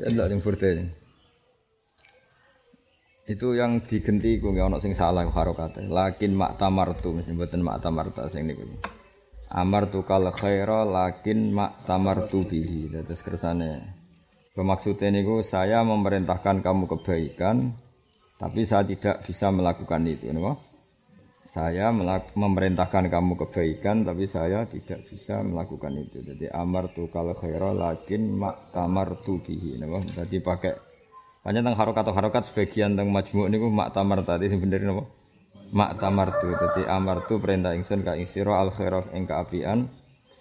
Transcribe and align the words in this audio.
Yang. 0.00 0.40
Itu 3.30 3.54
yang 3.54 3.84
digenti 3.84 4.40
ku 4.42 4.50
nggak 4.50 4.66
ono 4.72 4.78
sing 4.80 4.96
salah 4.96 5.22
harokate. 5.28 5.86
Lakin 5.86 6.34
mak 6.34 6.56
tamartu 6.56 7.14
mboten 7.14 7.60
mak 7.62 7.78
tamarta 7.84 8.26
sing 8.26 8.48
niku. 8.48 8.64
Amar 9.50 9.90
tu 9.90 10.02
kal 10.06 10.26
khaira 10.30 10.86
lakin 10.86 11.54
mak 11.54 11.84
tamartu 11.86 12.42
bihi. 12.42 12.90
Terus 12.90 13.22
kersane. 13.22 13.98
Bermaksudnya 14.56 15.14
niku 15.14 15.46
saya 15.46 15.86
memerintahkan 15.86 16.58
kamu 16.64 16.90
kebaikan 16.90 17.70
tapi 18.40 18.64
saya 18.64 18.88
tidak 18.88 19.20
bisa 19.20 19.52
melakukan 19.52 20.00
itu, 20.08 20.32
napa? 20.32 20.56
Saya 21.50 21.90
memerintahkan 22.38 23.10
kamu 23.10 23.34
kebaikan 23.34 24.06
tapi 24.06 24.30
saya 24.30 24.70
tidak 24.70 25.02
bisa 25.10 25.42
melakukan 25.42 25.90
itu. 25.98 26.22
Jadi 26.22 26.46
amar 26.46 26.94
tu 26.94 27.10
kal 27.10 27.34
khaira 27.34 27.74
lakin 27.74 28.38
mak 28.38 28.70
tamartu 28.70 29.42
bihi, 29.42 29.82
napa? 29.82 29.98
Jadi 30.14 30.38
pakai 30.38 30.78
hanya 31.42 31.58
tentang 31.58 31.74
harokat 31.74 32.06
atau 32.06 32.14
harokat 32.14 32.46
sebagian 32.46 32.94
tentang 32.94 33.10
majmuk 33.10 33.50
niku 33.50 33.66
mak 33.66 33.90
tamar 33.90 34.22
tadi 34.22 34.46
sebenarnya 34.46 34.94
napa? 34.94 35.10
Mak 35.74 35.92
tamar 35.98 36.28
tu. 36.38 36.54
Jadi 36.54 36.86
amar 36.86 37.26
tu 37.26 37.42
perintah 37.42 37.74
ingsun 37.74 38.06
ka 38.06 38.14
isiro 38.14 38.54
al 38.54 38.70
khairah 38.70 39.10
ing 39.18 39.26
kaapian 39.26 39.90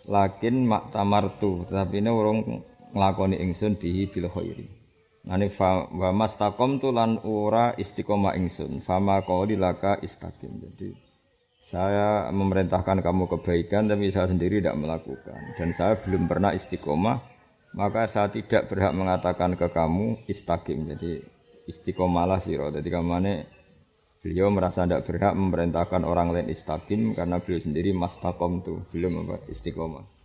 lakin 0.06 0.70
mak 0.70 0.94
tamar 0.94 1.26
tu. 1.42 1.66
Tapi 1.66 2.06
ini 2.06 2.14
urung 2.14 2.46
nglakoni 2.94 3.42
ingsun 3.50 3.82
bihi 3.82 4.14
bil 4.14 4.30
khairi. 4.30 4.79
Nani 5.30 5.48
fa 5.54 5.86
wa 5.94 6.10
mastaqom 6.10 6.82
tu 6.82 6.90
lan 6.90 7.22
ora 7.22 7.78
istiqomah 7.78 8.34
ingsun. 8.34 8.82
Fama 8.82 9.22
qauli 9.22 9.54
laka 9.54 10.02
istaqim. 10.02 10.58
Jadi 10.58 11.10
saya 11.70 12.34
memerintahkan 12.34 13.06
kamu 13.06 13.30
kebaikan 13.30 13.86
tapi 13.86 14.10
saya 14.10 14.26
sendiri 14.26 14.58
tidak 14.58 14.74
melakukan 14.74 15.38
dan 15.54 15.70
saya 15.70 16.02
belum 16.02 16.26
pernah 16.26 16.50
istiqomah 16.58 17.22
maka 17.78 18.10
saya 18.10 18.34
tidak 18.34 18.74
berhak 18.74 18.90
mengatakan 18.98 19.54
ke 19.54 19.70
kamu 19.70 20.18
istakim 20.26 20.90
jadi 20.90 21.22
istiqomalah 21.70 22.42
siro 22.42 22.74
jadi 22.74 22.90
kamane 22.90 23.46
beliau 24.26 24.50
merasa 24.50 24.90
tidak 24.90 25.06
berhak 25.06 25.38
memerintahkan 25.38 26.10
orang 26.10 26.34
lain 26.34 26.50
istakim 26.50 27.14
karena 27.14 27.38
beliau 27.38 27.62
sendiri 27.62 27.94
mastakom 27.94 28.66
tuh 28.66 28.82
belum 28.90 29.30
istiqomah 29.46 30.19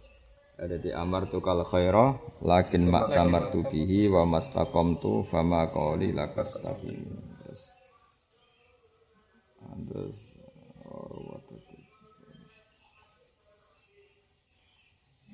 ada 0.54 0.76
di 0.78 0.90
amar 0.94 1.26
tu 1.26 1.42
kal 1.42 1.66
khairah 1.66 2.14
lakin 2.46 2.86
mak 2.86 3.10
kamar 3.10 3.50
tu 3.50 3.66
bihi 3.66 4.06
wa 4.06 4.22
mastakom 4.22 4.94
tu 5.02 5.26
fama 5.26 5.66
qali 5.74 6.14
lakastakim 6.14 7.02
terus. 7.42 7.62
Terus. 9.90 10.18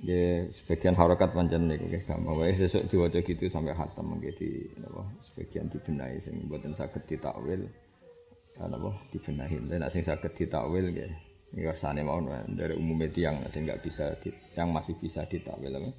Ya, 0.01 0.48
sebagian 0.48 0.97
harokat 0.97 1.37
pancen 1.37 1.69
niku 1.69 1.85
nggih 1.85 2.09
gampang 2.09 2.33
wae 2.41 2.57
sesuk 2.57 2.89
diwaca 2.89 3.21
gitu 3.21 3.53
sampai 3.53 3.77
khatam 3.77 4.17
menjadi 4.17 4.48
napa 4.81 5.05
sebagian 5.21 5.69
dibenahi 5.69 6.17
sing 6.17 6.41
mboten 6.48 6.73
saged 6.73 7.05
ditakwil. 7.05 7.69
Napa 8.57 8.91
dibenahi. 9.13 9.61
Lan 9.69 9.85
sing 9.93 10.01
saged 10.01 10.33
ditakwil 10.33 10.89
nggih 10.89 11.30
iki 11.51 11.62
kersane 11.67 12.06
mau 12.06 12.23
dari 12.47 12.75
umum 12.79 13.03
yang 13.15 13.37
sing 13.51 13.67
enggak 13.67 13.83
bisa 13.83 14.15
di, 14.23 14.31
yang 14.55 14.70
masih 14.70 14.95
bisa 15.03 15.27
ditakwil 15.27 15.75
apa 15.75 15.91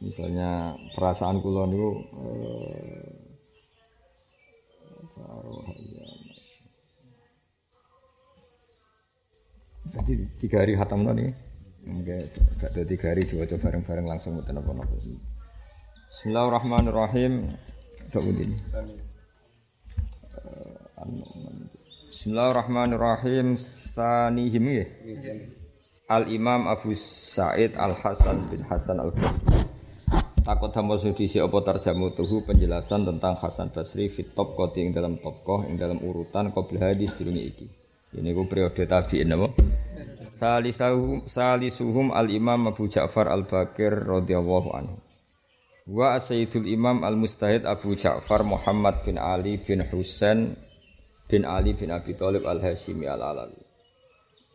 misalnya 0.00 0.72
perasaan 0.96 1.38
kula 1.44 1.68
niku 1.68 1.90
eh, 2.00 3.10
jadi 9.92 10.24
tiga 10.40 10.56
hari 10.64 10.72
khatam 10.74 11.04
nih 11.04 11.52
Enggak, 11.82 12.22
gak 12.62 12.70
ada 12.78 12.82
tiga 12.86 13.10
hari 13.10 13.26
diwaca 13.26 13.58
bareng-bareng 13.58 14.06
langsung 14.06 14.38
betul 14.38 14.54
apa 14.54 14.70
apa. 14.70 14.84
Bismillahirrahmanirrahim. 16.14 17.50
Dok 18.14 18.22
begini. 18.22 18.54
Bismillahirrahmanirrahim. 22.14 23.58
Sanihim 23.92 24.64
ya. 24.72 24.84
Al 26.08 26.32
Imam 26.32 26.64
Abu 26.64 26.96
Said 26.96 27.76
Al 27.76 27.92
Hasan 27.92 28.48
bin 28.48 28.64
Hasan 28.64 28.96
Al 28.96 29.12
Basri. 29.12 29.60
Takut 30.42 30.72
sama 30.72 30.96
sudisi 30.96 31.38
apa 31.38 31.60
terjamu 31.60 32.10
tuhu 32.16 32.42
penjelasan 32.48 33.04
tentang 33.04 33.36
Hasan 33.36 33.68
Basri 33.68 34.08
fit 34.08 34.32
top 34.32 34.56
koti 34.56 34.82
yang 34.88 34.96
dalam 34.96 35.20
topkoh 35.20 35.68
yang 35.68 35.76
dalam 35.76 36.00
urutan 36.00 36.50
kau 36.50 36.64
hadis 36.72 37.20
di 37.20 37.30
iki. 37.36 37.66
Ini 38.16 38.32
ku 38.32 38.48
periode 38.48 38.88
tabiin 38.88 39.32
apa? 39.36 39.48
Salisuhum, 40.42 41.22
salisuhum 41.28 42.10
al-imam 42.10 42.74
Abu 42.74 42.90
Ja'far 42.90 43.30
al-Bakir 43.30 43.94
radhiyallahu 43.94 44.68
anhu. 44.74 44.98
Wa 45.86 46.18
Sayyidul 46.18 46.66
Imam 46.66 47.06
al-Mustahid 47.06 47.62
Abu 47.62 47.94
Ja'far 47.94 48.42
Muhammad 48.42 49.06
bin 49.06 49.22
Ali 49.22 49.62
bin 49.62 49.86
Husain 49.86 50.50
bin 51.30 51.46
Ali 51.46 51.78
bin 51.78 51.94
Abi 51.94 52.18
Thalib 52.18 52.42
al-Hashimi 52.42 53.06
al-Alawi. 53.06 53.61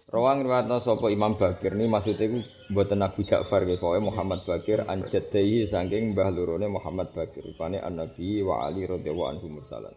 Rawang 0.08 0.48
riwayatna 0.48 0.80
sapa 0.80 1.12
Imam 1.12 1.36
Bakir 1.36 1.76
ini 1.76 1.84
maksudnya 1.84 2.32
iku 2.32 2.40
mboten 2.72 3.04
Abu 3.04 3.28
Ja'far 3.28 3.68
nggih 3.68 3.76
pokoke 3.76 4.00
Muhammad 4.00 4.40
Bakir 4.48 4.88
an 4.88 5.04
jaddihi 5.04 5.68
saking 5.68 6.16
mbah 6.16 6.32
lorone 6.32 6.72
Muhammad 6.72 7.12
Bakir 7.12 7.44
rupane 7.44 7.84
an-Nabi 7.84 8.40
wa 8.40 8.64
Ali 8.64 8.88
radhiyallahu 8.88 9.36
anhu 9.36 9.60
mursalan. 9.60 9.92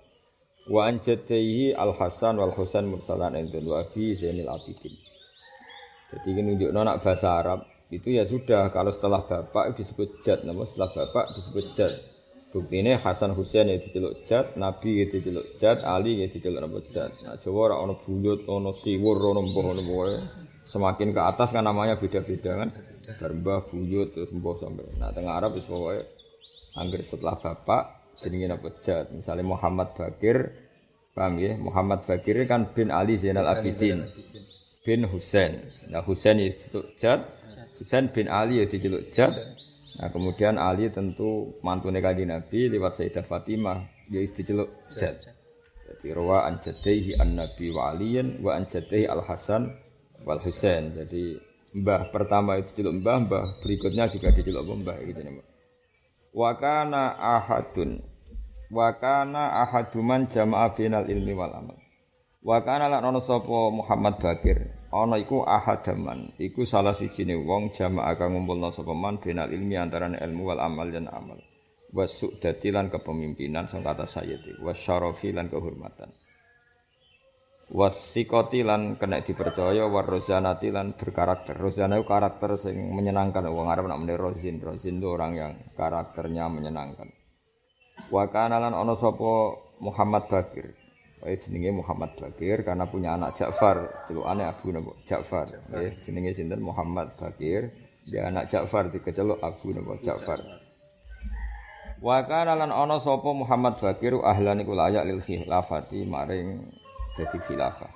Wa 0.67 0.91
an 0.91 0.99
jaddihi 0.99 1.79
Al-Hasan 1.79 2.43
wal 2.43 2.51
Husain 2.51 2.91
mursalan 2.91 3.39
ing 3.39 3.55
wa 3.63 3.87
fi 3.87 4.11
Zainil 4.19 4.51
Abidin. 4.51 4.99
Jadi 6.11 6.27
ini 6.35 6.41
nunjuk 6.43 6.75
nak 6.75 6.99
bahasa 7.07 7.29
Arab 7.39 7.63
itu 7.95 8.11
ya 8.11 8.27
sudah 8.27 8.67
kalau 8.75 8.91
setelah 8.91 9.23
bapak 9.23 9.79
disebut 9.79 10.27
jad, 10.27 10.43
namun 10.43 10.67
setelah 10.67 10.91
bapak 10.91 11.39
disebut 11.39 11.71
jad. 11.79 11.95
Bukti 12.51 12.83
ini 12.83 12.99
Hasan 12.99 13.31
Husain 13.39 13.71
ya 13.71 13.79
diceluk 13.79 14.27
jad, 14.27 14.59
Nabi 14.59 15.03
ya 15.03 15.07
diceluk 15.07 15.47
jad, 15.55 15.87
Ali 15.87 16.19
ya 16.19 16.27
diceluk 16.27 16.59
nama 16.59 16.83
jad. 16.91 17.15
Nah, 17.23 17.39
Jawa 17.39 17.71
orang 17.71 17.81
ono 17.87 17.95
buyut, 18.03 18.43
ono 18.51 18.75
siwur, 18.75 19.23
ono 19.23 19.47
mbah, 19.47 19.65
ono 19.71 19.83
mbah. 19.87 20.07
Semakin 20.67 21.15
ke 21.15 21.23
atas 21.23 21.55
kan 21.55 21.63
namanya 21.63 21.95
beda-beda 21.95 22.59
kan. 22.59 22.75
Bermbah, 23.23 23.71
buyut, 23.71 24.11
terus 24.19 24.35
mbah 24.35 24.59
sampai. 24.59 24.83
Nah 24.99 25.15
tengah 25.15 25.39
Arab 25.39 25.55
itu 25.55 25.71
pokoknya 25.71 26.03
hampir 26.75 27.01
setelah 27.07 27.39
bapak 27.39 27.83
jenenge 28.19 28.47
nama 28.51 28.71
jad. 28.83 29.07
Misalnya 29.15 29.47
Muhammad 29.47 29.89
Bakir, 29.95 30.51
paham 31.15 31.39
ya? 31.39 31.55
Muhammad 31.55 32.03
Bakir 32.03 32.35
kan 32.51 32.67
bin 32.75 32.91
Ali 32.91 33.15
Zainal 33.15 33.47
Abidin 33.47 34.11
bin 34.83 35.07
Husain. 35.07 35.55
Nah 35.95 36.03
Husain 36.03 36.35
itu 36.43 36.83
Jad, 36.99 37.23
Husain 37.79 38.11
bin 38.11 38.27
Ali 38.27 38.59
ya 38.59 38.67
diceluk 38.67 39.07
Jad. 39.15 39.39
Nah 40.01 40.09
kemudian 40.09 40.57
Ali 40.57 40.89
tentu 40.89 41.61
mantu 41.61 41.93
nekadi 41.93 42.25
Nabi 42.25 42.73
lewat 42.73 42.97
Sayyidah 42.97 43.21
Fatimah 43.21 43.85
ya 44.09 44.25
diceluk 44.25 44.89
Jad. 44.89 45.21
Jadi 45.21 46.09
rawa 46.17 46.49
an 46.49 46.57
jadaihi 46.57 47.21
an 47.21 47.37
Nabi 47.37 47.69
wa 47.69 47.93
Aliyin 47.93 48.41
wa 48.41 48.57
an 48.57 48.65
jadaihi 48.65 49.05
al 49.05 49.21
Hasan 49.21 49.69
wal 50.25 50.41
Husain. 50.41 50.97
Jadi 50.97 51.37
mbah 51.77 52.09
pertama 52.09 52.57
itu 52.57 52.73
diceluk 52.73 53.05
mbah, 53.05 53.17
mbah 53.29 53.45
berikutnya 53.61 54.09
juga 54.09 54.33
diceluk 54.33 54.65
mbah 54.65 54.97
gitu 55.05 55.21
nih. 55.21 55.45
Wa 56.33 56.57
kana 56.57 57.21
ahadun 57.21 58.01
wa 58.73 58.89
kana 58.97 59.67
ahaduman 59.69 60.31
jama'a 60.33 60.73
binal 60.73 61.05
ilmi 61.13 61.37
wal 61.37 61.53
amal. 61.53 61.77
Wa 62.41 62.65
kana 62.65 62.89
lan 62.89 63.05
sapa 63.21 63.69
Muhammad 63.69 64.17
Bakir. 64.17 64.80
Ana 64.91 65.23
iku 65.23 65.47
ahadaman. 65.47 66.35
Iku 66.35 66.67
salah 66.67 66.91
sijine 66.91 67.39
wong 67.39 67.71
jamaah 67.71 68.19
kang 68.19 68.35
ngumpulna 68.35 68.75
sapa 68.75 68.91
man 68.91 69.23
benal 69.23 69.47
ilmi 69.47 69.79
antarané 69.79 70.19
ilmu 70.19 70.51
wal 70.51 70.59
amal 70.59 70.91
dan 70.91 71.07
amal. 71.07 71.39
Wa 71.95 72.07
su'dati 72.07 72.75
lan 72.75 72.91
kepemimpinan 72.91 73.71
sang 73.71 73.87
kata 73.87 74.03
sayyidi. 74.03 74.59
Wa 74.59 74.75
syarafi 74.75 75.31
lan 75.31 75.47
kehormatan. 75.47 76.11
Wasikoti 77.71 78.67
lan 78.67 78.99
kena 78.99 79.23
dipercaya 79.23 79.87
war 79.87 80.03
rozanati 80.03 80.75
lan 80.75 80.99
berkarakter. 80.99 81.55
Rozana 81.55 82.03
itu 82.03 82.07
karakter 82.11 82.59
sing 82.59 82.91
menyenangkan. 82.91 83.47
Wong 83.47 83.71
Arab 83.71 83.87
nak 83.87 84.03
meneh 84.03 84.19
rozin. 84.19 84.59
Rozin 84.59 84.99
itu 84.99 85.07
orang 85.07 85.39
yang 85.39 85.53
karakternya 85.79 86.51
menyenangkan. 86.51 87.07
Wa 88.11 88.27
kana 88.27 88.59
lan 88.59 88.75
ana 88.75 88.99
sapa 88.99 89.55
Muhammad 89.79 90.27
Bakir. 90.27 90.80
Wae 91.21 91.37
jenenge 91.37 91.69
Muhammad 91.85 92.17
Bakir 92.17 92.65
karena 92.65 92.89
punya 92.89 93.13
anak 93.13 93.37
Ja'far, 93.37 94.09
celukane 94.09 94.49
Abu 94.49 94.73
Nabi 94.73 94.97
Ja'far. 95.05 95.53
Nggih, 95.69 96.01
jenenge 96.01 96.33
sinten 96.33 96.65
Muhammad 96.65 97.13
Bakir, 97.21 97.69
dia 98.09 98.33
anak 98.33 98.49
Ja'far 98.49 98.89
dikeceluk 98.89 99.37
Abu 99.45 99.77
Nabi 99.77 100.01
Ja'far. 100.01 100.41
Wa 102.01 102.25
kana 102.25 102.57
lan 102.57 102.73
ana 102.73 102.97
sapa 102.97 103.37
Muhammad 103.37 103.77
Bakir 103.77 104.17
ahlan 104.17 104.65
iku 104.65 104.73
layak 104.73 105.05
lil 105.05 105.21
khilafati 105.21 106.09
maring 106.09 106.65
dadi 107.13 107.37
khilafah. 107.37 107.93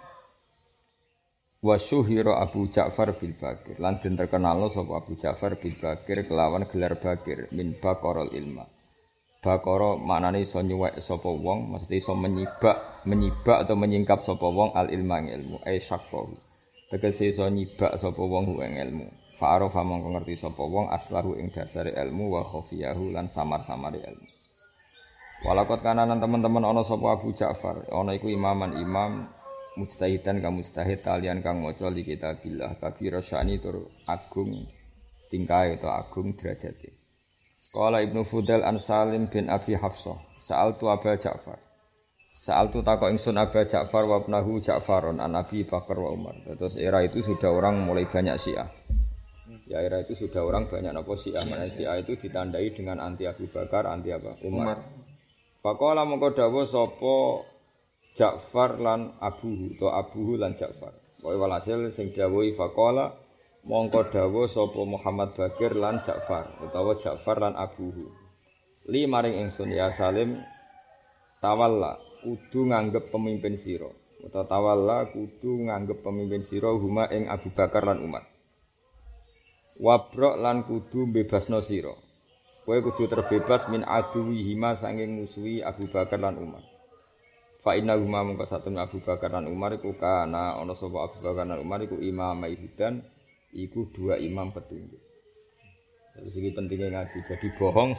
Wa 1.64 1.80
syuhira 1.80 2.44
Abu 2.44 2.68
Ja'far 2.68 3.16
bil 3.16 3.32
Bakir 3.40 3.80
lan 3.80 4.04
den 4.04 4.20
terkenal 4.20 4.68
sapa 4.68 5.00
Abu 5.00 5.16
Ja'far 5.16 5.56
bil 5.56 5.80
Bakir 5.80 6.28
kelawan 6.28 6.68
gelar 6.68 7.00
Bakir 7.00 7.48
min 7.56 7.72
baqarul 7.80 8.36
ilma. 8.36 8.68
Bakara 9.44 10.00
maknane 10.00 10.40
iso 10.40 10.64
nyuwek 10.64 10.96
sapa 11.04 11.28
wong, 11.28 11.76
maksudnya 11.76 12.00
iso 12.00 12.16
menyibak, 12.16 13.04
menyibak 13.04 13.68
atau 13.68 13.76
menyingkap 13.76 14.24
sapa 14.24 14.48
wong 14.48 14.72
al 14.72 14.88
ilma 14.88 15.20
ilmu, 15.20 15.60
ai 15.68 15.76
syaqqa. 15.76 16.24
Tegese 16.88 17.28
iso 17.28 17.44
nyibak 17.52 18.00
sapa 18.00 18.24
wong 18.24 18.56
ing 18.64 18.80
ilmu. 18.80 19.04
Fa'arofa 19.36 19.84
mongko 19.84 20.16
ngerti 20.16 20.40
sapa 20.40 20.64
wong 20.64 20.88
aslahu 20.88 21.36
ing 21.36 21.52
dasare 21.52 21.92
ilmu 21.92 22.40
wa 22.40 22.40
khafiyahu 22.40 23.12
lan 23.12 23.28
samar-samare 23.28 24.00
ilmu. 24.00 24.28
Walakot 25.44 25.84
kananan 25.84 26.24
teman-teman 26.24 26.64
ana 26.64 26.80
sapa 26.80 27.12
Abu 27.12 27.36
Ja'far, 27.36 27.84
ana 27.92 28.16
iku 28.16 28.32
imaman 28.32 28.80
imam 28.80 29.28
mujtahidan 29.76 30.40
kang 30.40 30.56
mujtahid 30.56 31.04
talian 31.04 31.44
kang 31.44 31.60
maca 31.60 31.90
li 31.92 32.00
kitabillah 32.00 32.80
kabira 32.80 33.20
syani 33.20 33.60
tur 33.60 33.92
agung 34.08 34.54
tingkae 35.28 35.76
atau 35.76 35.92
agung 35.92 36.32
derajate. 36.32 36.93
Qala 37.74 37.98
Ibnu 38.06 38.22
Fudail 38.22 38.62
an 38.62 38.78
Salim 38.78 39.26
bin 39.26 39.50
Abi 39.50 39.74
Hafsah, 39.74 40.14
sa'altu 40.38 40.86
Abu 40.86 41.10
Ja'far. 41.10 41.58
Sa'altu 42.38 42.86
takok 42.86 43.10
ingsun 43.10 43.34
Abu 43.34 43.58
Ja'far 43.66 44.06
wa 44.06 44.22
ibnahu 44.22 44.62
Ja'faron 44.62 45.18
an 45.18 45.34
Abi 45.34 45.66
Bakar 45.66 45.98
wa 45.98 46.14
Umar. 46.14 46.38
Terus 46.46 46.78
era 46.78 47.02
itu 47.02 47.18
sudah 47.18 47.50
orang 47.50 47.82
mulai 47.82 48.06
banyak 48.06 48.38
Syiah. 48.38 48.70
Ya 49.66 49.82
era 49.82 50.06
itu 50.06 50.14
sudah 50.14 50.46
orang 50.46 50.70
banyak 50.70 50.94
apa 50.94 51.12
Syiah. 51.18 51.42
Mana 51.50 51.66
Syiah 51.66 51.98
itu 51.98 52.14
ditandai 52.14 52.70
dengan 52.70 53.02
anti 53.02 53.26
Abu 53.26 53.50
Bakar, 53.50 53.90
anti 53.90 54.14
apa? 54.14 54.38
Umar. 54.46 54.78
Faqala 55.58 56.06
mongko 56.06 56.30
dawuh 56.30 56.70
sapa 56.70 57.42
Ja'far 58.14 58.78
lan 58.78 59.18
Abuhu 59.18 59.74
to 59.82 59.90
Abuhu 59.90 60.38
lan 60.38 60.54
Ja'far. 60.54 60.94
Pokoke 61.18 61.40
walhasil 61.40 61.88
sing 61.90 62.12
dawuhi 62.12 62.52
faqala 62.52 63.10
mongko 63.64 64.00
dawuh 64.12 64.46
sapa 64.48 64.80
Muhammad 64.84 65.32
Bakir 65.36 65.74
lan 65.76 66.00
Ja'far 66.04 66.48
utawa 66.64 66.96
Ja'far 67.00 67.40
lan 67.40 67.54
Abuhu. 67.56 68.06
Li 68.92 69.08
maring 69.08 69.40
ingsun 69.44 69.72
ya 69.72 69.88
Salim 69.88 70.36
tawalla 71.40 71.96
kudu 72.20 72.68
nganggep 72.68 73.08
pemimpin 73.08 73.56
sira. 73.56 73.88
Utawa 74.24 74.44
tawalla 74.44 74.98
kudu 75.08 75.68
nganggep 75.68 76.04
pemimpin 76.04 76.44
sira 76.44 76.70
huma 76.72 77.08
ing 77.08 77.28
Abu 77.32 77.48
Bakar 77.52 77.88
lan 77.88 78.04
Umar. 78.04 78.24
wabrok 79.82 80.38
lan 80.38 80.62
kudu 80.62 81.10
bebasno 81.10 81.58
sira 81.58 81.90
kowe 82.62 82.78
kudu 82.78 83.10
terbebas 83.10 83.66
min 83.74 83.82
aduwi 83.82 84.46
hima 84.46 84.78
sanging 84.78 85.18
musuhi 85.18 85.66
Abu 85.66 85.90
Bakar 85.90 86.22
lan 86.22 86.38
Umar 86.38 86.62
fa 87.58 87.74
inna 87.74 87.98
huma 87.98 88.22
mungko 88.22 88.46
satun 88.46 88.78
Abu 88.78 89.02
Bakar 89.02 89.34
lan 89.34 89.50
Umar 89.50 89.74
iku 89.74 89.98
kana 89.98 90.54
ana 90.62 90.78
sapa 90.78 91.10
Abu 91.10 91.18
Bakar 91.26 91.42
lan 91.50 91.58
Umar 91.58 91.82
iku 91.82 91.98
imam 91.98 92.46
ibudan 92.46 93.02
iku 93.54 93.88
dua 93.94 94.18
imam 94.18 94.50
petunjuk 94.50 95.04
jadi 96.14 96.30
sini 96.30 96.50
pentingnya 96.54 96.88
ngaji. 96.94 97.18
Jadi 97.26 97.48
bohong 97.58 97.90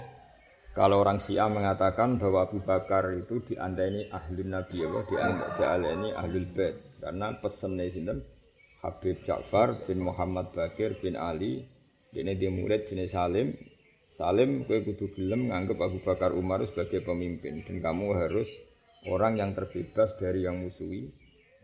kalau 0.72 1.04
orang 1.04 1.20
Syiah 1.20 1.52
mengatakan 1.52 2.16
bahwa 2.16 2.48
Abu 2.48 2.64
Bakar 2.64 3.12
itu 3.12 3.44
diandai 3.44 4.08
ahli 4.12 4.44
Nabi 4.48 4.76
ya, 4.84 4.88
diandai 4.88 5.92
ini 6.00 6.10
ahli 6.16 6.48
bait. 6.48 6.76
Karena 7.04 7.36
pesennya 7.36 7.92
sinten? 7.92 8.24
Habib 8.80 9.18
Ja'far 9.26 9.76
bin 9.90 10.06
Muhammad 10.06 10.54
Bakir 10.56 10.96
bin 11.02 11.20
Ali. 11.20 11.60
Ini 12.16 12.32
dia 12.40 12.48
murid 12.48 12.88
jenis 12.88 13.12
Salim. 13.12 13.52
Salim 14.16 14.64
kue 14.64 14.80
kudu 14.80 15.12
gelem 15.12 15.52
nganggep 15.52 15.76
Abu 15.76 16.00
Bakar 16.00 16.32
Umar 16.32 16.64
sebagai 16.64 17.04
pemimpin. 17.04 17.68
Dan 17.68 17.84
kamu 17.84 18.16
harus 18.16 18.48
orang 19.12 19.36
yang 19.36 19.52
terbebas 19.52 20.16
dari 20.16 20.48
yang 20.48 20.64
musuhi 20.64 21.12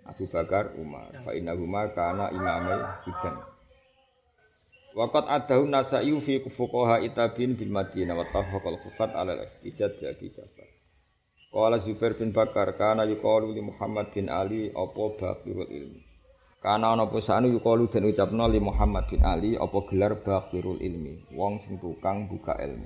Abu 0.04 0.28
Bakar 0.28 0.76
Umar. 0.76 1.16
Fa 1.24 1.32
innahuma 1.32 1.88
kana 1.96 2.28
imamai 2.36 2.80
hidan 3.08 3.61
Waqat 4.92 5.26
adahu 5.28 5.68
nasaiyu 5.72 6.20
fi 6.20 6.44
fuqaha 6.44 7.00
itabin 7.00 7.56
bil 7.56 7.72
Madinah 7.72 8.16
wa 8.16 8.28
tafaqal 8.28 8.76
khufat 8.76 9.16
ala 9.16 9.40
al-ihtijaj 9.40 9.92
bi 10.00 10.06
Abi 10.12 10.28
Zubair 11.80 12.16
bin 12.16 12.32
Bakar 12.32 12.76
kana 12.76 13.04
yuqalu 13.08 13.56
li 13.56 13.62
Muhammad 13.64 14.12
bin 14.12 14.28
Ali 14.28 14.72
apa 14.72 15.04
baqirul 15.20 15.68
ilmi 15.68 16.12
Karena 16.62 16.94
ana 16.94 17.10
posane 17.10 17.50
yukalu 17.50 17.90
den 17.90 18.06
ucapno 18.06 18.46
li 18.46 18.62
Muhammad 18.62 19.10
bin 19.10 19.26
Ali 19.26 19.58
apa 19.58 19.82
gelar 19.90 20.22
Baqirul 20.22 20.78
Ilmi, 20.78 21.34
wong 21.34 21.58
sing 21.58 21.82
tukang 21.82 22.30
buka 22.30 22.54
ilmu. 22.54 22.86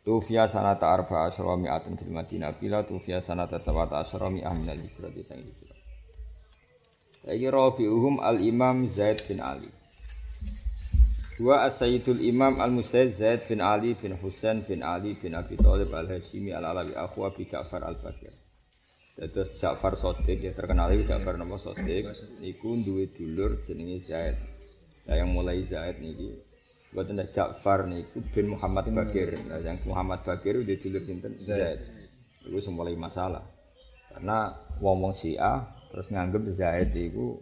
Tufia 0.00 0.48
sanata 0.48 0.88
arba 0.88 1.28
asyara 1.28 1.60
mi'atin 1.60 2.00
fil 2.00 2.08
Madinah 2.08 2.56
bila 2.56 2.88
tufia 2.88 3.20
sanata 3.20 3.60
sawata 3.60 4.00
asyara 4.00 4.32
mi'ah 4.32 4.54
minal 4.56 4.80
hijrati 4.80 5.20
sang 5.28 5.44
hijrah. 5.44 5.76
Saiki 7.20 7.48
rabi'uhum 7.52 8.16
al-Imam 8.24 8.88
Zaid 8.88 9.20
bin 9.28 9.44
Ali. 9.44 9.68
Dua 11.36 11.68
as-Sayyidul 11.68 12.24
Imam 12.24 12.56
al-Musayyid 12.64 13.12
Zaid 13.12 13.40
bin 13.44 13.60
Ali 13.60 13.92
bin 13.92 14.16
Husain 14.16 14.64
bin 14.64 14.80
Ali 14.80 15.12
bin 15.20 15.36
Abi 15.36 15.60
Thalib 15.60 15.92
al-Hashimi 15.92 16.56
al-Alawi 16.56 16.96
akhu 16.96 17.28
Abi 17.28 17.44
Ja'far 17.44 17.84
al-Bakir. 17.84 18.32
Terus 19.20 19.52
Ja'far 19.60 20.00
Sodik 20.00 20.40
ya 20.40 20.56
terkenal 20.56 20.96
itu 20.96 21.04
Ja'far 21.04 21.36
nama 21.36 21.60
Sodik. 21.60 22.08
Iku 22.40 22.80
duwe 22.80 23.12
dulur 23.12 23.52
jenenge 23.68 24.00
Zaid. 24.00 24.36
Nah 25.12 25.20
yang 25.20 25.28
mulai 25.28 25.60
Zaid 25.60 26.00
niki 26.00 26.40
buat 26.96 27.12
ada 27.12 27.28
Ja'far 27.28 27.84
niku 27.84 28.24
bin 28.32 28.56
Muhammad 28.56 28.88
Bakir. 28.96 29.36
Nah 29.44 29.60
yang 29.60 29.76
Muhammad 29.84 30.24
Bakir 30.24 30.56
udah 30.56 30.76
dulur 30.80 31.04
sinten 31.04 31.36
Zaid. 31.36 31.84
Itu 32.48 32.64
semulai 32.64 32.96
masalah. 32.96 33.44
Karena 34.08 34.56
wong-wong 34.80 35.12
Syiah 35.12 35.68
terus 35.92 36.08
nganggep 36.08 36.48
Zaid 36.48 36.96
itu 36.96 37.36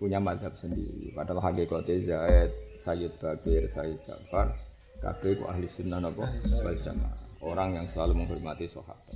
punya 0.00 0.24
madhab 0.24 0.56
sendiri. 0.56 1.12
Padahal 1.12 1.52
hakikatnya 1.52 1.96
Zaid, 2.00 2.52
Sayyid 2.76 3.12
Bakir, 3.18 3.64
Sayyid 3.68 4.00
Ja'far, 4.04 4.52
kabeh 5.00 5.36
ku 5.40 5.44
ahli 5.48 5.66
sunnah 5.68 6.00
napa 6.00 6.28
wal 6.64 6.78
jamaah. 6.78 7.16
Orang 7.44 7.76
yang 7.76 7.86
selalu 7.88 8.24
menghormati 8.24 8.64
sahabat. 8.64 9.12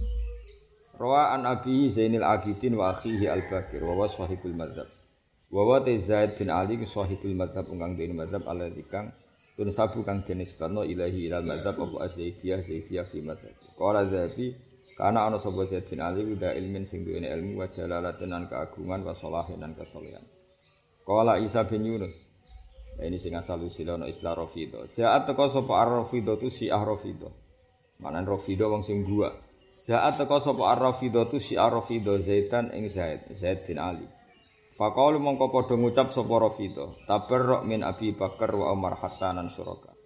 Rawa 1.01 1.33
an 1.33 1.49
Abi 1.49 1.89
Zainil 1.89 2.21
Abidin 2.21 2.77
wa 2.77 2.93
akhihi 2.93 3.25
Al-Bakir 3.33 3.81
wa 3.81 4.05
sahibul 4.05 4.53
madzhab. 4.53 4.85
Wa 5.49 5.65
wa 5.65 5.81
Zaid 5.81 6.37
bin 6.37 6.53
Ali 6.53 6.77
sahibul 6.85 7.33
madzhab 7.33 7.65
ungkang 7.73 7.97
dene 7.97 8.13
madzhab 8.13 8.45
alladzi 8.45 8.85
kang 8.85 9.09
tun 9.57 9.73
sabu 9.73 10.05
kang 10.05 10.21
jenis 10.21 10.61
kano 10.61 10.85
ilahi 10.85 11.33
ilal 11.33 11.49
madzhab 11.49 11.81
apa 11.81 12.05
asyidiyah 12.07 12.61
zaidiyah 12.61 13.09
fi 13.09 13.19
madzhab. 13.25 13.57
Qala 13.81 14.05
Zaidi 14.07 14.53
karena 15.01 15.27
ana 15.27 15.41
sapa 15.41 15.65
Zaid 15.65 15.89
bin 15.89 16.05
Ali 16.05 16.23
udah 16.29 16.53
ilmin 16.53 16.85
sing 16.85 17.03
duwe 17.09 17.25
ilmu 17.25 17.65
wa 17.65 17.67
jalalatin 17.67 18.29
lan 18.29 18.45
keagungan 18.47 19.01
wa 19.01 19.17
salahin 19.17 19.57
lan 19.57 19.73
kesolehan. 19.73 20.23
Qala 21.09 21.41
Isa 21.41 21.65
bin 21.65 21.83
Yunus 21.83 22.30
Nah, 23.01 23.09
ini 23.09 23.17
sing 23.17 23.33
asal 23.33 23.65
usul 23.65 23.89
ana 23.89 24.05
istilah 24.13 24.37
Rafidah. 24.37 24.93
Jaat 24.93 25.25
teko 25.25 25.49
sapa 25.49 25.73
Ar-Rafidah 25.89 26.37
tu 26.37 26.53
si 26.53 26.69
Ar-Rafidah. 26.69 27.33
Manan 28.05 28.29
Rafidah 28.29 28.69
wong 28.69 28.85
sing 28.85 29.09
dua. 29.09 29.33
Jaat 29.89 30.21
teko 30.21 30.37
sapa 30.37 30.77
Ar-Rafidah 30.77 31.25
tu 31.33 31.41
si 31.41 31.57
Ar-Rafidah 31.57 32.21
Zaidan 32.21 32.77
ing 32.77 32.93
Zaid, 32.93 33.25
Zaid 33.33 33.65
bin 33.65 33.81
Ali. 33.81 34.05
Faqalu 34.77 35.17
mongko 35.17 35.49
padha 35.49 35.81
ngucap 35.81 36.13
sapa 36.13 36.35
Rafidah, 36.45 37.09
tabarruk 37.09 37.65
min 37.65 37.81
Abi 37.81 38.13
Bakar 38.13 38.53
wa 38.53 38.69
Umar 38.69 39.01
hatta 39.01 39.33
nan 39.33 39.49
suraka. 39.49 39.97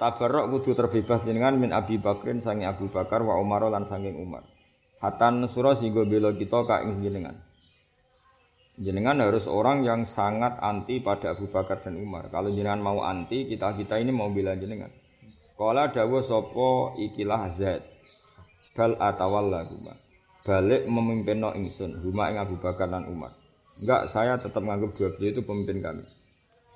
Tabarruk 0.00 0.48
kudu 0.48 0.72
terbebas 0.72 1.20
jenengan 1.28 1.60
min 1.60 1.76
Abi 1.76 2.00
Bakrin 2.00 2.40
sange 2.40 2.64
Abu 2.64 2.88
Bakar 2.88 3.20
wa 3.20 3.36
Umar 3.36 3.68
lan 3.68 3.84
sange 3.84 4.16
Umar. 4.16 4.48
Hatta 5.04 5.28
sura 5.44 5.76
singgo 5.76 6.08
bela 6.08 6.32
kita 6.32 6.64
ka 6.64 6.88
ing 6.88 7.04
jenengan. 7.04 7.36
Jenengan 8.80 9.20
harus 9.20 9.44
orang 9.44 9.84
yang 9.84 10.08
sangat 10.08 10.56
anti 10.64 11.04
pada 11.04 11.36
Abu 11.36 11.52
Bakar 11.52 11.84
dan 11.84 12.00
Umar. 12.00 12.32
Kalau 12.32 12.48
jenengan 12.48 12.80
mau 12.80 13.04
anti, 13.04 13.44
kita 13.44 13.76
kita 13.76 14.00
ini 14.00 14.08
mau 14.08 14.32
bela 14.32 14.56
jenengan. 14.56 14.88
Kala 15.52 15.92
dawa 15.92 16.24
sopo 16.24 16.96
ikilah 16.96 17.44
Zaid 17.52 17.84
bal 18.72 18.96
atawalla 18.96 19.68
huma. 19.68 19.92
Balik 20.40 20.88
memimpin 20.88 21.44
no 21.44 21.52
ingsun, 21.52 22.00
huma 22.00 22.32
ing 22.32 22.40
Abu 22.40 22.56
Bakar 22.56 22.88
dan 22.88 23.04
Umar. 23.12 23.36
Enggak, 23.76 24.08
saya 24.08 24.40
tetap 24.40 24.64
menganggap 24.64 24.96
dua 24.96 25.08
beliau 25.12 25.32
itu 25.36 25.42
pemimpin 25.44 25.78
kami. 25.84 26.04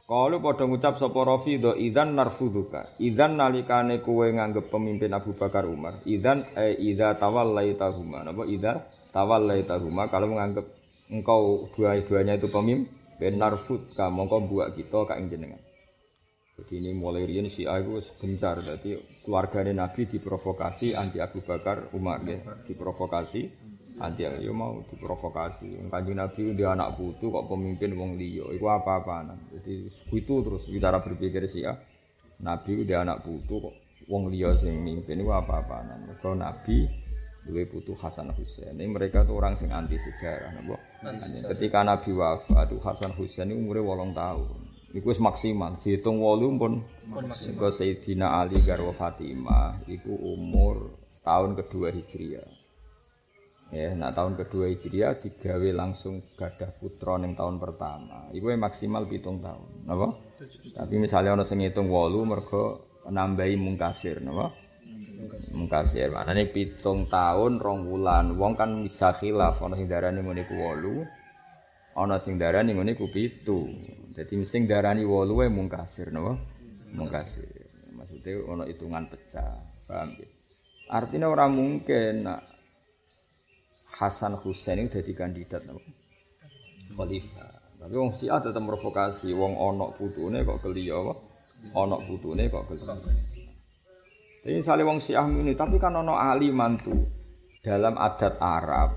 Kalau 0.05 0.37
pada 0.45 0.69
ngucap 0.69 1.01
sapa 1.01 1.17
Rafido 1.25 1.73
idzan 1.73 2.13
narfuduka. 2.13 2.85
Idzan 3.01 3.41
nalikane 3.41 4.05
kowe 4.05 4.29
nganggep 4.29 4.69
pemimpin 4.69 5.09
Abu 5.17 5.33
Bakar 5.33 5.65
Umar. 5.65 6.05
Idzan 6.05 6.45
eh 6.53 6.77
idza 6.77 7.17
tawallaita 7.17 7.89
huma. 7.89 8.21
Napa 8.21 8.45
idza 8.45 8.85
tawallaita 9.17 9.81
huma 9.81 10.13
kalau 10.13 10.37
menganggap 10.37 10.69
engkau 11.15 11.71
dua-duanya 11.79 12.35
itu 12.35 12.51
pemimpin 12.51 13.35
narfud 13.39 13.95
ka 13.95 14.11
mongko 14.11 14.51
buat 14.51 14.75
kita 14.75 15.07
ka 15.07 15.15
ing 15.23 15.31
jenengan. 15.31 15.63
Jadi 16.55 16.79
ini 16.79 16.91
mulai 16.95 17.27
rian 17.27 17.51
si 17.51 17.67
aku 17.67 17.99
gencar, 18.23 18.63
jadi 18.63 18.95
keluarganya 19.27 19.75
Nabi 19.75 20.07
diprovokasi 20.07 20.95
anti 20.95 21.19
Abu 21.19 21.43
Bakar 21.43 21.91
Umar 21.99 22.23
ya, 22.23 22.39
diprovokasi 22.63 23.51
anti 23.99 24.23
ya 24.23 24.55
mau 24.55 24.79
diprovokasi. 24.87 25.91
Kanjeng 25.91 26.15
Nabi 26.15 26.55
dia 26.55 26.71
anak 26.71 26.95
putu 26.95 27.35
kok 27.35 27.51
pemimpin 27.51 27.99
wong 27.99 28.15
liya, 28.15 28.47
itu 28.55 28.67
apa 28.71 29.03
apa 29.03 29.35
Jadi 29.51 29.91
itu 29.91 30.35
terus 30.47 30.71
bicara 30.71 31.03
berpikir 31.03 31.43
sih 31.51 31.67
ya. 31.67 31.75
Nabi 32.47 32.87
dia 32.87 33.03
anak 33.03 33.27
putu 33.27 33.59
kok 33.59 33.75
wong 34.07 34.31
liya 34.31 34.55
sing 34.55 34.79
mimpin 34.79 35.27
itu 35.27 35.35
apa 35.35 35.59
apa 35.59 35.83
Kalau 36.23 36.39
Nabi 36.39 36.87
dua 37.45 37.63
putu 37.69 37.93
Hasan 37.99 38.33
Husain. 38.33 38.79
Ini 38.79 38.89
mereka 38.89 39.27
tuh 39.27 39.37
orang 39.37 39.59
sing 39.59 39.75
anti 39.75 39.99
sejarah, 40.01 40.55
nabo. 40.55 40.94
Ketika 41.53 41.85
Nabi 41.85 42.17
wafat, 42.17 42.73
Hasan 42.81 43.13
Husain 43.13 43.53
ini 43.53 43.61
umurnya 43.61 43.85
wolong 43.85 44.13
tahun. 44.17 44.57
Iku 44.95 45.11
maksimal, 45.19 45.83
dihitung 45.83 46.23
wolu 46.23 46.55
pun 46.55 46.73
ke 47.59 47.69
Sayyidina 47.69 48.41
Ali 48.41 48.57
garwa 48.63 48.95
Fatimah 48.95 49.83
iku 49.91 50.15
umur 50.15 50.95
tahun 51.27 51.59
kedua 51.59 51.91
Hijriah. 51.91 52.47
Ya, 53.75 53.91
nah 53.99 54.15
tahun 54.15 54.39
kedua 54.39 54.71
Hijriah 54.71 55.19
digawe 55.19 55.71
langsung 55.75 56.23
gadah 56.39 56.71
putra 56.79 57.19
ning 57.19 57.35
tahun 57.35 57.59
pertama. 57.59 58.31
Iku 58.31 58.55
maksimal 58.55 59.11
pitung 59.11 59.43
tahun. 59.43 59.83
Napa? 59.83 60.15
Tapi 60.79 60.95
misalnya 61.03 61.35
ono 61.35 61.43
sing 61.43 61.59
ngitung 61.59 61.91
8 61.91 62.23
mergo 62.23 62.87
nambahi 63.11 63.59
mungkasir, 63.59 64.23
napa? 64.23 64.64
Mungkasir. 65.53 66.09
Maknane 66.09 66.49
pitung 66.49 67.11
tahun 67.11 67.61
rong 67.61 67.85
wulan. 67.85 68.33
Wong 68.41 68.57
kan 68.57 68.81
bisa 68.87 69.13
khilaf 69.13 69.61
ono 69.61 69.77
sing 69.77 69.91
darani 69.91 70.25
ngene 70.25 70.49
ku 70.49 70.55
8. 70.57 72.01
Ono 72.01 72.15
sing 72.17 72.41
darani 72.41 72.73
ngene 72.73 72.97
ku 72.97 73.11
7. 73.13 74.17
Dadi 74.17 74.35
sing 74.49 74.65
darani 74.65 75.05
8 75.05 75.37
wae 75.37 75.53
mungkasir, 75.53 76.09
napa? 76.15 76.39
Mungkasir. 76.97 77.51
Maksudnya 77.93 78.33
ono 78.49 78.63
hitungan 78.65 79.05
pecah. 79.11 79.59
Paham 79.85 80.17
ya? 80.17 80.29
Artinya 80.95 81.29
orang 81.29 81.51
mungkin 81.53 82.29
Hasan 83.95 84.35
Husain 84.39 84.81
itu 84.81 84.99
jadi 85.01 85.13
kandidat 85.15 85.63
apa? 85.67 85.81
Khalifah. 86.95 87.53
Tapi 87.85 87.95
wong 88.01 88.17
Syiah 88.17 88.41
tetap 88.41 88.65
provokasi, 88.65 89.37
wong 89.37 89.61
onok 89.61 90.01
putune 90.01 90.41
kok 90.41 90.63
geli 90.65 90.89
apa? 90.89 91.13
Onok 91.77 92.01
putune 92.09 92.49
kok 92.49 92.65
geli. 92.71 92.85
Tapi 94.45 94.61
misalnya 94.61 94.85
wong 94.85 95.01
Syiah 95.01 95.25
ini, 95.25 95.57
tapi 95.57 95.81
kan 95.81 95.97
ono 95.97 96.21
ahli 96.21 96.53
mantu 96.53 96.93
dalam 97.65 97.97
adat 97.97 98.37
Arab 98.45 98.93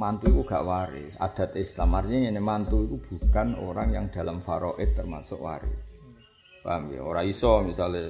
mantu 0.00 0.26
itu 0.30 0.42
gak 0.42 0.64
waris. 0.64 1.14
Adat 1.20 1.54
Islam 1.54 1.94
artinya 1.94 2.32
ini 2.32 2.40
mantu 2.42 2.82
itu 2.82 2.96
bukan 2.98 3.60
orang 3.60 3.88
yang 3.94 4.06
dalam 4.10 4.42
faraid 4.42 4.96
termasuk 4.96 5.38
waris. 5.38 5.94
Paham 6.64 6.90
ya? 6.90 7.04
Orang 7.04 7.28
iso 7.28 7.60
misalnya 7.62 8.08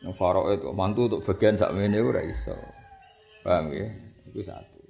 yang 0.00 0.14
faraid 0.16 0.62
mantu 0.72 1.10
untuk 1.10 1.22
bagian 1.26 1.58
sak 1.58 1.74
ini 1.76 1.98
ora 2.00 2.22
iso. 2.24 2.54
Paham 3.42 3.74
ya? 3.74 3.90
Itu 4.30 4.40
satu. 4.40 4.80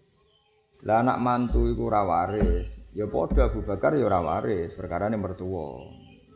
Lah 0.84 1.00
anak 1.00 1.18
mantu 1.22 1.70
iku 1.70 1.88
ora 1.88 2.02
waris, 2.02 2.92
ya 2.92 3.06
padha 3.06 3.48
Abu 3.48 3.62
Bakar 3.62 3.94
ya 3.94 4.06
ora 4.06 4.20
waris, 4.20 4.74
perkarane 4.74 5.16
mertua. 5.16 5.88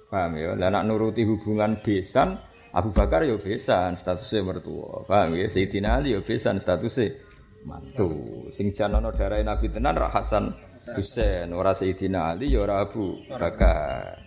Paham 0.08 0.32
ya? 0.38 0.54
Lah 0.56 0.70
anak 0.70 0.86
nuruti 0.86 1.26
hubungan 1.26 1.82
besan, 1.82 2.38
Abu 2.76 2.92
Bakar 2.92 3.24
ya 3.24 3.40
besan, 3.40 3.96
statusnya 3.96 4.44
mertua. 4.44 5.08
Paham 5.08 5.32
ya? 5.32 5.48
Sayyidina 5.48 5.96
Ali 5.96 6.12
ya 6.12 6.20
besan, 6.20 6.60
statusnya 6.60 7.16
mantu. 7.64 8.12
Sing 8.52 8.76
jan 8.76 8.92
ana 8.92 9.08
Nabi 9.40 9.72
tenan 9.72 9.96
ra 9.96 10.12
Hasan 10.12 10.52
Husain, 10.92 11.56
ora 11.56 11.72
Sayyidina 11.72 12.36
Ali 12.36 12.52
ya 12.52 12.68
ora 12.68 12.84
Abu 12.84 13.16
Bakar. 13.32 14.22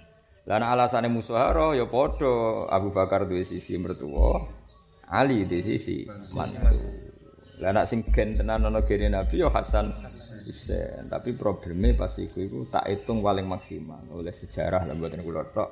Anak 0.49 0.73
alasane 0.73 1.13
musyawarah 1.13 1.77
ya 1.77 1.85
padha 1.85 2.65
Abu 2.73 2.89
Bakar 2.89 3.29
duwe 3.29 3.45
sisi 3.45 3.77
mertua, 3.77 4.41
Ali 5.13 5.45
di 5.45 5.61
sisi 5.61 6.09
mantu. 6.33 7.05
Lah 7.61 7.69
nak 7.69 7.85
sing 7.85 8.01
gen 8.09 8.33
tenan 8.33 8.65
ana 8.65 8.81
gene 8.81 9.13
Nabi 9.13 9.45
yo 9.45 9.53
Hasan 9.53 9.93
Husain. 10.41 11.05
Tapi 11.05 11.37
problemnya 11.37 11.93
pas 11.93 12.17
iku 12.17 12.41
iku 12.41 12.59
tak 12.65 12.89
hitung 12.89 13.21
paling 13.21 13.45
maksimal 13.45 14.01
oleh 14.09 14.33
sejarah 14.33 14.89
lah 14.89 14.95
mboten 14.97 15.21
kula 15.21 15.45
tok. 15.53 15.69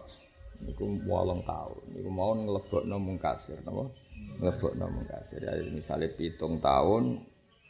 Niku 0.66 0.86
8 1.06 1.46
tahun. 1.46 1.82
Niku 1.94 2.10
mau 2.10 2.34
nglebokno 2.34 2.98
mungkasir 2.98 3.62
napa? 3.62 3.86
Nglebokno 4.42 4.86
mungkasir. 4.90 5.46
Ya 5.46 5.54
misale 5.70 6.10
pitung 6.10 6.58
tahun 6.58 7.22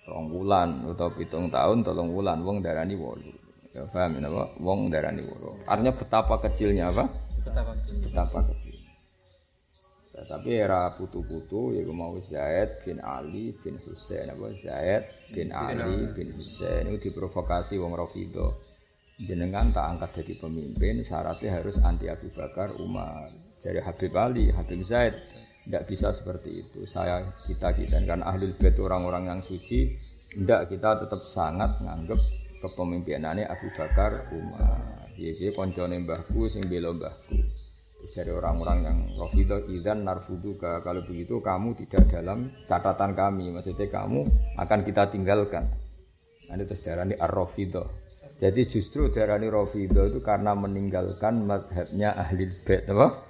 rong 0.07 0.27
wulan 0.31 0.87
utawa 0.87 1.11
pitung 1.11 1.51
tahun 1.51 1.83
tolong 1.83 2.15
wulan 2.15 2.39
wong 2.47 2.63
darani 2.63 2.95
wolu. 2.95 3.31
Ya 3.75 3.83
paham 3.91 4.23
napa? 4.23 4.55
Wong 4.63 4.87
darani 4.87 5.27
wolu. 5.27 5.57
Artinya 5.67 5.91
betapa 5.91 6.39
kecilnya 6.39 6.87
apa? 6.87 7.03
Betapa 7.43 7.71
kecil. 7.75 7.95
Betapa 8.07 8.39
kecil. 8.47 8.75
Ya, 10.17 10.25
tapi 10.25 10.49
era 10.57 10.97
putu-putu 10.97 11.77
ya 11.77 11.85
mau 11.93 12.17
Zaid 12.17 12.81
bin 12.81 12.97
Ali 13.05 13.53
bin 13.61 13.77
Husain 13.77 14.25
apa 14.25 14.49
Zaid 14.49 15.05
bin 15.29 15.53
Ali 15.53 16.09
bin 16.09 16.33
Husain 16.33 16.89
itu 16.89 17.13
diprovokasi 17.13 17.77
wong 17.77 17.93
Rafido 17.93 18.57
jenengan 19.17 19.65
tak 19.73 19.97
angkat 19.97 20.21
jadi 20.21 20.33
pemimpin 20.37 21.01
syaratnya 21.01 21.57
harus 21.57 21.81
anti 21.81 22.05
Abu 22.05 22.29
Bakar 22.29 22.69
Umar. 22.77 23.25
Jadi 23.57 23.81
Habib 23.81 24.13
Ali 24.13 24.53
Habib 24.53 24.77
Zaid 24.85 25.17
tidak 25.65 25.83
bisa 25.89 26.13
seperti 26.13 26.61
itu. 26.61 26.85
Saya 26.85 27.25
kita 27.49 27.73
kita. 27.73 27.97
Kan 28.05 28.21
ahlul 28.21 28.53
bait 28.61 28.77
orang-orang 28.77 29.33
yang 29.33 29.39
suci 29.41 29.89
tidak 30.37 30.69
kita 30.69 31.01
tetap 31.01 31.21
sangat 31.25 31.81
nganggep 31.81 32.21
kepemimpinannya 32.61 33.49
Abu 33.49 33.67
Bakar 33.73 34.29
Umar. 34.37 35.09
Dia 35.17 35.33
dia 35.33 35.49
koncone 35.49 35.97
mbahku 36.05 36.45
sing 36.45 36.69
belo 36.69 36.93
mbahku. 36.93 37.41
Dari 37.97 38.29
orang-orang 38.29 38.85
yang 38.85 38.97
rofido 39.17 39.57
idan 39.73 40.05
narfuduka. 40.05 40.85
Kalau 40.85 41.01
begitu 41.01 41.41
kamu 41.41 41.73
tidak 41.73 42.05
dalam 42.13 42.53
catatan 42.69 43.17
kami. 43.17 43.49
Maksudnya 43.49 43.89
kamu 43.89 44.21
akan 44.61 44.79
kita 44.85 45.09
tinggalkan. 45.09 45.65
Ini 46.47 46.63
terus 46.63 46.85
darani 46.85 47.17
ar 47.17 47.33
rofido 47.33 48.06
jadi 48.37 48.61
justru 48.69 49.09
darani 49.09 49.49
rofido 49.49 50.05
itu 50.05 50.21
karena 50.21 50.53
meninggalkan 50.53 51.45
madhabnya 51.45 52.13
ahli 52.17 52.45
bait 52.65 52.85
apa 52.89 53.25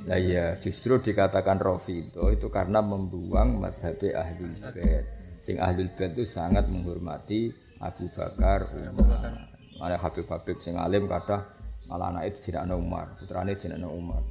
Nah 0.00 0.16
ya 0.16 0.56
justru 0.56 0.96
dikatakan 0.96 1.60
rofido 1.60 2.32
itu 2.32 2.48
karena 2.48 2.80
membuang 2.80 3.60
madhab 3.62 4.00
ahli 4.00 4.48
bait 4.74 5.04
sing 5.38 5.60
ahli 5.60 5.86
bait 5.94 6.16
itu 6.16 6.26
sangat 6.26 6.66
menghormati 6.66 7.52
Abu 7.84 8.08
Bakar 8.10 8.66
Umar 8.74 9.50
ada 9.80 9.96
Habib-Habib 9.96 10.60
sing 10.60 10.76
alim 10.76 11.08
kata 11.08 11.40
malah 11.88 12.14
anak 12.14 12.30
itu 12.30 12.52
jenenge 12.52 12.76
Umar, 12.76 13.18
putrane 13.18 13.58
jenenge 13.58 13.88
Umar. 13.90 14.22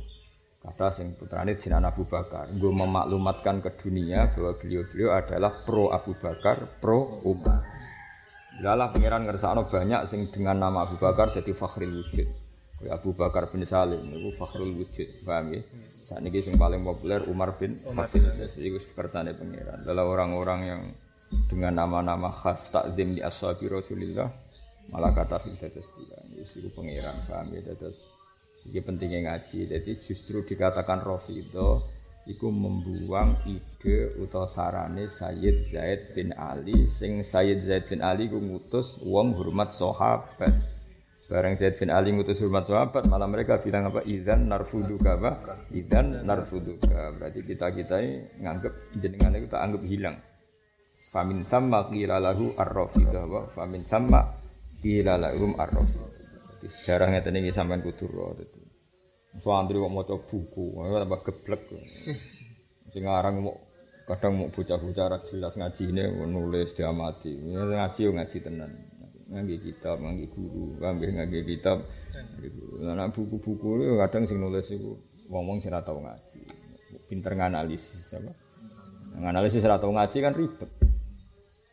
Kata 0.63 0.93
sing 0.95 1.17
putrane 1.17 1.57
jenenge 1.57 1.89
Abu 1.89 2.07
Bakar, 2.07 2.47
gue 2.53 2.71
memaklumatkan 2.71 3.59
ke 3.59 3.69
dunia 3.83 4.31
bahwa 4.31 4.55
beliau-beliau 4.55 5.11
adalah 5.11 5.51
pro 5.67 5.91
Abu 5.91 6.15
Bakar, 6.15 6.79
pro 6.79 7.19
Umar. 7.27 7.65
Lalah 8.59 8.91
pangeran 8.91 9.23
ngersakno 9.23 9.67
banyak 9.67 10.03
sing 10.03 10.27
dengan 10.31 10.59
nama 10.59 10.83
Abu 10.83 10.99
Bakar 10.99 11.31
jadi 11.31 11.55
fakhrul 11.55 12.03
wujud. 12.03 12.27
Kayak 12.79 12.93
Abu 12.99 13.11
Bakar 13.15 13.51
bin 13.51 13.63
Salim 13.63 14.03
itu 14.11 14.31
fakhrul 14.35 14.75
wujud, 14.75 15.07
paham 15.23 15.55
ya? 15.55 15.61
Saat 15.87 16.23
ini 16.23 16.39
sing 16.43 16.59
paling 16.59 16.83
populer 16.83 17.23
Umar 17.27 17.55
bin 17.55 17.79
Abdul 17.87 18.27
Aziz 18.35 18.59
itu 18.59 18.79
kersane 18.95 19.31
pangeran. 19.35 19.83
Adalah 19.83 20.05
orang-orang 20.07 20.59
yang 20.67 20.81
dengan 21.47 21.85
nama-nama 21.85 22.33
khas 22.33 22.73
takdim 22.73 23.13
di 23.17 23.21
ashabi 23.21 23.69
Rasulillah 23.69 24.29
malah 24.89 25.13
kata 25.13 25.37
sing 25.37 25.53
dados 25.61 25.93
dia 25.93 26.17
itu 26.41 26.69
pangeran 26.73 27.13
paham 27.29 27.53
ya 27.53 27.61
dados 27.61 28.09
iki 28.65 28.81
pentingnya 28.81 29.29
ngaji 29.29 29.69
jadi 29.69 29.91
justru 30.01 30.41
dikatakan 30.41 31.05
Rafido 31.05 31.77
iku 32.29 32.53
membuang 32.53 33.41
ide 33.49 34.13
utawa 34.21 34.45
sarane 34.45 35.09
Sayyid 35.09 35.57
Zaid 35.65 36.01
bin 36.13 36.29
Ali. 36.37 36.85
Sing 36.85 37.25
Sayyid 37.25 37.65
Zaid 37.65 37.89
bin 37.89 38.05
Ali 38.05 38.29
ku 38.29 38.37
ngutus 38.37 39.01
wong 39.01 39.33
hormat 39.33 39.73
sahabat. 39.73 40.53
Bareng 41.25 41.57
Zaid 41.57 41.81
bin 41.81 41.89
Ali 41.89 42.13
ngutus 42.13 42.37
hormat 42.45 42.69
sahabat 42.69 43.09
malah 43.09 43.25
mereka 43.25 43.57
bilang 43.57 43.89
apa? 43.89 44.05
Idzan 44.05 44.45
narfuduka 44.45 45.17
apa 45.17 45.31
idzan 45.73 46.21
narfuduka. 46.21 47.17
Berarti 47.17 47.41
kita 47.41 47.73
kita 47.73 47.97
nganggep 48.45 48.73
jenengan 49.01 49.33
itu 49.33 49.49
tak 49.49 49.61
anggap 49.65 49.83
hilang. 49.89 50.15
Famin 51.09 51.41
sama 51.41 51.89
qila 51.89 52.21
lahu 52.21 52.53
ar-rafidah 52.53 53.25
wa 53.25 53.41
famin 53.49 53.81
sama 53.81 54.21
Ila 54.79 55.19
lahum 55.19 55.59
arrof. 55.59 55.91
Sejarah 56.63 57.11
ngeten 57.11 57.35
iki 57.43 57.51
sampean 57.51 57.83
kudu 57.83 58.07
ro. 59.35 59.39
Santri 59.39 59.77
kok 59.77 59.93
maca 59.93 60.15
buku, 60.17 60.65
tambah 60.77 61.21
geblek. 61.25 61.61
Sing 62.89 63.05
aran 63.05 63.45
mau 63.45 63.53
kadang 64.09 64.41
mau 64.41 64.49
bocah-bocah 64.49 65.05
ra 65.05 65.17
jelas 65.21 65.53
ngajine 65.53 66.09
nulis 66.25 66.73
diamati. 66.73 67.37
Ngaji 67.37 67.99
yo 68.01 68.11
ngaji 68.17 68.37
tenan. 68.41 68.71
Ngangge 69.29 69.61
kitab, 69.61 70.01
ngangge 70.01 70.25
guru, 70.33 70.73
ngangge 70.81 71.07
ngangge 71.13 71.41
kitab. 71.45 71.77
Nah, 72.81 73.05
buku-buku 73.13 74.01
kadang 74.01 74.25
sing 74.25 74.41
nulis 74.41 74.73
iku 74.73 74.97
wong-wong 75.29 75.61
sing 75.61 75.69
ora 75.69 75.85
tau 75.85 76.01
ngaji. 76.01 76.41
Pinter 77.05 77.37
nganalisis 77.37 78.17
apa? 78.17 78.33
Nganalisis 79.21 79.61
ora 79.69 79.77
tau 79.77 79.93
ngaji 79.93 80.17
kan 80.17 80.33
ribet. 80.33 80.71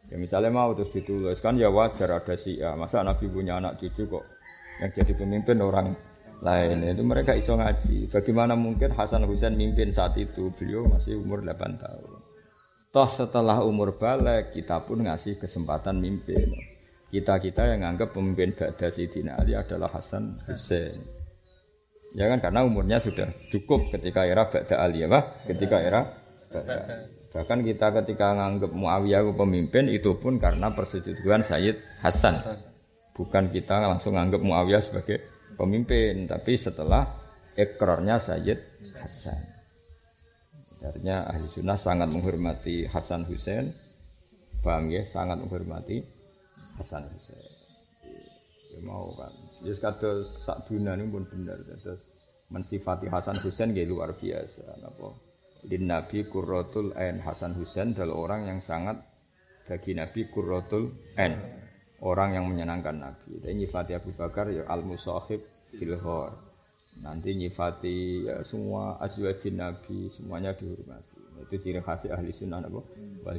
Ya 0.07 0.21
misalnya 0.21 0.53
mau 0.55 0.71
terus 0.77 0.93
ditulis 0.95 1.41
kan 1.43 1.59
ya 1.59 1.73
wajar 1.73 2.21
ada 2.21 2.37
si 2.39 2.63
ya 2.63 2.79
masa 2.79 3.03
Nabi 3.03 3.27
punya 3.27 3.59
anak 3.59 3.81
cucu 3.83 4.07
kok 4.07 4.23
yang 4.79 4.93
jadi 4.95 5.13
pemimpin 5.19 5.59
orang 5.59 5.97
lain 6.45 6.85
itu 6.85 7.02
mereka 7.05 7.33
iso 7.33 7.57
ngaji. 7.57 8.12
Bagaimana 8.12 8.52
mungkin 8.52 8.93
Hasan 8.93 9.25
Husain 9.25 9.57
mimpin 9.57 9.88
saat 9.93 10.16
itu 10.21 10.52
beliau 10.57 10.85
masih 10.88 11.16
umur 11.21 11.40
8 11.40 11.81
tahun. 11.81 12.11
Toh 12.93 13.09
setelah 13.09 13.61
umur 13.64 13.97
balik 13.97 14.57
kita 14.57 14.81
pun 14.85 15.05
ngasih 15.05 15.40
kesempatan 15.40 16.00
mimpin. 16.00 16.52
Kita 17.12 17.40
kita 17.40 17.73
yang 17.73 17.87
anggap 17.87 18.12
pemimpin 18.12 18.52
Ba'da 18.52 18.93
Sayyidina 18.93 19.40
Ali 19.40 19.57
adalah 19.57 19.88
Hasan 19.93 20.37
Husain. 20.49 20.97
Ya 22.16 22.28
kan 22.33 22.40
karena 22.40 22.64
umurnya 22.64 22.99
sudah 23.00 23.28
cukup 23.52 23.93
ketika 23.93 24.25
era 24.25 24.49
Ba'da 24.49 24.81
Ali 24.81 25.05
ya, 25.05 25.09
Pak? 25.09 25.49
Ketika 25.49 25.76
era 25.81 26.05
Ba'da 26.52 27.16
Bahkan 27.37 27.69
kita 27.69 27.93
ketika 28.00 28.33
nganggap 28.33 28.73
Muawiyah 28.73 29.28
pemimpin 29.37 29.93
itu 29.93 30.16
pun 30.16 30.40
karena 30.40 30.73
persetujuan 30.73 31.45
Sayyid 31.45 31.76
Hasan. 32.00 32.33
Bukan 33.12 33.52
kita 33.52 33.76
langsung 33.85 34.16
nganggap 34.16 34.40
Muawiyah 34.40 34.81
sebagai 34.81 35.21
pemimpin, 35.57 36.29
tapi 36.29 36.55
setelah 36.61 37.09
ekornya 37.57 38.21
Sayyid 38.21 38.61
Hasan. 39.01 39.41
Artinya 40.87 41.27
ahli 41.27 41.51
sunnah 41.51 41.75
sangat 41.75 42.07
menghormati 42.13 42.87
Hasan 42.87 43.27
Hussein 43.27 43.67
Paham 44.67 44.91
ya? 44.91 45.07
Sangat 45.07 45.39
menghormati 45.39 46.03
Hasan 46.75 47.07
Husain. 47.07 47.55
Ya 48.75 48.81
mau 48.83 49.15
kan. 49.15 49.31
Ya 49.63 49.73
kados 49.79 50.43
sak 50.43 50.67
dunia 50.67 50.99
ini 50.99 51.07
pun 51.07 51.23
benar. 51.23 51.55
Terus 51.63 52.11
mensifati 52.51 53.07
Hasan 53.07 53.39
Husain 53.47 53.71
ya 53.71 53.87
luar 53.87 54.19
biasa. 54.19 54.83
Napa? 54.83 55.15
Din 55.63 55.87
Nabi 55.87 56.27
Qurratul 56.27 56.99
Ain 56.99 57.23
Hasan 57.23 57.55
Husain 57.55 57.95
adalah 57.95 58.19
orang 58.19 58.51
yang 58.51 58.59
sangat 58.59 58.99
bagi 59.71 59.95
Nabi 59.95 60.27
Qurratul 60.35 60.91
Ain. 61.15 61.39
Orang 62.07 62.39
yang 62.39 62.47
menyenangkan 62.47 62.95
Nabi. 63.03 63.43
Dan 63.43 63.59
nyifati 63.59 63.99
Abu 63.99 64.15
Bakar 64.15 64.47
ya 64.55 64.63
al-musahib 64.71 65.43
filhor. 65.75 66.31
Nanti 67.03 67.35
nyifati 67.35 68.31
ya, 68.31 68.47
semua 68.47 69.03
azwajin 69.03 69.59
Nabi 69.59 70.07
semuanya 70.07 70.55
dihormati 70.55 71.17
itu 71.37 71.57
ciri 71.61 71.81
khas 71.85 72.09
ahli 72.09 72.33
sunnah 72.33 72.65
apa? 72.65 72.81
wal 73.23 73.39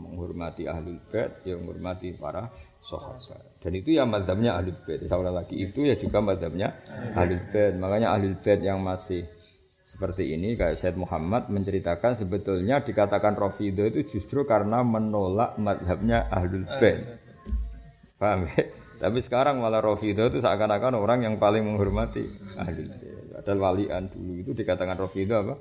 menghormati 0.00 0.64
ahli 0.64 0.96
bait 1.12 1.44
yang 1.44 1.62
menghormati 1.62 2.16
para 2.16 2.48
sahabat 2.80 3.60
dan 3.60 3.72
itu 3.76 3.94
ya 3.94 4.08
madhabnya 4.08 4.58
ahli 4.58 4.72
bait 4.72 5.04
saya 5.04 5.30
lagi 5.30 5.54
itu 5.60 5.84
ya 5.84 5.94
juga 5.98 6.24
madhabnya 6.24 6.72
ahli 7.14 7.36
bait 7.52 7.76
makanya 7.76 8.16
ahli 8.16 8.32
bait 8.40 8.60
yang 8.64 8.80
masih 8.80 9.22
seperti 9.84 10.32
ini 10.32 10.56
kayak 10.56 10.80
Said 10.80 10.96
Muhammad 10.96 11.52
menceritakan 11.52 12.16
sebetulnya 12.16 12.80
dikatakan 12.80 13.36
Rafidah 13.36 13.92
itu 13.92 14.16
justru 14.16 14.48
karena 14.48 14.80
menolak 14.80 15.60
madhabnya 15.60 16.24
ahli 16.32 16.64
bait 16.80 17.23
paham 18.16 18.46
ya? 18.48 18.64
tapi 19.02 19.18
sekarang 19.20 19.58
malah 19.58 19.82
Rafidah 19.82 20.30
itu 20.30 20.38
seakan-akan 20.40 20.96
orang 20.96 21.26
yang 21.26 21.34
paling 21.36 21.66
menghormati 21.66 22.24
ahli 22.56 22.82
bait 22.86 23.34
padahal 23.34 23.58
walian 23.60 24.08
dulu 24.08 24.32
itu 24.40 24.50
dikatakan 24.54 24.96
Rafidah 24.96 25.38
apa 25.44 25.54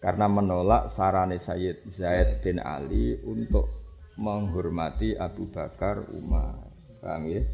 karena 0.00 0.26
menolak 0.32 0.88
sarane 0.88 1.36
Sayyid 1.36 1.84
Zaid 1.84 2.40
bin 2.40 2.56
Ali 2.56 3.20
untuk 3.20 3.68
menghormati 4.16 5.12
Abu 5.16 5.48
Bakar 5.52 6.08
Umar. 6.16 6.56
Paham 7.04 7.28
ya? 7.28 7.44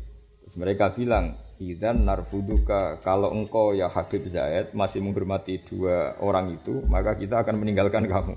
Terus 0.43 0.55
mereka 0.55 0.95
bilang, 0.95 1.35
"Idzan 1.59 2.07
narfuduka 2.07 3.03
kalau 3.03 3.35
engkau 3.35 3.75
ya 3.75 3.91
Habib 3.91 4.27
Zaid 4.31 4.75
masih 4.79 5.03
menghormati 5.03 5.63
dua 5.67 6.15
orang 6.23 6.55
itu, 6.55 6.87
maka 6.87 7.19
kita 7.19 7.43
akan 7.43 7.59
meninggalkan 7.59 8.07
kamu." 8.07 8.35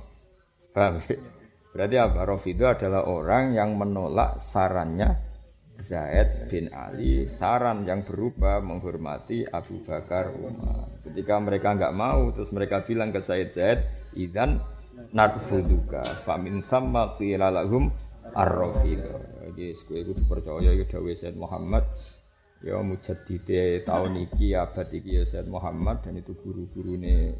Paham 0.73 1.01
ya? 1.05 1.17
Berarti 1.69 1.95
apa? 2.01 2.19
Rafidu 2.25 2.65
adalah 2.65 3.05
orang 3.05 3.53
yang 3.53 3.77
menolak 3.77 4.41
sarannya 4.41 5.28
Zaid 5.79 6.51
bin 6.51 6.67
Ali 6.75 7.25
saran 7.25 7.87
yang 7.87 8.03
berubah 8.03 8.59
menghormati 8.59 9.47
Abu 9.47 9.79
Bakar 9.83 10.29
Umar. 10.35 10.91
Ketika 11.07 11.39
mereka 11.39 11.73
nggak 11.73 11.95
mau, 11.95 12.29
terus 12.35 12.51
mereka 12.51 12.83
bilang 12.83 13.15
ke 13.15 13.23
Said 13.23 13.55
Zaid, 13.55 13.79
idan 14.19 14.59
narfuduka 15.15 16.03
famin 16.27 16.59
sama 16.67 17.15
qila 17.15 17.55
ar-rafidah 18.35 19.39
jadi 19.59 19.75
kowe 19.75 20.01
kudu 20.07 20.21
percaya 20.23 20.71
ya 20.71 20.85
dawuh 20.87 21.11
Said 21.11 21.35
Muhammad 21.35 21.83
ya 22.63 22.79
mujaddide 22.79 23.83
tahun 23.83 24.23
iki 24.23 24.55
abad 24.55 24.87
iki 24.87 25.19
ya 25.19 25.23
Said 25.27 25.51
Muhammad. 25.51 25.99
Dan 26.05 26.23
itu 26.23 26.31
guru-gurune 26.39 27.35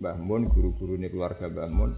Mbah 0.00 0.16
Mun 0.24 0.48
guru-gurune 0.48 1.12
keluarga 1.12 1.52
Mbah 1.52 1.68
Mun 1.68 1.92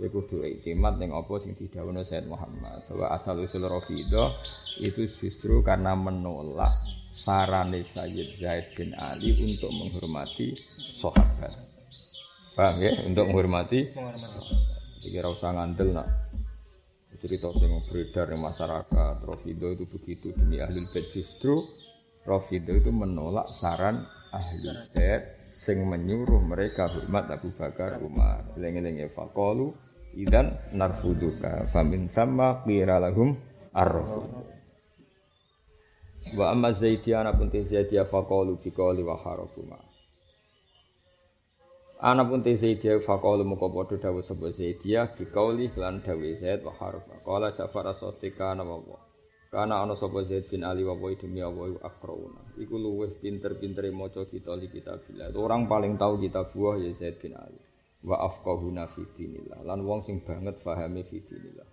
ya 0.00 0.08
kudu 0.08 0.40
iktimat 0.40 0.96
ning 0.96 1.12
apa 1.12 1.36
sing 1.36 1.52
didhawuhna 1.52 2.00
Said 2.00 2.24
Muhammad 2.24 2.80
bahwa 2.88 3.12
asal 3.12 3.36
usul 3.44 3.68
rafidah 3.68 4.32
itu 4.80 5.04
justru 5.04 5.60
karena 5.60 5.92
menolak 5.92 6.72
sarane 7.12 7.84
Sayyid 7.84 8.32
Zaid 8.32 8.72
bin 8.72 8.96
Ali 8.96 9.36
untuk 9.36 9.68
menghormati 9.68 10.56
sahabat 10.96 11.70
Paham 12.60 12.76
ya? 12.82 12.92
Untuk 13.06 13.30
menghormati. 13.30 13.88
Jadi 15.00 15.08
kira 15.08 15.32
usah 15.32 15.56
ngandel 15.56 15.96
nak 15.96 16.08
cerita 17.16 17.48
sing 17.56 17.72
beredar 17.88 18.32
di 18.32 18.36
masyarakat. 18.36 19.14
Rofido 19.24 19.72
itu 19.72 19.88
begitu 19.88 20.36
demi 20.36 20.60
ahli 20.60 20.84
bait 20.92 21.08
justru 21.08 21.62
Rofido 22.28 22.76
itu 22.76 22.92
menolak 22.92 23.48
saran 23.54 24.04
ahli 24.28 24.60
bait 24.92 25.48
sing 25.48 25.88
menyuruh 25.88 26.44
mereka 26.44 26.90
hormat 26.90 27.32
Abu 27.32 27.48
Bakar 27.54 27.96
Umar. 28.04 28.44
Lengi-lengi 28.60 29.08
faqalu 29.08 29.89
idan 30.14 30.54
narfuduka 30.74 31.66
famin 31.70 32.08
sama 32.10 32.62
qira 32.66 32.98
lahum 32.98 33.36
arrafud. 33.74 34.26
Wa 36.36 36.52
amma 36.52 36.72
Zaidiyah 36.72 37.32
pun 37.32 37.48
Zaidiyah 37.48 38.04
faqalu 38.04 38.60
biqali 38.60 39.02
wa 39.02 39.16
harafuma. 39.16 39.78
Ana 42.00 42.24
pun 42.24 42.42
te 42.42 42.56
Zaidiyah 42.56 43.00
faqala 43.00 43.44
muka 43.44 43.68
padha 43.68 43.96
dawuh 43.96 44.24
sapa 44.24 44.52
Zaidiyah 44.52 45.16
biqauli 45.16 45.72
lan 45.76 46.02
dawuh 46.04 46.34
Zaid 46.36 46.60
wa 46.64 46.72
harf. 46.76 47.04
Qala 47.24 47.52
Ja'far 47.56 47.88
as-Sadiqa 47.92 48.52
ana 48.52 48.64
wa 48.64 48.80
Kana 49.50 49.82
ana 49.82 49.98
sapa 49.98 50.22
Zaid 50.22 50.46
bin 50.46 50.62
Ali 50.62 50.86
wa 50.86 50.94
wa 50.94 51.10
demi 51.10 51.42
Allah 51.42 51.74
akrauna. 51.82 52.54
Iku 52.54 52.78
luweh 52.78 53.10
pinter-pintere 53.18 53.90
maca 53.90 54.22
kita 54.22 54.54
li 54.54 54.70
kitabillah. 54.70 55.34
Orang 55.34 55.66
paling 55.66 55.98
tahu 55.98 56.22
kitab 56.22 56.54
buah 56.54 56.78
ya 56.78 56.94
Zaid 56.94 57.18
bin 57.18 57.34
Ali. 57.34 57.69
Wa 58.00 58.16
afqahuna 58.24 58.88
fi 58.88 59.04
dinillah. 59.04 59.60
Lan 59.64 59.84
wong 59.84 60.00
sing 60.04 60.24
banget 60.24 60.56
fahami 60.60 61.04
fi 61.04 61.20
dinillah. 61.20 61.68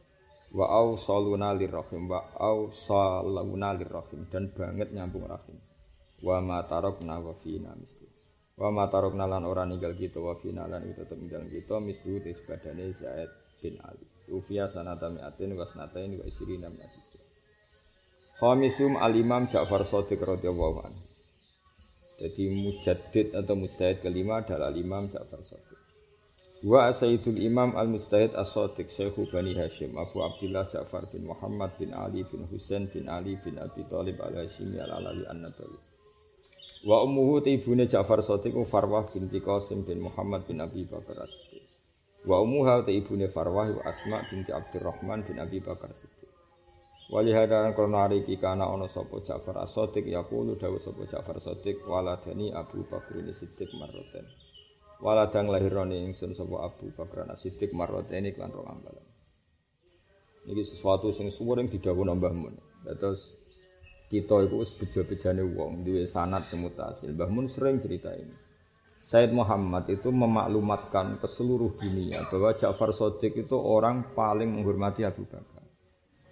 Wa 0.55 0.65
au 0.79 0.95
saluna 0.95 1.51
lirrahim 1.51 2.07
wa 2.07 2.23
au 2.39 2.71
saluna 2.71 3.75
lirrahim 3.75 4.27
dan 4.31 4.51
banget 4.51 4.91
nyambung 4.95 5.27
rahim. 5.27 5.59
Wa 6.23 6.39
ma 6.43 6.63
tarakna 6.63 7.19
wa 7.19 7.35
fina 7.35 7.75
misli. 7.75 8.07
Wa 8.57 8.73
matarok 8.73 9.13
nalan 9.13 9.45
ora 9.45 9.69
ninggal 9.69 9.93
kita 9.93 10.17
wa 10.17 10.33
finalan 10.33 10.81
itu 10.81 11.05
tetep 11.05 11.13
ninggal 11.21 11.45
kita 11.45 11.77
mislu 11.77 12.17
tes 12.25 12.41
badane 12.41 12.89
Zaid 12.89 13.29
bin 13.61 13.77
Ali. 13.85 14.01
Ufia 14.33 14.65
sanata 14.65 15.13
mi'atin 15.13 15.53
wa 15.53 15.61
sanatain 15.61 16.17
wa 16.17 16.25
isrina 16.25 16.65
mi'atin. 16.65 17.21
Khamisum 18.41 18.97
al-imam 18.97 19.45
Ja'far 19.45 19.85
Sadiq 19.85 20.25
radhiyallahu 20.25 20.77
anhu. 20.89 21.03
Jadi 22.17 22.43
mujaddid 22.49 23.37
atau 23.37 23.53
mustahid 23.53 24.01
kelima 24.01 24.41
adalah 24.41 24.73
imam 24.73 25.05
Ja'far 25.05 25.41
Sadiq. 25.45 25.66
Wa 26.65 26.89
Sayyidul 26.89 27.37
Imam 27.37 27.77
Al-Mustahid 27.77 28.33
As-Sadiq 28.33 28.89
Syekhu 28.89 29.29
Bani 29.29 29.53
Hashim 29.53 29.93
Abu 29.93 30.25
Abdullah 30.25 30.65
Ja'far 30.65 31.05
bin 31.13 31.29
Muhammad 31.29 31.69
bin 31.77 31.93
Ali 31.93 32.25
bin 32.25 32.49
Husain 32.49 32.89
bin 32.89 33.05
Ali 33.05 33.37
bin 33.45 33.61
Abi 33.61 33.85
Thalib 33.85 34.17
Al-Hashimi 34.17 34.81
Al-Alawi 34.81 35.29
An-Nabawi 35.29 35.77
Wa 36.81 37.05
ummuhu 37.05 37.45
ibune 37.45 37.85
Ja'far 37.85 38.25
Shadiq 38.25 38.57
Farwah 38.65 39.05
binti 39.05 39.37
Qasim 39.37 39.85
bin 39.85 40.01
Muhammad 40.01 40.49
bin 40.49 40.57
Abi 40.57 40.81
Bakar 40.89 41.29
As-Siddiq. 41.29 41.65
Wa 42.25 42.41
ummuha 42.41 42.89
ibune 42.89 43.29
Farwah 43.29 43.69
wa 43.69 43.81
Asma 43.85 44.25
binti 44.25 44.49
Abdurrahman 44.49 45.29
bin 45.29 45.37
Abi 45.37 45.61
Bakar 45.61 45.93
Siddiq. 45.93 46.29
Wali 47.13 47.37
hadaran 47.37 47.77
krono 47.77 48.01
hari 48.01 48.25
kana 48.41 48.65
ono 48.65 48.89
sapa 48.89 49.21
Ja'far 49.21 49.61
As-Shadiq 49.61 50.09
yaqulu 50.09 50.57
dawuh 50.57 50.81
sapa 50.81 51.05
Ja'far 51.05 51.37
Shadiq 51.37 51.85
waladani 51.85 52.49
Abu 52.49 52.81
Bakar 52.85 53.13
ini 53.13 53.29
Siddiq 53.29 53.73
marroten. 53.77 54.46
Waladang 54.97 55.53
lahirane 55.53 56.01
ingsun 56.09 56.33
sapa 56.33 56.65
Abu 56.65 56.89
Bakar 56.97 57.29
As-Siddiq 57.29 57.69
marroten 57.77 58.25
iklan 58.25 58.49
rong 58.49 58.65
ambalan. 58.65 59.05
Ini 60.47 60.63
sesuatu 60.65 61.13
sing 61.13 61.29
suwering 61.29 61.69
didhawuh 61.69 62.07
Mbah 62.07 62.33
Mun. 62.33 62.55
Terus 62.81 63.45
kita 64.09 64.41
itu 64.47 64.57
bejo-bejane 64.57 65.43
wong 65.53 65.85
duwe 65.85 66.07
sanad 66.09 66.41
semutasil. 66.41 67.13
Mbah 67.13 67.29
Mun 67.29 67.45
sering 67.45 67.77
cerita 67.77 68.09
ini. 68.15 68.33
Said 69.03 69.31
Muhammad 69.31 69.87
itu 69.87 70.09
memaklumatkan 70.09 71.21
ke 71.21 71.27
seluruh 71.29 71.77
dunia 71.79 72.19
bahwa 72.27 72.51
Ja'far 72.57 72.91
Sodik 72.91 73.39
itu 73.39 73.55
orang 73.55 74.03
paling 74.17 74.49
menghormati 74.49 75.05
Abu 75.07 75.23
Bakar. 75.29 75.63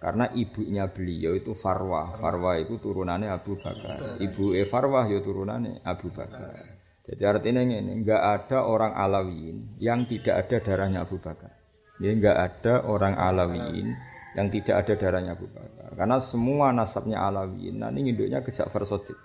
Karena 0.02 0.28
ibunya 0.36 0.90
beliau 0.92 1.38
itu 1.38 1.56
Farwah. 1.56 2.18
Farwah 2.20 2.60
itu 2.60 2.76
turunannya 2.82 3.32
Abu 3.32 3.56
Bakar. 3.56 4.20
Ibu 4.20 4.58
E 4.58 4.68
Farwah 4.68 5.08
ya 5.08 5.24
turunannya 5.24 5.86
Abu 5.88 6.12
Bakar. 6.12 6.75
Jadi 7.06 7.22
artinya 7.22 7.62
ini, 7.62 7.86
enggak 7.86 8.18
ada 8.18 8.66
orang 8.66 8.98
Alawiyin 8.98 9.78
yang 9.78 10.10
tidak 10.10 10.46
ada 10.46 10.58
darahnya 10.58 11.06
Abu 11.06 11.22
Bakar. 11.22 11.54
Ya 12.02 12.10
enggak 12.10 12.34
ada 12.34 12.82
orang 12.90 13.14
Alawiyin 13.14 13.94
yang 14.34 14.48
tidak 14.50 14.76
ada 14.84 14.94
darahnya 14.98 15.38
Abu 15.38 15.46
Bakar. 15.54 15.94
Karena 15.94 16.18
semua 16.18 16.74
nasabnya 16.74 17.22
Alawiyin, 17.30 17.78
nah 17.78 17.94
ini 17.94 18.10
induknya 18.10 18.42
ke 18.42 18.50
Ja'far 18.50 18.84
Sodik. 18.90 19.16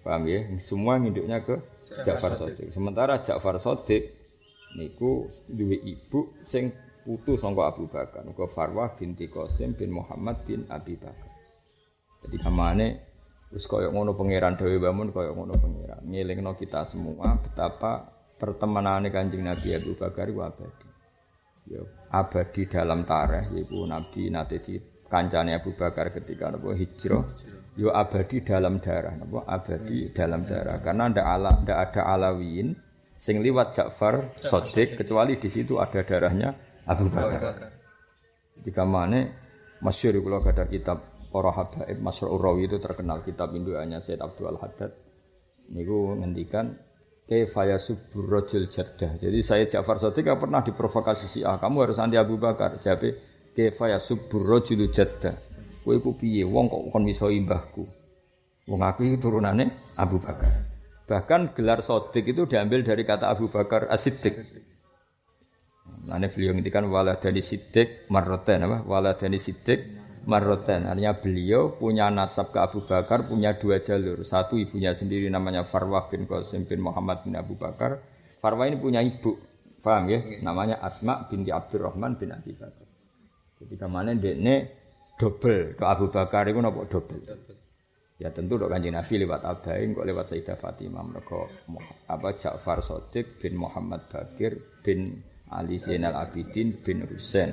Paham 0.00 0.24
ya? 0.24 0.40
Semua 0.56 0.96
induknya 0.96 1.44
ke 1.44 1.60
Ja'far 2.02 2.32
Sodik. 2.32 2.72
Sementara 2.72 3.20
Ja'far 3.20 3.60
Sodik 3.60 4.16
niku 4.80 5.28
duwe 5.46 5.76
ibu 5.84 6.32
sing 6.48 6.72
putu 7.06 7.36
sangka 7.38 7.70
Abu 7.70 7.86
Bakar. 7.86 8.24
Muga 8.24 8.48
Farwah 8.50 8.96
binti 8.96 9.30
Qasim 9.30 9.76
bin 9.76 9.94
Muhammad 9.94 10.42
bin 10.48 10.64
Abi 10.72 10.96
Bakar. 10.98 11.30
Jadi 12.24 12.36
kamane 12.42 12.86
wis 13.56 13.64
kaya 13.64 13.88
ngono 13.88 14.12
pangeran 14.12 14.60
Dewi 14.60 14.76
Bamun 14.76 15.08
kaya 15.16 15.32
ngono 15.32 15.56
pangeran. 15.56 16.04
Ngelingno 16.04 16.52
kita 16.60 16.84
semua 16.84 17.40
betapa 17.40 18.04
pertemanane 18.36 19.08
Kanjeng 19.08 19.48
Nabi 19.48 19.72
Abu 19.72 19.96
Bakar 19.96 20.28
ku 20.28 20.44
abadi 20.44 20.84
ya 21.66 21.80
abadi 22.12 22.68
dalam 22.68 23.08
tareh 23.08 23.48
yaitu 23.56 23.88
Nabi 23.88 24.28
nate 24.28 24.60
di 24.60 24.76
kancane 25.08 25.56
Abu 25.56 25.72
Bakar 25.72 26.12
ketika 26.12 26.52
napa 26.52 26.76
hijrah 26.76 27.24
yo 27.80 27.88
ya 27.88 27.96
abadi 27.96 28.44
dalam 28.44 28.76
darah 28.76 29.16
napa 29.16 29.40
abadi 29.48 30.12
dalam 30.12 30.44
darah 30.44 30.76
karena 30.84 31.08
ndak 31.16 31.26
ala 31.26 31.50
ndak 31.64 31.78
ada 31.80 32.02
alawiyin 32.12 32.76
sing 33.16 33.40
liwat 33.40 33.72
Ja'far 33.72 34.36
Sodik 34.36 35.00
kecuali 35.00 35.40
di 35.40 35.48
situ 35.48 35.80
ada 35.80 36.04
darahnya 36.04 36.52
Abu 36.84 37.08
Bakar. 37.08 37.72
Ketika 38.60 38.84
mana 38.84 39.24
Masyur 39.76 40.16
kalau 40.24 40.40
ada 40.40 40.64
kitab 40.64 41.15
para 41.36 41.52
habaib 41.52 42.00
Masrur 42.00 42.32
Urawi 42.32 42.64
itu 42.64 42.80
terkenal 42.80 43.20
kitab 43.20 43.52
induannya 43.52 44.00
Said 44.00 44.24
Abdul 44.24 44.56
Haddad. 44.56 44.88
Niku 45.76 46.16
ngendikan 46.16 46.72
kefaya 47.28 47.76
subur 47.76 48.24
rojul 48.24 48.72
jadah. 48.72 49.20
Jadi 49.20 49.38
saya 49.44 49.68
Ja'far 49.68 50.00
Sadiq 50.00 50.24
pernah 50.40 50.64
diprovokasi 50.64 51.26
si 51.28 51.40
A, 51.44 51.60
kamu 51.60 51.84
harus 51.84 52.00
anti 52.00 52.16
Abu 52.16 52.40
Bakar. 52.40 52.80
Jadi 52.80 53.12
kefaya 53.52 54.00
subur 54.00 54.40
rojul 54.40 54.88
jadah. 54.88 55.36
Kowe 55.84 55.92
iku 55.94 56.16
piye 56.16 56.42
wong 56.42 56.72
kok 56.72 56.82
kon 56.88 57.04
miso 57.04 57.28
imbahku. 57.28 57.84
Wong 58.66 58.80
aku 58.82 59.06
itu 59.06 59.28
turunannya 59.28 59.94
Abu 60.00 60.18
Bakar. 60.18 60.50
Bahkan 61.06 61.54
gelar 61.54 61.84
Sodik 61.84 62.26
itu 62.26 62.50
diambil 62.50 62.82
dari 62.82 63.06
kata 63.06 63.30
Abu 63.30 63.46
Bakar 63.46 63.86
As-Siddiq. 63.86 64.34
Nah, 66.10 66.18
beliau 66.18 66.50
ngintikan 66.54 66.86
waladani 66.90 67.38
Siddiq 67.38 68.10
marroten 68.10 68.66
apa? 68.66 68.82
Waladani 68.82 69.38
Siddiq 69.38 69.95
Marroten, 70.26 70.90
artinya 70.90 71.14
beliau 71.14 71.78
punya 71.78 72.10
nasab 72.10 72.50
ke 72.50 72.58
Abu 72.58 72.82
Bakar, 72.82 73.30
punya 73.30 73.54
dua 73.54 73.78
jalur. 73.78 74.26
Satu 74.26 74.58
ibunya 74.58 74.90
sendiri 74.90 75.30
namanya 75.30 75.62
Farwah 75.62 76.10
bin 76.10 76.26
Qasim 76.26 76.66
bin 76.66 76.82
Muhammad 76.82 77.22
bin 77.22 77.38
Abu 77.38 77.54
Bakar. 77.54 78.02
Farwah 78.42 78.66
ini 78.66 78.74
punya 78.74 79.06
ibu, 79.06 79.38
paham 79.86 80.10
ya? 80.10 80.18
Namanya 80.42 80.82
Asma 80.82 81.30
binti 81.30 81.54
Abdurrahman 81.54 82.18
bin 82.18 82.34
Abi 82.34 82.58
Bakar. 82.58 82.86
Jadi 83.62 83.74
ke 83.78 83.86
mana 83.86 84.18
ini 84.18 84.66
double 85.14 85.78
ke 85.78 85.84
Abu 85.86 86.10
Bakar 86.10 86.50
itu 86.50 86.58
nopo 86.58 86.90
double. 86.90 87.22
Ya 88.18 88.34
tentu 88.34 88.58
dok 88.58 88.72
kanji 88.72 88.90
Nabi 88.90 89.22
lewat 89.22 89.46
Abdain, 89.46 89.94
kok 89.94 90.08
lewat 90.08 90.26
Sayyidah 90.32 90.56
Fatimah 90.58 91.04
mereka 91.04 91.46
apa 92.10 92.32
Ja'far 92.34 92.82
Sodik 92.82 93.38
bin 93.38 93.60
Muhammad 93.60 94.08
Bakir 94.10 94.56
bin 94.82 95.20
Ali 95.52 95.78
Zainal 95.78 96.18
Abidin 96.18 96.74
bin 96.80 97.04
Husain 97.06 97.52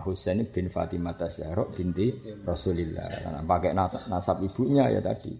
Husain 0.00 0.40
bin 0.48 0.72
Fatimah 0.72 1.12
Zahra 1.28 1.68
binti 1.68 2.08
Rasulillah. 2.48 3.04
Karena 3.20 3.40
pakai 3.44 3.76
nasab, 4.08 4.40
ibunya 4.40 4.88
ya 4.88 5.04
tadi. 5.04 5.36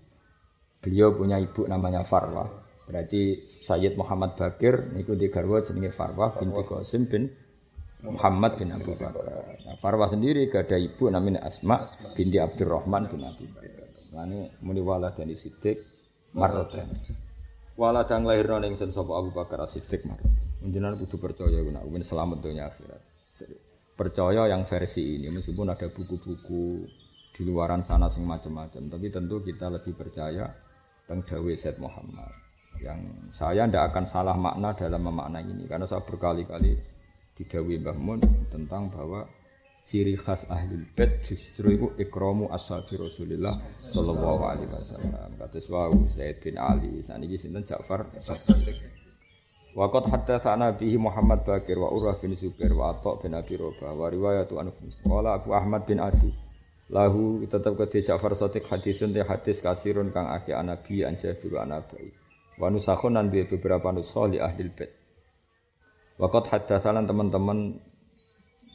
Beliau 0.83 1.17
punya 1.17 1.41
ibu 1.41 1.65
namanya 1.65 2.05
Farwah. 2.05 2.45
Berarti 2.85 3.39
Sayyid 3.49 3.97
Muhammad 3.97 4.37
Bakir 4.37 4.93
niku 4.93 5.17
di 5.17 5.33
garwa 5.33 5.63
jenenge 5.65 5.95
Farwah 5.95 6.37
binti 6.37 6.63
Qasim 6.69 7.09
bin 7.09 7.31
Muhammad 8.03 8.59
bin 8.59 8.75
Abu 8.75 8.93
Bakar. 8.99 9.63
Nah, 9.63 9.79
Farwah 9.79 10.11
sendiri 10.11 10.51
gak 10.51 10.69
ada 10.69 10.77
ibu 10.77 11.07
namanya 11.09 11.47
Asma 11.47 11.87
binti 12.19 12.37
Abdurrahman 12.43 13.09
bin 13.09 13.23
Abi 13.25 13.47
Bakar. 13.49 13.89
Lalu 14.13 14.41
muni 14.67 14.83
wala 14.83 15.15
dan 15.15 15.33
Siddiq 15.33 15.79
marrotan. 16.37 16.91
Wala 17.79 18.05
dan 18.05 18.29
lahir 18.29 18.51
ning 18.61 18.77
sapa 18.77 19.13
Abu 19.17 19.31
Bakar 19.33 19.65
Siddiq 19.71 20.03
marrotan. 20.05 20.35
Menjenengan 20.67 20.99
kudu 20.99 21.19
percaya 21.19 21.59
nek 21.59 22.07
selamat 22.07 22.39
dunia 22.39 22.71
akhirat 22.71 23.02
percaya 23.93 24.49
yang 24.49 24.65
versi 24.65 25.21
ini 25.21 25.29
meskipun 25.29 25.69
ada 25.69 25.87
buku-buku 25.89 26.65
di 27.33 27.43
luaran 27.49 27.85
sana 27.85 28.09
sing 28.13 28.29
macam-macam 28.29 28.93
tapi 28.93 29.07
tentu 29.09 29.41
kita 29.41 29.73
lebih 29.73 29.97
percaya 29.97 30.49
tentang 31.13 31.45
Dawe 31.45 31.53
Said 31.53 31.77
Muhammad. 31.77 32.33
Yang 32.81 33.01
saya 33.31 33.69
tidak 33.69 33.93
akan 33.93 34.05
salah 34.09 34.33
makna 34.33 34.73
dalam 34.73 35.05
memaknai 35.05 35.45
ini. 35.45 35.69
Karena 35.69 35.85
saya 35.85 36.01
berkali-kali 36.01 36.73
di 37.37 37.45
Dawe 37.45 37.75
Mbah 37.85 37.99
Mun 38.01 38.21
tentang 38.49 38.89
bahwa 38.89 39.29
ciri 39.85 40.17
khas 40.17 40.49
ahli 40.49 40.79
bait 40.95 41.21
justru 41.27 41.75
itu 41.75 41.87
ikromu 41.99 42.49
ashabi 42.55 42.97
Rasulullah 42.97 43.53
sallallahu 43.83 44.43
alaihi 44.47 44.71
wasallam. 44.73 45.31
Kata 45.37 45.59
wau 45.69 46.09
Zaid 46.09 46.41
bin 46.41 46.57
Ali. 46.57 47.05
Saniki 47.05 47.37
sinten 47.37 47.67
Ja'far 47.67 48.09
Waqat 49.73 50.05
haddatsana 50.13 50.77
bihi 50.77 51.01
Muhammad 51.01 51.49
Bakir 51.49 51.81
wa 51.81 51.89
Urwah 51.89 52.21
bin 52.21 52.37
Zubair 52.37 52.77
wa 52.77 52.93
Atha 52.93 53.17
bin 53.25 53.33
Abi 53.33 53.57
Rabah 53.57 53.97
wa 53.97 54.05
riwayatu 54.05 54.61
an 54.61 54.69
Qala 54.69 55.41
Abu 55.41 55.57
Ahmad 55.57 55.89
bin 55.89 55.97
Adi. 55.97 56.29
Lahu 56.93 57.41
tetap 57.49 57.81
ke 57.81 58.05
Ja'far 58.05 58.37
Sadiq 58.37 58.69
hadisun 58.69 59.17
te 59.17 59.25
hadis 59.25 59.65
kasirun 59.65 60.13
kang 60.13 60.29
akeh 60.29 60.53
anabi 60.53 61.09
an 61.09 61.17
Jabir 61.17 61.57
an 61.57 61.73
Abi 61.73 62.13
wa 62.61 62.69
nusakhun 62.69 63.17
nan 63.17 63.33
beberapa 63.33 63.89
nuskhah 63.97 64.29
li 64.29 64.45
ahli 64.45 64.69
bait. 64.77 64.93
Waqat 66.21 66.53
haddatsana 66.53 67.01
teman-teman 67.09 67.73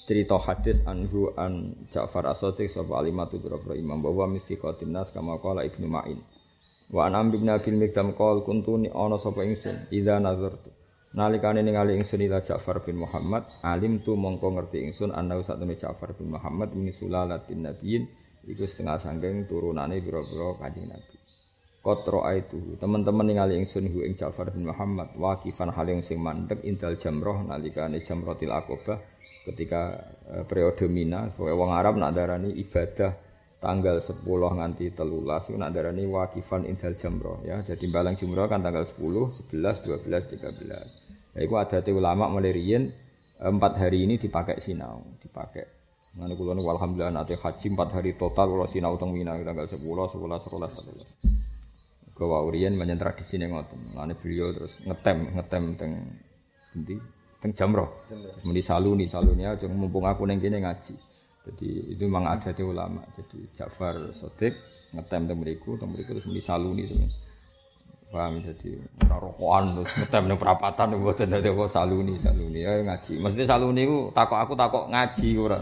cerita 0.10 0.42
hadis 0.42 0.82
anhu 0.90 1.30
an 1.38 1.78
Ja'far 1.94 2.26
As-Sadiq 2.26 2.74
alimatu 2.74 3.38
biro 3.38 3.62
imam. 3.78 4.02
Bahwa 4.02 4.34
misiqatin 4.34 4.90
nas 4.90 5.14
kama 5.14 5.38
qala 5.38 5.62
Ibnu 5.62 5.86
Ma'in. 5.86 6.18
Wa 6.90 7.06
an 7.06 7.22
Amr 7.22 7.38
bin 7.38 7.54
Abil 7.54 7.78
Mikdam 7.78 8.18
qol 8.18 8.42
kuntu 8.42 8.82
ni 8.82 8.90
ana 8.90 9.22
sapa 9.22 9.46
ingsun 9.46 9.94
idza 9.94 10.18
nazartu 10.18 10.74
Nalikane 11.16 11.64
ningali 11.64 11.96
ingsun 11.96 12.20
ila 12.28 12.44
Ja'far 12.44 12.84
bin 12.84 13.00
Muhammad, 13.00 13.48
alim 13.64 14.04
tu 14.04 14.20
mongko 14.20 14.60
ngerti 14.60 14.84
ingsun 14.92 15.16
ana 15.16 15.40
satune 15.40 15.80
Ja'far 15.80 16.12
bin 16.20 16.36
Muhammad 16.36 16.76
min 16.76 16.92
sulalatin 16.92 17.64
nabiyyin 17.64 18.04
iku 18.44 18.68
setengah 18.68 19.00
sanggeng 19.00 19.48
turunane 19.48 20.04
pira-pira 20.04 20.60
Kanjeng 20.60 20.92
Nabi. 20.92 21.16
Qatra 21.80 22.36
itu 22.36 22.76
teman-teman 22.76 23.24
ningali 23.24 23.56
ingsun 23.56 23.88
hu 23.88 24.04
ing 24.04 24.20
Ja'far 24.20 24.52
bin 24.52 24.68
Muhammad 24.68 25.16
waqifan 25.16 25.72
yang 25.72 26.04
sing 26.04 26.20
mandek 26.20 26.60
indal 26.68 27.00
jamroh 27.00 27.40
nalikane 27.40 28.04
jamratil 28.04 28.52
aqabah 28.52 29.00
ketika 29.48 29.96
uh, 30.28 30.44
periode 30.44 30.92
Mina, 30.92 31.32
wong 31.40 31.72
Arab 31.72 31.96
nak 31.96 32.12
darani 32.12 32.52
ibadah 32.52 33.27
tanggal 33.58 33.98
10 33.98 34.22
nganti 34.28 34.94
telulas 34.94 35.50
itu 35.50 35.58
nak 35.58 35.74
darani 35.74 36.06
wakifan 36.06 36.70
indal 36.70 36.94
jamroh 36.94 37.42
ya 37.42 37.62
jadi 37.66 37.86
balang 37.90 38.14
jumroh 38.14 38.46
kan 38.46 38.62
tanggal 38.62 38.86
10, 38.86 39.50
11, 39.50 39.86
12, 40.06 40.38
13 40.38 41.18
Ya 41.38 41.46
itu 41.46 41.54
ada 41.54 41.78
ulama 41.94 42.26
mulai 42.34 42.50
riyen 42.50 42.90
empat 43.38 43.78
hari 43.78 44.10
ini 44.10 44.18
dipakai 44.18 44.58
sinau, 44.58 45.06
dipakai. 45.22 45.78
Nanti 46.18 46.34
kulo 46.34 46.58
alhamdulillah 46.58 47.14
nanti 47.14 47.38
haji 47.38 47.78
empat 47.78 47.94
hari 47.94 48.18
total 48.18 48.50
kalau 48.50 48.66
sinau 48.66 48.98
teng 48.98 49.14
Mina 49.14 49.38
tanggal 49.46 49.70
sepuluh, 49.70 50.10
sebelas, 50.10 50.42
sebelas, 50.50 50.74
sebelas. 50.74 51.06
Gawa 52.18 52.42
urian 52.42 52.74
banyak 52.74 52.98
tradisi 52.98 53.38
nih 53.38 53.54
ngoten. 53.54 53.94
Nanti 53.94 54.18
beliau 54.18 54.50
terus 54.50 54.82
ngetem, 54.82 55.38
ngetem 55.38 55.64
teng 55.78 55.92
nanti 56.74 56.96
teng 57.38 57.52
jamroh. 57.54 58.02
Muni 58.42 58.66
saluni, 58.66 59.06
saluni 59.06 59.46
aja 59.46 59.70
mumpung 59.70 60.10
aku 60.10 60.26
neng 60.26 60.42
kene 60.42 60.58
ngaji. 60.58 60.98
Jadi 61.48 61.96
itu 61.96 62.04
memang 62.04 62.28
ada 62.28 62.52
ulama. 62.60 63.00
Jadi 63.16 63.48
Ja'far 63.56 64.12
Sodik 64.12 64.52
ngetem 64.92 65.32
teng 65.32 65.40
mriku 65.40 65.80
terus 65.80 66.28
muni 66.28 66.44
saluni 66.44 66.84
sebenarnya. 66.84 67.26
Paham 68.08 68.40
jadi 68.40 68.72
rokokan 69.04 69.64
terus 69.76 69.92
ngetem 70.00 70.24
ning 70.32 70.40
perapatan 70.40 70.96
mboten 70.96 71.28
dadi 71.28 71.52
kok 71.52 71.68
saluni 71.72 72.16
saluni 72.16 72.64
ya 72.64 72.84
ngaji. 72.84 73.20
Maksudnya 73.20 73.48
saluni 73.48 73.84
ku 73.88 74.12
takok 74.16 74.40
aku 74.44 74.54
takok 74.56 74.84
ngaji 74.92 75.30
ora. 75.40 75.60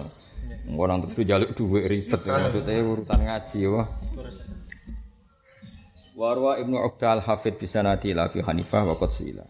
Orang 0.77 1.05
terus 1.05 1.25
jaluk 1.25 1.53
dhuwit 1.57 1.85
ribet 1.89 2.21
ya 2.21 2.37
maksudnya 2.37 2.81
urusan 2.85 3.21
ngaji 3.21 3.57
ya. 3.65 3.83
Warwa 6.15 6.55
Ibnu 6.61 6.79
Uqdal 6.79 7.19
Hafid 7.19 7.59
bisa 7.59 7.83
nanti 7.83 8.15
Abi 8.15 8.39
Hanifah 8.39 8.87
wa 8.87 8.95
Qatsila. 8.95 9.43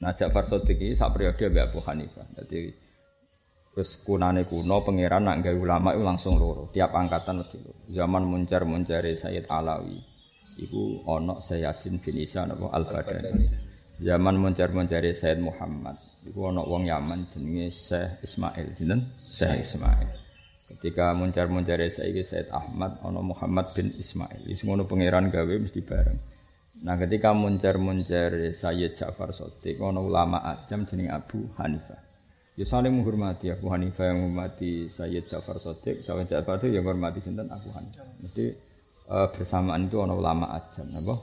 Nah 0.00 0.16
Ja'far 0.16 0.48
Shadiq 0.48 0.80
iki 0.80 0.96
sak 0.96 1.12
periode 1.12 1.44
Abu 1.60 1.78
Hanifah. 1.84 2.24
Dadi 2.34 2.72
wis 3.80 4.04
kunane 4.04 4.44
kuno 4.44 4.84
pangeran 4.84 5.24
nak 5.24 5.40
gawe 5.40 5.56
ulama 5.56 5.96
itu 5.96 6.04
langsung 6.04 6.36
loro, 6.36 6.68
tiap 6.68 6.92
angkatan 6.92 7.40
mesti 7.40 7.56
loro. 7.64 7.80
Zaman 7.88 8.22
muncar-muncare 8.28 9.16
Sayyid 9.16 9.48
Alawi 9.48 9.96
iku 10.60 11.08
ono 11.08 11.40
Sayyasin 11.40 11.96
bin 11.96 12.20
Isa 12.20 12.44
napa 12.44 12.68
Al 12.76 12.84
Badani. 12.84 13.48
Zaman 14.00 14.36
moncar-moncare 14.40 15.12
Said 15.12 15.40
Muhammad 15.44 15.96
iku 16.24 16.52
ono 16.52 16.64
wong 16.64 16.88
Yaman 16.88 17.28
jenenge 17.28 17.68
Syekh 17.68 18.24
Ismail, 18.24 18.66
sinten? 18.72 19.00
Syekh 19.16 19.60
Ismail. 19.60 20.08
Ketika 20.72 21.12
moncar-moncare 21.12 21.92
saiki 21.92 22.24
Said 22.24 22.48
Ahmad 22.48 23.00
ono 23.04 23.20
Muhammad 23.20 23.72
bin 23.76 23.92
Ismail. 23.92 24.48
Wis 24.48 24.64
ngono 24.64 24.88
pangeran 24.88 25.28
gawe 25.28 25.52
mesti 25.52 25.80
bareng. 25.84 26.18
Nah 26.80 26.96
ketika 26.96 27.36
moncar-moncar 27.36 28.56
Sayyid 28.56 28.96
Ja'far 28.96 29.36
Sotik 29.36 29.76
ono 29.80 30.00
ulama 30.00 30.48
ajam 30.48 30.88
jenenge 30.88 31.12
Abu 31.12 31.44
Hanifah. 31.60 32.09
Ya 32.60 32.68
saling 32.68 32.92
menghormati. 32.92 33.48
Abu 33.48 33.72
Hanifah 33.72 34.12
yang 34.12 34.20
menghormati 34.20 34.84
Sayyid 34.92 35.24
Ja'far 35.24 35.56
Sotik, 35.56 36.04
Ja'far 36.04 36.28
Ja'far 36.28 36.60
itu 36.60 36.76
yang 36.76 36.84
menghormati 36.84 37.24
sinten? 37.24 37.48
Abu 37.48 37.72
Hanifah. 37.72 38.04
Mesti 38.20 38.52
uh, 39.08 39.32
bersamaan 39.32 39.88
itu 39.88 39.96
ono 39.96 40.20
ulama 40.20 40.52
ajam 40.52 40.84
napa? 40.92 41.16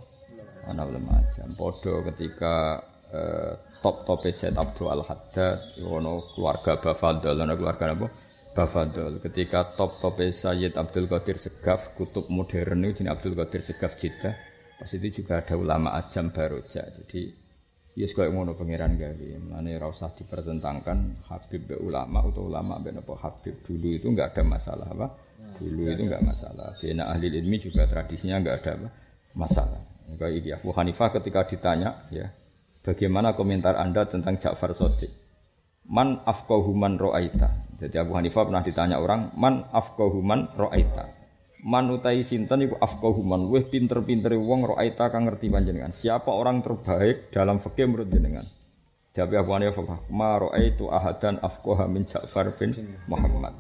Ono 0.74 0.82
ulama 0.82 1.22
ajam. 1.22 1.54
Podo 1.54 2.02
ketika 2.10 2.82
uh, 3.14 3.54
top 3.86 4.10
top 4.10 4.26
Said 4.34 4.58
Abdul 4.58 4.90
Al 4.90 5.06
Haddad 5.06 5.62
ono 5.86 6.26
keluarga 6.34 6.82
Bafadol 6.82 7.38
ono 7.38 7.54
keluarga 7.54 7.94
apa 7.94 8.10
Bafadol. 8.58 9.22
Ketika 9.22 9.78
top 9.78 9.94
top 10.02 10.18
Sayyid 10.18 10.74
Abdul 10.74 11.06
Qadir 11.06 11.38
Segaf 11.38 11.94
kutub 11.94 12.34
modern 12.34 12.82
itu 12.90 13.06
jenis 13.06 13.14
Abdul 13.14 13.38
Qadir 13.38 13.62
Segaf 13.62 13.94
Jeddah. 13.94 14.34
Pas 14.82 14.90
itu 14.90 15.22
juga 15.22 15.46
ada 15.46 15.54
ulama 15.54 15.94
ajam 16.02 16.34
baroja 16.34 16.82
jadi 16.82 17.30
Yes 17.98 18.14
kau 18.14 18.30
ngono 18.30 18.54
pangeran 18.54 18.94
gawe. 18.94 19.26
Mulane 19.42 19.74
ora 19.74 19.90
usah 19.90 20.14
dipertentangkan 20.14 21.26
Habib 21.34 21.66
be 21.66 21.76
ulama 21.82 22.22
atau 22.22 22.46
ulama 22.46 22.78
be 22.78 22.94
napa 22.94 23.18
Habib 23.18 23.58
dulu 23.66 23.90
itu 23.90 24.06
enggak 24.14 24.38
ada 24.38 24.46
masalah 24.46 24.86
apa? 24.86 25.08
Dulu 25.58 25.90
itu 25.90 26.06
enggak 26.06 26.22
masalah. 26.22 26.78
Bina 26.78 27.10
ahli 27.10 27.34
ilmi 27.34 27.58
juga 27.58 27.90
tradisinya 27.90 28.38
enggak 28.38 28.56
ada 28.62 28.94
masalah. 29.34 29.82
Kayak 30.22 30.34
ini 30.38 30.50
Abu 30.54 30.70
Hanifah 30.78 31.10
ketika 31.18 31.42
ditanya 31.50 32.06
ya, 32.14 32.30
bagaimana 32.86 33.34
komentar 33.34 33.76
Anda 33.76 34.06
tentang 34.06 34.38
Ja'far 34.38 34.72
Sodik? 34.78 35.28
man 35.88 36.20
afqahu 36.28 36.76
man 36.76 37.00
ra'aita. 37.00 37.80
Jadi 37.80 37.96
Abu 37.98 38.14
Hanifah 38.20 38.44
pernah 38.48 38.64
ditanya 38.64 38.98
orang, 39.00 39.32
man 39.40 39.64
afqahu 39.72 40.20
man 40.20 40.52
ra'aita. 40.54 41.17
Man 41.68 41.92
utai 41.92 42.24
sinten 42.24 42.64
iku 42.64 42.80
afqahu 42.80 43.28
man 43.28 43.52
wih 43.52 43.68
pinter-pinter 43.68 44.32
wong 44.40 44.72
ra'aita 44.72 45.12
kang 45.12 45.28
ngerti 45.28 45.52
panjenengan. 45.52 45.92
Siapa 45.92 46.32
orang 46.32 46.64
terbaik 46.64 47.28
dalam 47.28 47.60
fikih 47.60 47.92
menurut 47.92 48.08
jenengan? 48.08 48.48
Jawab 49.12 49.44
Abu 49.44 49.52
Hanifah, 49.52 50.08
ma 50.08 50.40
ra'aitu 50.40 50.88
ahadan 50.88 51.44
afqaha 51.44 51.92
min 51.92 52.08
Ja'far 52.08 52.56
bin 52.56 52.72
Muhammad. 53.12 53.52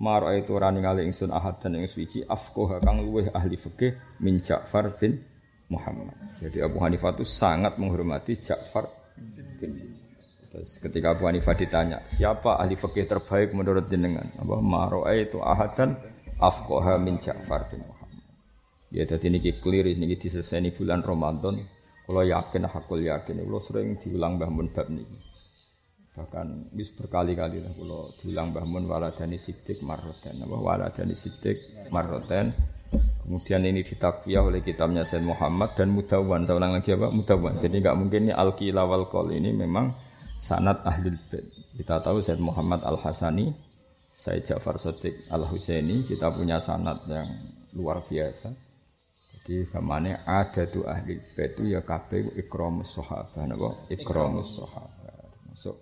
Ma 0.00 0.16
ra'aitu 0.16 0.56
rani 0.56 0.80
ngali 0.80 1.04
ingsun 1.04 1.28
ahadan 1.36 1.76
ing 1.76 1.84
suci 1.84 2.24
afqaha 2.24 2.80
kang 2.80 3.04
luwih 3.04 3.28
ahli 3.28 3.60
fikih 3.60 3.92
min 4.24 4.40
Ja'far 4.40 4.96
bin 4.96 5.20
Muhammad. 5.68 6.16
Jadi 6.40 6.64
Abu 6.64 6.80
Hanifah 6.80 7.12
itu 7.12 7.28
sangat 7.28 7.76
menghormati 7.76 8.40
Ja'far 8.40 8.88
bin 9.60 10.00
Terus 10.50 10.82
ketika 10.82 11.14
Abu 11.14 11.28
Hanifah 11.30 11.54
ditanya, 11.54 12.02
siapa 12.08 12.56
ahli 12.56 12.74
fikih 12.74 13.06
terbaik 13.06 13.54
menurut 13.54 13.86
jenengan? 13.86 14.26
Apa 14.40 14.58
maroe 14.58 15.14
itu 15.22 15.38
ahadan 15.38 15.94
afqaha 16.40 16.96
min 16.96 17.20
Ja'far 17.20 17.68
bin 17.68 17.84
Muhammad. 17.84 18.24
Ya 18.90 19.04
dadi 19.04 19.28
niki 19.28 19.52
clear 19.60 19.86
niki 19.86 20.16
diseseni 20.16 20.72
bulan 20.72 21.04
Ramadan. 21.04 21.60
Kalau 22.08 22.26
yakin 22.26 22.66
hakul 22.66 23.06
yakin 23.06 23.38
kalau 23.46 23.62
sering 23.62 23.94
diulang 24.02 24.34
Mbah 24.40 24.50
Mun 24.50 24.66
bab 24.74 24.90
niki. 24.90 25.14
Bahkan 26.10 26.74
wis 26.74 26.90
berkali-kali 26.90 27.62
lah 27.62 27.70
kalau 27.70 28.10
diulang 28.18 28.50
Mbah 28.50 28.66
Mun 28.66 28.84
waladani 28.90 29.38
sidik 29.38 29.78
marroten. 29.84 30.42
Apa 30.42 30.56
waladani 30.58 31.14
sidik 31.14 31.86
marroten. 31.94 32.50
Kemudian 33.22 33.62
ini 33.62 33.86
ditakwiyah 33.86 34.42
oleh 34.42 34.66
kitabnya 34.66 35.06
Said 35.06 35.22
Muhammad 35.22 35.78
dan 35.78 35.94
Mudawan. 35.94 36.42
Saya 36.42 36.58
ulang 36.58 36.74
lagi 36.74 36.90
apa? 36.90 37.14
Mudawan. 37.14 37.62
Jadi 37.62 37.78
nggak 37.78 37.94
mungkin 37.94 38.20
ini 38.26 38.34
Al-Qila 38.34 38.82
wal 38.82 39.06
ini 39.30 39.54
memang 39.54 39.94
sanat 40.34 40.82
ahlul 40.82 41.14
bait. 41.30 41.46
Kita 41.78 42.02
tahu 42.02 42.18
Said 42.18 42.42
Muhammad 42.42 42.82
Al 42.82 42.98
Hasani, 42.98 43.54
Said 44.20 44.44
Ja'far 44.44 44.76
Sotik 44.76 45.32
Al 45.32 45.48
Husaini, 45.48 46.04
kita 46.04 46.28
punya 46.28 46.60
sanat 46.60 47.08
yang 47.08 47.24
luar 47.72 48.04
biasa. 48.04 48.52
Jadi 49.40 49.64
ke 49.64 49.80
mana 49.80 50.20
ada 50.28 50.68
tuh 50.68 50.84
ahli 50.84 51.16
bait 51.32 51.56
itu 51.56 51.72
ya 51.72 51.80
kabeh 51.80 52.36
ikramus 52.36 53.00
sahabat 53.00 53.48
napa? 53.48 53.72
Ikramus 53.88 54.60
sahabat. 54.60 55.32
Masuk. 55.48 55.80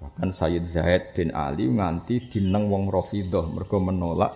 Bahkan 0.00 0.32
Sayyid 0.32 0.64
Zaid 0.64 1.12
bin 1.12 1.36
Ali 1.36 1.68
nganti 1.68 2.32
dineng 2.32 2.72
wong 2.72 2.88
Rafidhah. 2.88 3.44
Mergo 3.44 3.76
menolak 3.76 4.32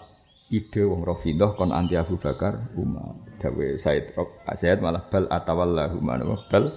ide 0.52 0.84
wong 0.84 1.00
Rafidhah 1.00 1.56
kon 1.56 1.72
anti 1.72 1.96
Abu 1.96 2.20
Bakar 2.20 2.76
Umar. 2.76 3.16
Dawe 3.40 3.66
Said 3.80 4.12
Said 4.52 4.84
malah 4.84 5.08
bal 5.08 5.24
atawallahu 5.32 5.96
mana 6.04 6.28
bal 6.28 6.68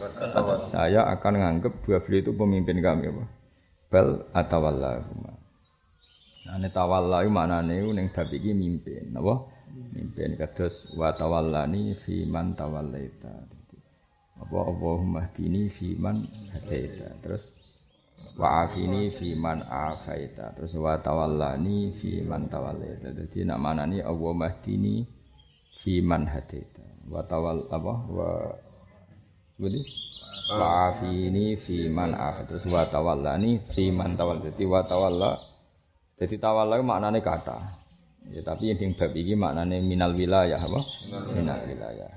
saya 0.63 1.11
akan 1.11 1.33
menganggap 1.35 1.75
dua 1.83 1.99
beliau 1.99 2.23
itu 2.23 2.31
pemimpin 2.31 2.79
kami 2.79 3.11
apa? 3.11 3.23
Bal 3.91 4.07
atawallahu 4.31 5.32
ini 6.43 6.67
tawallahu 6.67 7.31
mana 7.31 7.63
nih 7.63 7.87
neng 7.95 8.11
tapi 8.11 8.35
ini 8.43 8.51
mimpin 8.51 9.15
apa? 9.15 9.47
Mimpin 9.95 10.35
kados 10.35 10.91
wa 10.99 11.15
tawallani 11.15 11.95
fi 11.95 12.27
man 12.27 12.51
tawallaita. 12.51 13.31
Apa? 14.43 14.57
Allahumma 14.59 15.23
hdini 15.31 15.71
fi 15.71 15.95
man 15.95 16.27
hadaita. 16.51 17.23
Terus 17.23 17.55
wa 18.35 18.67
afini 18.67 19.07
fi 19.07 19.39
man 19.39 19.63
afaita. 19.63 20.51
Terus 20.59 20.75
wa 20.75 20.99
tawallani 20.99 21.95
fi 21.95 22.27
man 22.27 22.51
tawallaita. 22.51 23.15
Jadi 23.15 23.47
nak 23.47 23.63
mana 23.63 23.87
nih 23.87 24.03
Allahumma 24.03 24.51
hdini 24.51 25.07
fiman 25.79 26.27
hadaita. 26.27 27.07
Wa 27.07 27.23
tawal 27.23 27.71
apa? 27.71 27.93
Wa 28.11 28.29
Budi 29.53 29.79
wa 30.49 30.91
afini 30.91 31.55
fiman 31.55 32.11
af 32.11 32.43
terus 32.43 32.67
wa 32.67 32.83
tawallani 32.83 33.63
fiman 33.71 34.19
tawal 34.19 34.43
jadi 34.43 34.63
wa 34.67 34.83
tawalla 34.83 35.39
jadi 36.17 36.35
tawalla 36.37 36.79
maknane 36.81 37.19
kata. 37.19 37.57
Ya 38.31 38.39
tapi 38.39 38.71
yang 38.71 38.95
bab 38.95 39.11
iki 39.11 39.35
maknane 39.35 39.83
minal 39.83 40.15
wilayah 40.15 40.61
apa? 40.61 40.81
Minal 41.35 41.59
wilayah. 41.67 42.09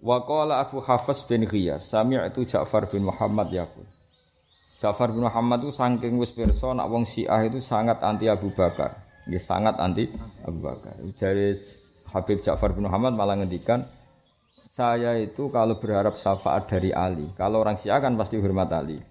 Wa 0.00 0.24
qala 0.24 0.64
Abu 0.64 0.80
Hafs 0.80 1.28
bin 1.28 1.44
Ghiyas 1.44 1.92
sami'tu 1.92 2.48
Ja'far 2.48 2.88
bin 2.88 3.04
Muhammad 3.04 3.52
yaqul. 3.52 3.84
Ja'far 4.80 5.12
bin 5.12 5.28
Muhammad 5.28 5.60
itu 5.60 5.76
saking 5.76 6.16
wis 6.16 6.32
pirsa 6.32 6.72
nak 6.72 6.88
wong 6.88 7.04
Syiah 7.04 7.44
itu 7.44 7.60
sangat 7.60 8.00
anti 8.00 8.26
Abu 8.26 8.48
Bakar. 8.48 8.96
Ya, 9.28 9.36
sangat 9.36 9.76
anti 9.76 10.08
Abu 10.42 10.64
Bakar. 10.64 10.96
Jadi 11.14 11.52
Habib 12.10 12.40
Ja'far 12.40 12.72
bin 12.72 12.88
Muhammad 12.88 13.12
malah 13.12 13.36
ngendikan 13.38 13.84
saya 14.70 15.18
itu 15.20 15.52
kalau 15.52 15.76
berharap 15.82 16.14
syafaat 16.14 16.70
dari 16.70 16.94
Ali, 16.94 17.26
kalau 17.34 17.60
orang 17.60 17.74
Syiah 17.74 17.98
kan 17.98 18.14
pasti 18.14 18.38
hormat 18.38 18.70
Ali. 18.70 19.09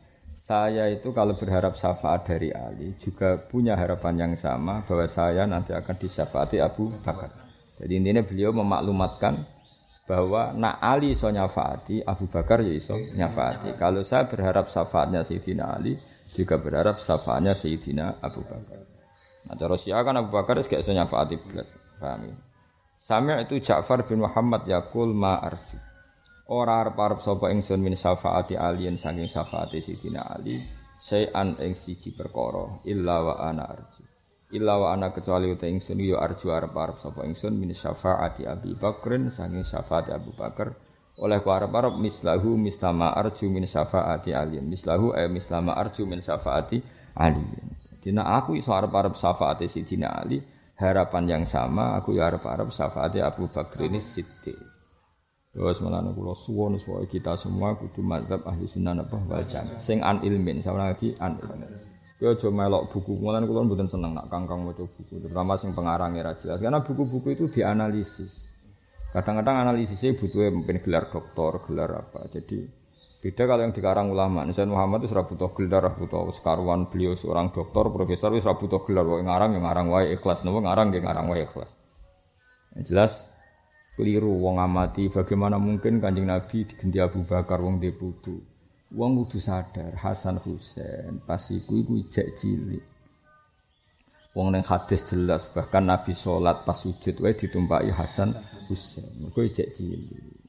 Saya 0.50 0.90
itu 0.90 1.14
kalau 1.14 1.38
berharap 1.38 1.78
syafaat 1.78 2.26
dari 2.26 2.50
Ali 2.50 2.98
juga 2.98 3.38
punya 3.38 3.78
harapan 3.78 4.18
yang 4.18 4.34
sama 4.34 4.82
bahwa 4.82 5.06
saya 5.06 5.46
nanti 5.46 5.78
akan 5.78 5.94
disyafaati 5.94 6.58
Abu 6.58 6.90
Bakar. 7.06 7.30
Jadi 7.78 7.94
intinya 7.94 8.26
beliau 8.26 8.50
memaklumatkan 8.58 9.46
bahwa 10.10 10.58
nak 10.58 10.82
Ali 10.82 11.14
so 11.14 11.30
nyafaati, 11.30 12.02
Abu 12.02 12.26
Bakar 12.26 12.66
ya 12.66 12.74
iso 12.74 12.98
nyafaati. 12.98 13.78
Kalau 13.78 14.02
saya 14.02 14.26
berharap 14.26 14.74
syafaatnya 14.74 15.22
Sayyidina 15.22 15.70
Ali, 15.70 15.94
juga 16.34 16.58
berharap 16.58 16.98
syafaatnya 16.98 17.54
Sayyidina 17.54 18.18
Abu 18.18 18.42
Bakar. 18.42 18.82
Nah, 19.46 19.54
cara 19.54 19.78
Syiah 19.78 20.02
kan 20.02 20.18
Abu 20.18 20.34
Bakar 20.34 20.58
gak 20.66 20.82
iso 20.82 20.90
nyafaati 20.98 21.38
belas. 21.46 21.70
Paham 22.02 22.26
ya? 22.26 23.36
Itu 23.46 23.62
Ja'far 23.62 24.02
bin 24.02 24.26
Muhammad 24.26 24.66
yakul 24.66 25.14
ma 25.14 25.38
arju. 25.46 25.89
Ora 26.50 26.82
arep-arep 26.82 27.22
sapa 27.22 27.54
ingsun 27.54 27.78
min 27.78 27.94
syafaati 27.94 28.58
alien 28.58 28.98
saking 28.98 29.30
syafaati 29.30 29.86
Sidina 29.86 30.26
Ali, 30.34 30.58
sayan 30.98 31.54
ing 31.62 31.78
siji 31.78 32.10
perkara 32.18 32.82
illa 32.90 33.22
wa 33.22 33.38
ana 33.38 33.70
arju. 33.70 34.02
Illa 34.58 34.82
wa 34.82 34.90
ana 34.90 35.14
kecuali 35.14 35.46
uta 35.54 35.70
ingsun 35.70 36.02
yo 36.02 36.18
arju 36.18 36.50
arep-arep 36.50 36.98
sapa 37.06 37.22
ingsun 37.30 37.54
min 37.54 37.70
syafaati 37.70 38.50
Abi 38.50 38.74
Bakrin 38.74 39.30
saking 39.30 39.62
syafaati 39.62 40.10
Abu 40.10 40.34
Bakar 40.34 40.74
oleh 41.22 41.38
ku 41.46 41.54
arep-arep 41.54 41.94
mislahu 42.02 42.58
mislama 42.58 43.14
arju 43.14 43.46
min 43.46 43.70
syafaati 43.70 44.34
alien. 44.34 44.66
Mislahu 44.66 45.14
eh 45.14 45.30
mislama 45.30 45.78
arju 45.78 46.10
min 46.10 46.18
syafaati 46.18 46.82
alien. 47.14 47.78
Dina 48.02 48.26
aku 48.26 48.58
iso 48.58 48.74
arep-arep 48.74 49.14
syafaate 49.14 49.70
Sidina 49.70 50.18
Ali, 50.18 50.42
harapan 50.82 51.30
yang 51.30 51.46
sama 51.46 51.94
aku 51.94 52.18
ya 52.18 52.26
arep-arep 52.26 52.74
syafaate 52.74 53.22
Abu 53.22 53.46
Bakar 53.54 53.86
ini 53.86 54.02
Siddiq. 54.02 54.69
Terus 55.50 55.82
malah 55.82 56.06
kula 56.14 56.38
suwon 56.38 56.78
supaya 56.78 57.10
kita 57.10 57.34
semua 57.34 57.74
kudu 57.74 58.06
mazhab 58.06 58.46
ahli 58.46 58.70
sunnah 58.70 58.94
apa 58.94 59.18
wal 59.18 59.44
jamaah. 59.50 59.82
Sing 59.82 60.06
an 60.06 60.22
ilmin, 60.22 60.62
sama 60.62 60.94
lagi 60.94 61.18
an 61.18 61.42
ilmin. 61.42 61.74
Yo 62.22 62.36
aja 62.36 62.52
melok 62.52 62.92
buku, 62.94 63.18
mulan 63.18 63.50
kula 63.50 63.66
mboten 63.66 63.90
seneng 63.90 64.14
nak 64.14 64.30
kangkang 64.30 64.62
maca 64.62 64.86
buku, 64.86 65.24
terutama 65.24 65.58
sing 65.58 65.74
pengarangnya 65.74 66.22
ra 66.22 66.34
jelas. 66.38 66.62
Karena 66.62 66.86
buku-buku 66.86 67.34
itu 67.34 67.46
dianalisis. 67.50 68.46
Kadang-kadang 69.10 69.66
analisisnya 69.66 70.14
butuh 70.14 70.54
mungkin 70.54 70.86
gelar 70.86 71.10
doktor, 71.10 71.66
gelar 71.66 72.06
apa. 72.06 72.30
Jadi 72.30 72.80
Beda 73.20 73.44
kalau 73.52 73.68
yang 73.68 73.76
dikarang 73.76 74.16
ulama. 74.16 74.48
Misalnya 74.48 74.80
Muhammad 74.80 75.04
itu 75.04 75.12
butuh 75.12 75.52
gelar, 75.52 75.92
butuh 75.92 76.32
sekaruan 76.32 76.88
beliau 76.88 77.20
seorang 77.20 77.52
doktor, 77.52 77.92
profesor, 77.92 78.32
itu 78.32 78.48
butuh 78.48 78.88
gelar. 78.88 79.04
Wah 79.04 79.20
ngarang 79.20 79.60
yang 79.60 79.68
ngarang 79.68 79.92
wae 79.92 80.16
ikhlas, 80.16 80.48
nopo 80.48 80.64
ngarang 80.64 80.96
yang 80.96 81.04
ngarang 81.04 81.28
wae 81.28 81.44
ikhlas. 81.44 81.76
Yang 82.80 82.84
jelas 82.88 83.12
keliru 84.00 84.32
wong 84.32 84.64
amati 84.64 85.12
bagaimana 85.12 85.60
mungkin 85.60 86.00
kanjeng 86.00 86.32
Nabi 86.32 86.64
diganti 86.64 87.04
Abu 87.04 87.28
Bakar 87.28 87.60
wong 87.60 87.84
deputu. 87.84 88.40
Wong 88.96 89.20
kudu 89.20 89.44
sadar 89.44 89.92
Hasan 90.00 90.40
Husain 90.40 91.20
pas 91.28 91.44
iku 91.52 91.76
iku 91.76 92.00
ijek 92.00 92.32
cilik. 92.40 92.80
Wong 94.32 94.56
neng 94.56 94.64
hadis 94.64 95.04
jelas 95.12 95.52
bahkan 95.52 95.84
Nabi 95.84 96.16
sholat 96.16 96.64
pas 96.64 96.80
sujud 96.80 97.20
wae 97.20 97.36
ditumpaki 97.36 97.92
Hasan 97.92 98.32
Husain. 98.72 99.04
Mergo 99.20 99.44
ijek 99.44 99.76
cilik. 99.76 100.40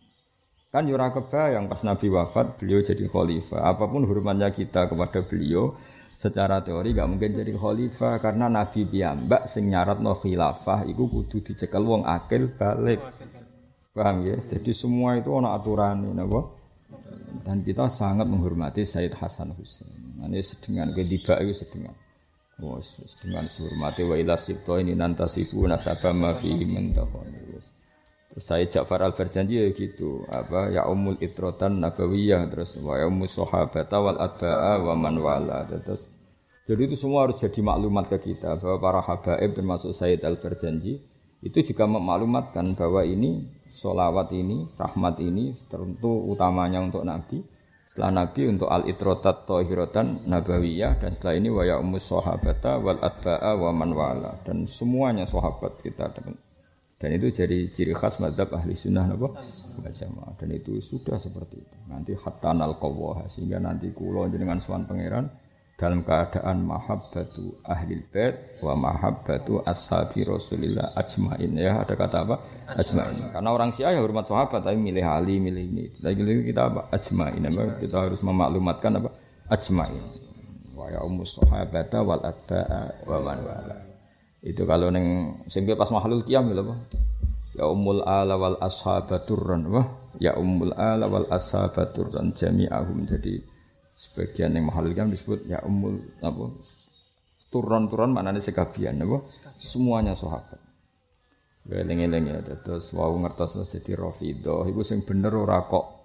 Kan 0.70 0.86
yura 0.86 1.10
kebayang 1.10 1.66
pas 1.66 1.82
Nabi 1.82 2.06
wafat 2.06 2.54
beliau 2.62 2.78
jadi 2.86 3.10
khalifah. 3.10 3.66
Apa 3.66 3.90
pun 3.90 4.06
hormatnya 4.06 4.54
kita 4.54 4.86
kepada 4.86 5.26
beliau, 5.26 5.74
secara 6.14 6.62
teori 6.62 6.94
gak 6.94 7.10
mungkin 7.10 7.34
jadi 7.34 7.50
khalifah 7.58 8.22
karena 8.22 8.46
Nabi 8.46 8.86
piyambak 8.86 9.50
sing 9.50 9.66
nyarat 9.66 9.98
no 9.98 10.14
khilafah 10.14 10.86
iku 10.86 11.10
kudu 11.10 11.42
dicekel 11.42 11.82
wong 11.82 12.06
akil 12.06 12.54
balik. 12.54 13.19
Paham 14.00 14.24
ya? 14.24 14.40
Jadi 14.48 14.72
semua 14.72 15.20
itu 15.20 15.28
ana 15.36 15.52
aturan 15.52 16.16
napa? 16.16 16.48
Dan 17.44 17.60
kita 17.60 17.84
sangat 17.92 18.24
menghormati 18.24 18.88
Said 18.88 19.12
Hasan 19.12 19.52
Husain. 19.52 19.92
Ini 20.24 20.40
sedengan 20.40 20.88
ke 20.96 21.04
tiba 21.04 21.36
itu 21.44 21.52
sedengan. 21.52 21.92
Oh, 22.64 22.80
sedengan 22.80 23.44
menghormati 23.44 24.08
wa 24.08 24.16
ila 24.16 24.36
ini 24.80 24.96
nantasifu 24.96 25.68
nasabah 25.68 26.16
ma 26.16 26.32
fihi 26.32 26.64
Terus 28.30 28.46
saya 28.46 28.64
Ja'far 28.64 29.02
al-Farjanji 29.04 29.58
ya 29.58 29.68
gitu, 29.74 30.22
apa 30.30 30.70
ya 30.70 30.86
umul 30.86 31.18
itrotan 31.18 31.82
nabawiyah 31.82 32.46
terus 32.46 32.78
wa 32.78 32.94
ya 32.94 33.10
sahabata 33.26 33.98
wal 33.98 34.16
adba'a 34.22 34.80
wa 34.80 34.94
man 34.94 35.18
wala. 35.18 35.66
Terus 35.66 36.06
jadi 36.70 36.86
itu 36.88 36.96
semua 36.96 37.26
harus 37.26 37.42
jadi 37.42 37.58
maklumat 37.58 38.06
ke 38.06 38.32
kita 38.32 38.54
bahwa 38.62 38.78
para 38.78 39.00
habaib 39.02 39.50
termasuk 39.58 39.90
Sayyid 39.90 40.22
al-Farjanji 40.22 41.02
itu 41.42 41.58
juga 41.66 41.90
memaklumatkan 41.90 42.78
bahwa 42.78 43.02
ini 43.02 43.59
solawat 43.70 44.34
ini, 44.34 44.66
rahmat 44.76 45.16
ini 45.22 45.54
tentu 45.70 46.28
utamanya 46.30 46.82
untuk 46.82 47.06
Nabi. 47.06 47.40
setelah 47.90 48.22
Nabi 48.22 48.46
untuk 48.46 48.70
al 48.70 48.86
itrotat 48.86 49.50
tohirotan 49.50 50.30
nabawiyah 50.30 51.02
dan 51.02 51.10
setelah 51.10 51.34
ini 51.34 51.50
wa 51.50 51.66
umus 51.82 52.06
sahabata 52.06 52.78
wal 52.78 53.02
atba'a 53.02 53.58
wa 53.58 53.74
man 53.74 53.90
wala 53.90 54.30
dan 54.46 54.62
semuanya 54.70 55.26
sahabat 55.26 55.82
kita 55.82 56.06
dan 57.00 57.16
itu 57.16 57.32
jadi 57.32 57.72
ciri 57.72 57.96
khas 57.96 58.20
madhab 58.20 58.52
ahli 58.52 58.76
sunnah 58.76 59.08
napa? 59.08 59.32
Jamaah 59.80 60.36
dan 60.36 60.52
itu 60.52 60.76
sudah 60.84 61.16
seperti 61.16 61.56
itu. 61.56 61.76
Nanti 61.88 62.12
hatta 62.12 62.52
nal 62.52 62.76
sehingga 63.24 63.56
nanti 63.56 63.88
kulo 63.96 64.28
dengan 64.28 64.60
suan 64.60 64.84
pangeran 64.84 65.24
dalam 65.80 66.04
keadaan 66.04 66.60
mahabbatu 66.68 67.64
ahli 67.64 68.04
bait 68.12 68.60
wa 68.60 68.76
mahabbatu 68.76 69.64
ashabi 69.64 70.28
Rasulillah 70.28 70.92
ajmain. 70.92 71.56
Ya 71.56 71.80
ada 71.80 71.96
kata 71.96 72.28
apa? 72.28 72.36
Ajmain. 72.68 73.32
Karena 73.32 73.48
orang 73.48 73.72
Syiah 73.72 73.96
ya 73.96 74.04
hormat 74.04 74.28
sahabat 74.28 74.60
tapi 74.60 74.76
milih 74.76 75.00
Ali 75.00 75.40
milih 75.40 75.64
ini. 75.64 75.84
Lagi 76.04 76.20
lagi 76.20 76.52
kita 76.52 76.68
apa? 76.68 76.92
Ajmain. 76.92 77.40
Apa? 77.40 77.80
Kita 77.80 77.96
harus 77.96 78.20
memaklumatkan 78.20 79.00
apa? 79.00 79.08
Ajmain. 79.48 80.04
Wa 80.76 80.92
ya 80.92 81.00
ummus 81.00 81.40
sahabata 81.40 82.04
wal 82.04 82.28
atba'a 82.28 83.08
wa 83.08 83.18
man 83.24 83.40
wala. 83.40 83.76
Itu 84.44 84.68
kalau 84.68 84.92
neng 84.92 85.40
sehingga 85.48 85.80
pas 85.80 85.88
mahlul 85.88 86.28
kiam 86.28 86.44
ya 86.52 86.60
apa? 86.60 86.76
Ya 87.56 87.64
ummul 87.72 88.04
ala 88.04 88.36
wal 88.36 88.60
ashabaturran 88.60 89.64
wah 89.72 89.88
ya 90.20 90.36
ummul 90.36 90.76
ala 90.76 91.08
wal 91.08 91.24
ashabaturran 91.32 92.36
jami'ahum. 92.36 93.08
Jadi 93.08 93.49
sebagian 94.00 94.56
yang 94.56 94.72
mahal 94.72 94.88
kan 94.96 95.12
disebut 95.12 95.44
ya 95.44 95.60
umul 95.68 96.00
apa? 96.24 96.48
Turun-turun 97.52 98.16
maknanya 98.16 98.40
sekabian 98.40 98.96
apa? 99.04 99.28
Semuanya 99.60 100.16
sahabat. 100.16 100.56
Geleng-geleng 101.68 102.24
ya 102.32 102.40
terus 102.40 102.96
wau 102.96 103.12
ngertos 103.20 103.60
jadi 103.68 104.00
rafidah 104.00 104.64
iku 104.64 104.80
sing 104.80 105.04
bener 105.04 105.36
ora 105.36 105.60
kok. 105.68 106.00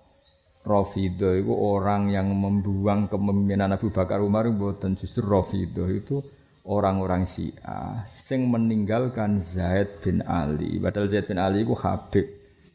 Rafidah 0.68 1.40
itu 1.40 1.54
orang 1.56 2.12
yang 2.12 2.28
membuang 2.36 3.08
kepemimpinan 3.08 3.72
Abu 3.72 3.94
Bakar 3.94 4.20
Umar 4.20 4.50
dan 4.82 4.98
justru 5.00 5.24
rafidah 5.24 5.88
itu 5.88 6.20
orang-orang 6.68 7.24
Syiah. 7.24 8.02
Sing 8.04 8.50
meninggalkan 8.50 9.40
Zaid 9.40 10.02
bin 10.02 10.26
Ali. 10.26 10.82
Padahal 10.82 11.08
Zaid 11.08 11.30
bin 11.30 11.38
Ali 11.40 11.64
itu 11.64 11.78
Habib 11.78 12.26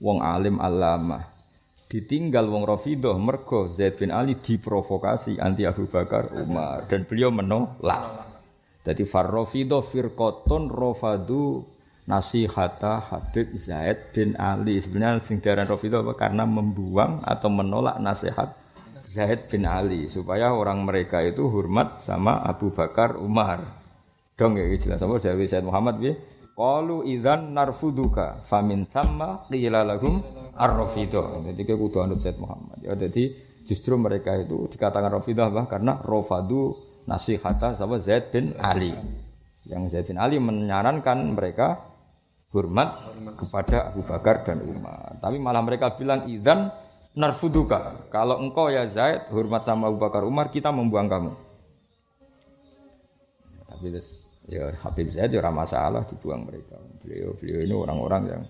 wong 0.00 0.24
alim 0.24 0.56
alamah 0.62 1.39
ditinggal 1.90 2.46
wong 2.46 2.62
Rafidah 2.62 3.18
mergo 3.18 3.66
Zaid 3.66 3.98
bin 3.98 4.14
Ali 4.14 4.38
diprovokasi 4.38 5.42
anti 5.42 5.66
Abu 5.66 5.90
Bakar 5.90 6.31
Umar 6.38 6.87
dan 6.87 7.03
beliau 7.03 7.35
menolak. 7.35 8.31
Jadi 8.87 9.03
Farrofido 9.03 9.83
firqatun 9.83 10.70
rofadu 10.70 11.66
nasihata 12.07 13.03
Habib 13.11 13.59
Zaid 13.59 14.14
bin 14.14 14.38
Ali. 14.38 14.79
Sebenarnya 14.79 15.18
sing 15.18 15.42
diaran 15.42 15.66
apa? 15.66 16.14
Karena 16.14 16.46
membuang 16.46 17.26
atau 17.26 17.50
menolak 17.50 17.98
nasihat 17.98 18.55
Zaid 18.94 19.50
bin 19.50 19.66
Ali 19.66 20.07
supaya 20.07 20.55
orang 20.55 20.87
mereka 20.87 21.18
itu 21.26 21.50
hormat 21.50 22.07
sama 22.07 22.38
Abu 22.46 22.70
Bakar 22.70 23.18
Umar. 23.18 23.66
Dong 24.38 24.57
ya 24.57 24.64
jelas 24.79 25.03
sama 25.03 25.18
Zaid 25.18 25.66
Muhammad 25.66 25.98
bi. 25.98 26.14
Qalu 26.61 27.09
idzan 27.09 27.57
narfuduka 27.57 28.44
famin 28.44 28.85
thamma 28.85 29.49
qila 29.49 29.81
lahum 29.81 30.20
ar-rafidah. 30.53 31.40
Jadi 31.40 31.61
kita 31.64 31.81
kudu 31.81 32.05
anut 32.05 32.20
Said 32.20 32.37
Muhammad. 32.37 32.77
Ya 32.85 32.92
jadi 32.92 33.33
justru 33.64 33.96
mereka 33.96 34.37
itu 34.37 34.68
dikatakan 34.68 35.09
rafidah 35.09 35.49
apa? 35.49 35.64
Karena 35.64 35.96
rofadu 36.05 36.77
nasihata 37.09 37.73
sama 37.73 37.96
Zaid 37.96 38.29
bin 38.29 38.53
Ali. 38.61 38.92
Yang 39.64 39.96
Zaid 39.96 40.07
bin 40.12 40.20
Ali 40.20 40.37
menyarankan 40.37 41.33
mereka 41.33 41.81
hormat 42.53 43.09
kepada 43.40 43.96
Abu 43.96 44.05
Bakar 44.05 44.44
dan 44.44 44.61
Umar. 44.61 45.16
Tapi 45.16 45.40
malah 45.40 45.64
mereka 45.64 45.96
bilang 45.96 46.29
idzan 46.29 46.68
narfuduka. 47.16 48.12
Kalau 48.12 48.37
engkau 48.37 48.68
ya 48.68 48.85
Zaid 48.85 49.33
hormat 49.33 49.64
sama 49.64 49.88
Abu 49.88 49.96
Bakar 49.96 50.29
Umar, 50.29 50.53
kita 50.53 50.68
membuang 50.68 51.09
kamu. 51.09 51.33
Tapi 53.64 53.88
ya 54.50 54.66
Habib 54.82 55.14
Zaid 55.14 55.30
ya 55.30 55.46
masalah 55.54 56.02
dibuang 56.10 56.50
mereka. 56.50 56.76
Beliau 57.00 57.38
beliau 57.38 57.60
ini 57.62 57.74
orang-orang 57.74 58.22
yang 58.26 58.42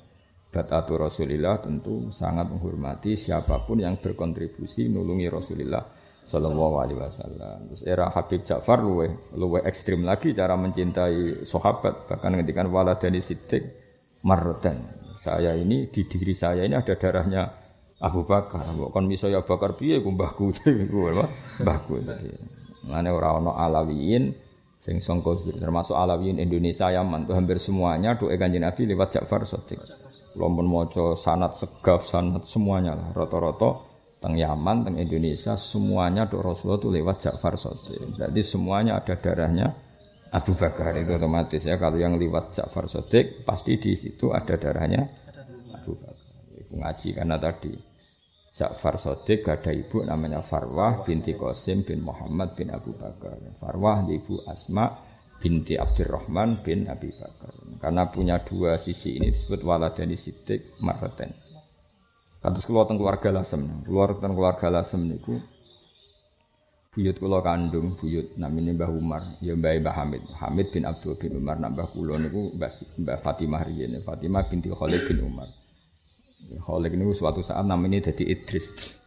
Batatu 0.51 0.99
Rasulillah 0.99 1.63
tentu 1.63 2.11
sangat 2.11 2.51
menghormati 2.51 3.15
siapa 3.15 3.63
pun 3.63 3.79
yang 3.79 4.03
berkontribusi 4.03 4.91
nulungi 4.91 5.31
Rasulillah 5.31 5.79
Shallallahu 6.27 6.75
Alaihi 6.83 6.99
Wasallam. 6.99 7.57
Terus 7.71 7.83
era 7.87 8.11
Habib 8.11 8.43
Ja'far 8.43 8.83
luwe 8.83 9.31
luwe 9.39 9.63
ekstrim 9.63 10.03
lagi 10.03 10.35
cara 10.35 10.59
mencintai 10.59 11.47
sahabat 11.47 12.11
bahkan 12.11 12.35
ketika 12.43 12.67
waladani 12.67 13.23
Siddiq 13.23 13.63
mardan. 14.27 14.83
Saya 15.23 15.55
ini 15.55 15.87
di 15.87 16.03
diri 16.09 16.35
saya 16.35 16.67
ini 16.67 16.75
ada 16.75 16.99
darahnya 16.99 17.47
Abu 18.03 18.27
Bakar. 18.27 18.67
Bukan 18.75 19.07
misalnya 19.07 19.47
Abu 19.47 19.55
Bakar 19.55 19.79
piye 19.79 20.03
ku 20.03 20.11
mbahku 20.11 20.51
mbahku. 21.63 21.93
Mane 22.91 23.11
ora 23.15 23.39
ana 23.39 23.55
alawiyin 23.55 24.50
sing 24.81 25.05
sangka 25.05 25.37
termasuk 25.61 25.93
alawiyin 25.93 26.41
Indonesia 26.41 26.89
Yaman. 26.89 27.29
Tuh 27.29 27.37
hampir 27.37 27.61
semuanya 27.61 28.17
doa 28.17 28.33
kanjeng 28.41 28.65
Nabi 28.65 28.89
lewat 28.89 29.21
Ja'far 29.21 29.45
Siddiq. 29.45 29.77
Lompon 30.41 30.65
moco 30.65 31.13
sanat 31.21 31.61
segaf 31.61 32.09
sanat 32.09 32.49
semuanya 32.49 32.97
lah. 32.97 33.13
Rata-rata 33.13 33.85
teng 34.25 34.41
Yaman 34.41 34.89
teng 34.89 34.97
Indonesia 34.97 35.53
semuanya 35.53 36.25
doa 36.25 36.53
Rasulullah 36.53 36.81
itu 36.81 36.89
lewat 36.89 37.17
Ja'far 37.29 37.61
Sodik 37.61 38.01
jadi 38.17 38.41
semuanya 38.41 39.01
ada 39.01 39.17
darahnya 39.17 39.69
Abu 40.31 40.55
Bakar 40.55 40.95
itu 40.95 41.11
otomatis 41.19 41.67
ya. 41.67 41.75
Kalau 41.75 41.99
yang 41.99 42.15
lewat 42.15 42.55
Ja'far 42.55 42.87
Sodik 42.87 43.43
pasti 43.43 43.77
di 43.83 43.99
situ 43.99 44.31
ada 44.31 44.55
darahnya 44.55 45.03
Abu 45.75 45.99
Bakar. 45.99 46.17
Ngaji 46.71 47.09
karena 47.19 47.35
tadi 47.35 47.90
Ja'far 48.61 49.01
Sodik 49.01 49.49
ada 49.49 49.73
ibu 49.73 50.05
namanya 50.05 50.45
Farwah 50.45 51.01
binti 51.09 51.33
Qasim 51.33 51.81
bin 51.81 52.05
Muhammad 52.05 52.53
bin 52.53 52.69
Abu 52.69 52.93
Bakar 52.93 53.41
Farwah 53.57 54.05
ibu 54.05 54.45
Asma 54.45 54.93
binti 55.41 55.81
Abdurrahman 55.81 56.61
bin 56.61 56.85
Abi 56.87 57.09
Bakar. 57.09 57.53
Karena 57.81 58.13
punya 58.13 58.37
dua 58.45 58.77
sisi 58.77 59.17
ini 59.17 59.33
disebut 59.33 59.65
waladani 59.65 60.15
sidik 60.15 60.69
marraten. 60.85 61.33
Kados 62.41 62.65
kula 62.65 62.89
teng 62.89 62.97
keluarga 62.97 63.33
Lasem, 63.33 63.85
keluar 63.85 64.17
teng 64.17 64.33
keluarga 64.37 64.69
Lasem 64.69 65.01
niku 65.05 65.37
buyut 66.93 67.17
kula 67.21 67.41
kandung, 67.45 67.97
buyut 68.01 68.37
namine 68.41 68.77
Mbah 68.77 68.93
Umar, 68.93 69.23
ya 69.45 69.57
Mbah 69.57 69.77
Mbah 69.81 69.95
Hamid. 69.97 70.23
Hamid 70.41 70.73
bin 70.73 70.85
Abdul 70.89 71.17
bin 71.21 71.37
Umar 71.37 71.61
nak 71.61 71.77
Mbah 71.77 71.89
kula 71.93 72.17
niku 72.21 72.53
Mbah, 72.57 73.19
Fatimah 73.21 73.65
riyen, 73.65 74.01
Fatimah 74.05 74.45
binti 74.49 74.69
Khalid 74.73 75.05
bin 75.09 75.21
Umar. 75.25 75.49
Khalid 76.49 76.93
niku 76.97 77.13
suatu 77.15 77.45
saat 77.45 77.63
namanya 77.69 78.11
jadi 78.11 78.25
Idris. 78.35 78.99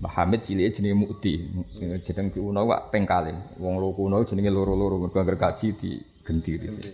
Mbah 0.00 0.12
Hamid 0.18 0.44
cilik 0.44 0.74
jenenge 0.74 0.96
Mukti. 0.98 1.32
Jeneng 2.04 2.34
kuno 2.34 2.66
wak 2.66 2.90
pengkale. 2.90 3.32
Wong 3.62 3.78
loro 3.78 3.94
kuno 3.94 4.20
jenenge 4.26 4.50
loro-loro 4.50 4.98
mergo 4.98 5.22
anggere 5.22 5.38
kaji 5.38 5.66
di 5.78 5.90
genti 6.26 6.52
di 6.58 6.68
sini. 6.68 6.92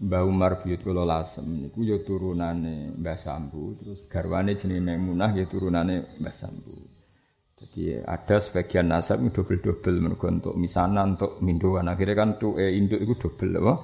Mbah 0.00 0.22
Umar 0.26 0.58
buyut 0.60 0.82
kula 0.82 1.06
lasem 1.06 1.46
niku 1.46 1.86
ya 1.86 2.02
turunane 2.02 2.90
Mbah 2.98 3.14
Sambu, 3.14 3.78
terus 3.78 4.10
garwane 4.10 4.58
jenenge 4.58 4.82
Maimunah 4.82 5.30
ya 5.38 5.46
turunane 5.46 6.18
Mbah 6.18 6.34
Sambu. 6.34 6.74
Jadi 7.60 8.00
ada 8.00 8.40
sebagian 8.40 8.88
nasab 8.88 9.20
double-double 9.20 10.00
mergo 10.00 10.26
untuk 10.32 10.54
misanan 10.56 11.14
untuk 11.14 11.44
minduan. 11.44 11.92
Akhirnya 11.92 12.16
kan 12.16 12.40
tuh 12.40 12.56
eh, 12.56 12.72
induk 12.72 13.04
itu 13.04 13.14
double 13.20 13.52
apa? 13.60 13.74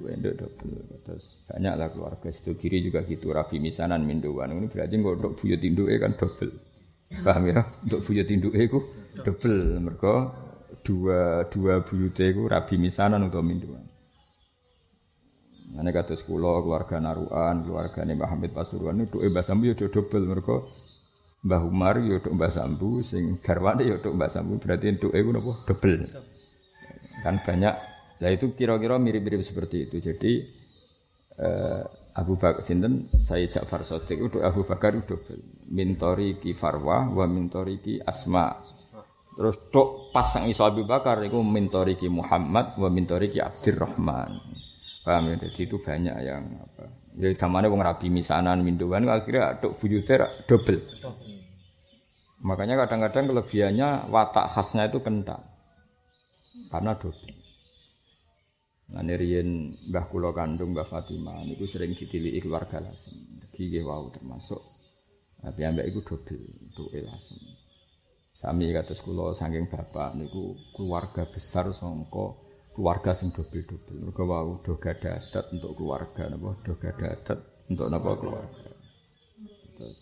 Double 0.00 0.16
induk 0.16 0.34
double. 0.40 0.80
Terus 1.04 1.44
banyak 1.44 1.74
lah 1.76 1.88
keluarga 1.92 2.28
situ 2.32 2.56
kiri 2.56 2.80
juga 2.80 3.04
gitu 3.04 3.36
rabi 3.36 3.60
misanan 3.60 4.00
minduan. 4.08 4.48
Ini 4.48 4.72
berarti 4.72 4.96
nggak 4.96 5.14
untuk 5.20 5.32
buyut 5.36 5.60
induk 5.60 5.92
kan 6.00 6.16
double. 6.16 6.52
Paham 7.20 7.44
ya? 7.52 7.60
Untuk 7.84 8.00
buyut 8.08 8.28
induk 8.32 8.56
itu 8.56 8.80
double. 9.20 9.60
Mereka 9.84 10.14
dua 10.88 11.44
dua 11.52 11.84
buyut 11.84 12.16
itu 12.16 12.42
rabi 12.48 12.76
misanan 12.80 13.28
untuk 13.28 13.44
minduan. 13.44 13.84
Ini 15.70 15.90
kata 15.92 16.16
sekolah 16.16 16.64
keluarga 16.64 16.96
Naruan, 16.98 17.62
keluarga 17.62 18.02
Mbah 18.02 18.28
Hamid 18.34 18.50
Pasuruan 18.56 19.04
itu 19.04 19.20
doa 19.20 19.28
Mbah 19.28 19.44
Sambu 19.44 19.70
ya 19.70 19.76
double 19.76 20.24
mereka 20.26 20.64
Mbah 21.44 21.62
Umar 21.62 22.00
ya 22.00 22.18
Mbah 22.24 22.50
Sambu, 22.50 23.04
sing 23.04 23.36
garwane 23.38 23.84
ya 23.84 24.00
Mbah 24.00 24.30
Sambu 24.32 24.56
berarti 24.56 24.96
itu 24.96 25.12
nopo 25.12 25.60
double. 25.68 26.08
Kan 27.20 27.36
banyak. 27.44 27.89
Nah 28.20 28.28
itu 28.28 28.52
kira-kira 28.52 29.00
mirip-mirip 29.00 29.40
seperti 29.40 29.88
itu. 29.88 29.96
Jadi 30.04 30.32
eh, 31.40 31.82
Abu 32.20 32.36
Bakar 32.36 32.60
sinten? 32.60 33.08
Saya 33.16 33.48
Ja'far 33.48 33.80
Shadiq 33.80 34.28
itu 34.28 34.38
Abu 34.44 34.68
Bakar 34.68 34.92
double 34.92 35.40
mintori 35.72 36.36
ki 36.36 36.52
Farwah 36.52 37.08
wa 37.08 37.24
mintori 37.24 37.80
ki 37.80 38.04
Asma. 38.04 38.52
Terus 39.40 39.72
tok 39.72 40.12
pasang 40.12 40.44
iso 40.52 40.68
Abu 40.68 40.84
Bakar 40.84 41.24
itu 41.24 41.40
mintori 41.40 41.96
ki 41.96 42.12
Muhammad 42.12 42.76
wa 42.76 42.88
mintori 42.92 43.32
ki 43.32 43.40
Abdurrahman. 43.40 44.30
Paham 45.00 45.32
ya? 45.32 45.34
Jadi 45.40 45.60
itu 45.64 45.80
banyak 45.80 46.16
yang 46.20 46.44
apa. 46.60 46.84
Jadi 47.16 47.34
gamane 47.40 47.66
wong 47.72 47.80
rabi 47.80 48.12
misanan 48.12 48.60
minduan 48.60 49.08
akhirnya 49.08 49.56
tok 49.56 49.80
buyute 49.80 50.44
double. 50.44 50.76
Makanya 52.44 52.84
kadang-kadang 52.84 53.32
kelebihannya 53.32 54.12
watak 54.12 54.52
khasnya 54.52 54.92
itu 54.92 55.00
kental. 55.00 55.40
Karena 56.68 56.92
double 57.00 57.39
Nah 58.90 59.06
riyen 59.06 59.70
Mbah 59.86 60.10
kula 60.10 60.34
kandung 60.34 60.74
Mbah 60.74 60.88
Fatimah 60.88 61.46
niku 61.46 61.62
sering 61.62 61.94
ditiliki 61.94 62.42
keluarga 62.42 62.82
Lasem. 62.82 63.14
Nggih 63.54 63.86
wau 63.86 64.10
termasuk 64.10 64.58
tapi 65.40 65.62
ambek 65.64 65.86
iku 65.94 66.00
dobel 66.02 66.42
untuk 66.66 66.90
Lasem. 66.90 67.38
Sami 68.34 68.74
kados 68.74 68.98
kula 69.06 69.30
saking 69.30 69.70
bapak 69.70 70.18
niku 70.18 70.58
keluarga 70.74 71.22
besar 71.22 71.70
sangka 71.70 72.34
keluarga 72.74 73.14
sing 73.14 73.30
dobel-dobel. 73.30 74.10
Mergo 74.10 74.24
wau 74.26 74.58
do 74.58 74.74
gadah 74.74 75.14
untuk 75.54 75.78
keluarga 75.78 76.26
napa 76.26 76.50
do 76.66 76.74
gadah 76.74 77.14
untuk 77.70 77.86
napa 77.86 78.10
keluarga. 78.18 78.70
Terus 79.78 79.98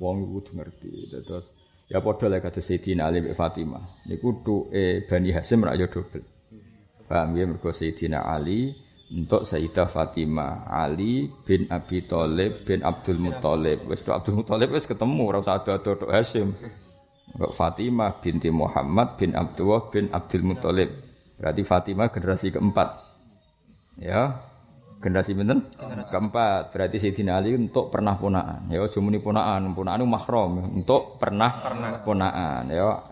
wong 0.00 0.24
iku 0.24 0.38
ngerti. 0.56 0.88
Terus 1.20 1.52
ya 1.92 2.00
padha 2.00 2.32
lek 2.32 2.48
kados 2.48 2.64
Sayyidina 2.64 3.12
Ali 3.12 3.20
mbek 3.20 3.36
Fatimah. 3.36 4.08
Niku 4.08 4.40
duke 4.40 5.04
Bani 5.04 5.36
Hasim 5.36 5.60
ra 5.60 5.76
yo 5.76 5.84
dobel. 5.92 6.24
Paham 7.06 7.38
ya 7.38 7.46
mergo 7.46 7.70
Sayyidina 7.70 8.26
Ali 8.26 8.74
untuk 9.14 9.46
Sayyidah 9.46 9.86
Fatimah 9.86 10.66
Ali 10.66 11.30
bin 11.46 11.70
Abi 11.70 12.02
Thalib 12.02 12.66
bin 12.66 12.82
Abdul 12.82 13.22
Muthalib. 13.22 13.86
Wis 13.86 14.02
Abdul 14.02 14.42
Muthalib 14.42 14.74
wis 14.74 14.90
ketemu 14.90 15.22
ora 15.22 15.38
usah 15.38 15.62
ado-ado 15.62 15.94
tok 15.94 16.10
Fatimah 17.36 18.18
binti 18.18 18.50
Muhammad 18.50 19.14
bin 19.20 19.38
Abdullah 19.38 19.86
bin 19.92 20.10
Abdul 20.10 20.42
Muthalib. 20.42 20.90
Berarti 21.38 21.62
Fatimah 21.62 22.08
generasi 22.10 22.50
keempat. 22.50 22.88
Ya. 24.00 24.34
Generasi 24.96 25.36
benten? 25.36 25.60
Keempat. 26.08 26.72
Berarti 26.72 26.96
Sayyidina 26.96 27.36
Ali 27.36 27.52
untuk 27.52 27.92
pernah 27.92 28.16
punaan. 28.16 28.64
Ya, 28.72 28.80
cuma 28.88 29.12
ini. 29.12 29.20
Punaan 29.20 29.68
itu 29.68 30.08
mahram. 30.08 30.72
Untuk 30.72 31.20
pernah, 31.20 31.52
punaan. 32.00 32.72
Ya. 32.72 33.04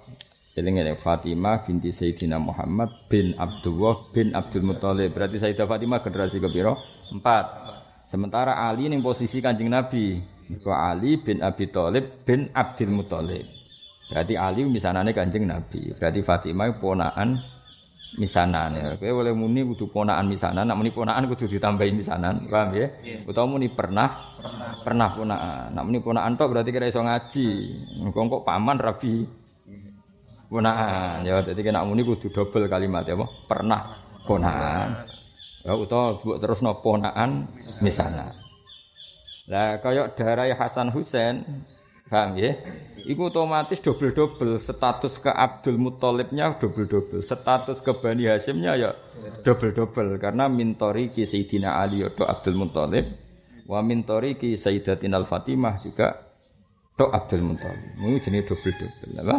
Jadi 0.55 0.71
ini 0.71 0.95
Fatimah 0.95 1.67
binti 1.67 1.91
Sayyidina 1.91 2.39
Muhammad 2.39 2.87
bin 3.11 3.35
Abdullah 3.35 4.07
bin 4.15 4.31
Abdul 4.39 4.63
Muthalib. 4.63 5.11
Berarti 5.11 5.43
Sayyidah 5.43 5.67
Fatimah 5.67 5.99
generasi 5.99 6.39
kepiro? 6.39 6.79
Empat. 7.11 7.75
Sementara 8.07 8.55
Ali 8.63 8.87
ini 8.87 9.03
posisi 9.03 9.43
kanjeng 9.43 9.67
Nabi. 9.67 10.23
Ali 10.71 11.19
bin 11.19 11.43
Abi 11.43 11.67
Thalib 11.75 12.23
bin 12.23 12.55
Abdul 12.55 12.95
Muthalib. 12.95 13.43
Berarti 14.07 14.39
Ali 14.39 14.63
misanane 14.63 15.11
kanjeng 15.11 15.43
Nabi. 15.43 15.91
Berarti 15.99 16.23
Fatimah 16.23 16.71
ponaan 16.79 17.35
misanan 18.15 18.71
ya. 18.79 18.95
Kowe 18.95 19.27
oleh 19.27 19.35
muni 19.35 19.67
kudu 19.67 19.91
ponaan 19.91 20.31
misanan, 20.31 20.71
nak 20.71 20.79
muni 20.79 20.95
ponaan 20.95 21.27
kudu 21.27 21.51
ditambahi 21.51 21.91
misanan. 21.91 22.39
Paham 22.47 22.79
ya? 22.79 22.95
Utawa 23.27 23.59
muni 23.59 23.67
pernah 23.75 24.07
pernah 24.87 25.11
ponaan. 25.11 25.75
Nak 25.75 25.83
muni 25.83 25.99
ponaan 25.99 26.39
tok 26.39 26.55
berarti 26.55 26.71
kira 26.71 26.87
iso 26.87 27.03
ngaji. 27.03 27.49
Engko 28.07 28.39
kok 28.39 28.43
paman 28.47 28.79
rabi 28.79 29.43
ponaan 30.49 31.25
ya. 31.25 31.41
Dadi 31.41 31.61
kena 31.61 31.85
muni 31.85 32.05
kudu 32.05 32.33
double 32.33 32.69
kalimat 32.69 33.05
ya? 33.05 33.17
Pernah 33.49 33.83
ponaan. 34.25 35.07
Ya 35.65 35.73
utawa 35.73 36.21
terus 36.41 36.61
no 36.61 36.79
ponaan 36.81 37.49
misanan. 37.81 38.33
Lah 39.49 39.81
kaya 39.81 40.09
darah 40.13 40.49
Hasan 40.57 40.89
Husain 40.93 41.45
Paham 42.05 42.37
ya? 42.37 42.53
Iku 43.05 43.33
otomatis 43.33 43.81
double-double 43.81 44.61
status 44.61 45.17
ke 45.21 45.33
Abdul 45.33 45.81
Muthalibnya 45.81 46.57
double-double, 46.57 47.25
status 47.25 47.81
ke 47.81 47.93
Bani 47.97 48.29
Hasimnya 48.29 48.77
ya 48.77 48.93
double-double 49.41 50.21
karena 50.21 50.49
mintori 50.53 51.09
ki 51.09 51.25
Sayyidina 51.25 51.81
Ali 51.81 52.05
atau 52.05 52.29
Abdul 52.29 52.61
Muthalib 52.61 53.09
wa 53.65 53.81
mintori 53.81 54.37
ki 54.37 54.57
Sayyidatina 54.57 55.17
Al-Fatimah 55.17 55.81
juga 55.81 56.13
tok 56.97 57.09
Abdul 57.09 57.43
Muthalib. 57.45 57.93
Ini 58.05 58.21
jenis 58.21 58.53
double-double 58.53 59.13
apa? 59.25 59.37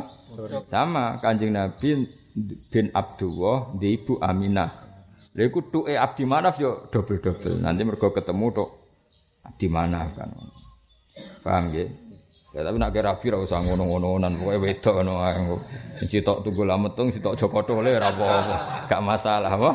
Sama 0.68 1.20
Kanjeng 1.24 1.56
Nabi 1.56 2.06
bin 2.72 2.92
Abdullah 2.92 3.72
di 3.80 3.96
Ibu 3.96 4.20
Aminah. 4.20 4.72
Lha 5.36 5.44
iku 5.52 5.68
tuke 5.68 5.96
Abdi 6.00 6.24
Manaf 6.24 6.60
yo 6.64 6.88
double-double. 6.88 7.60
Nanti 7.60 7.84
mergo 7.84 8.12
ketemu 8.16 8.46
tok 8.56 8.70
Abdi 9.44 9.68
Manaf 9.68 10.16
kan. 10.16 10.32
Paham 11.44 11.72
ya? 11.76 11.86
Ya 12.56 12.64
tapi 12.64 12.80
nak 12.80 12.96
kira 12.96 13.12
rabi 13.12 13.36
ora 13.36 13.44
usah 13.44 13.60
ngono-ngononan, 13.60 14.32
pokoke 14.40 14.64
wedok 14.64 14.96
ngono 15.04 15.14
ae. 15.28 15.44
Sing 16.00 16.08
sitok 16.08 16.40
tunggu 16.40 16.64
lametung, 16.64 17.12
sitok 17.12 17.36
Joko 17.36 17.68
Tole 17.68 17.92
ora 17.92 18.16
apa-apa. 18.16 18.88
Gak 18.88 19.04
masalah 19.04 19.52
apa? 19.52 19.72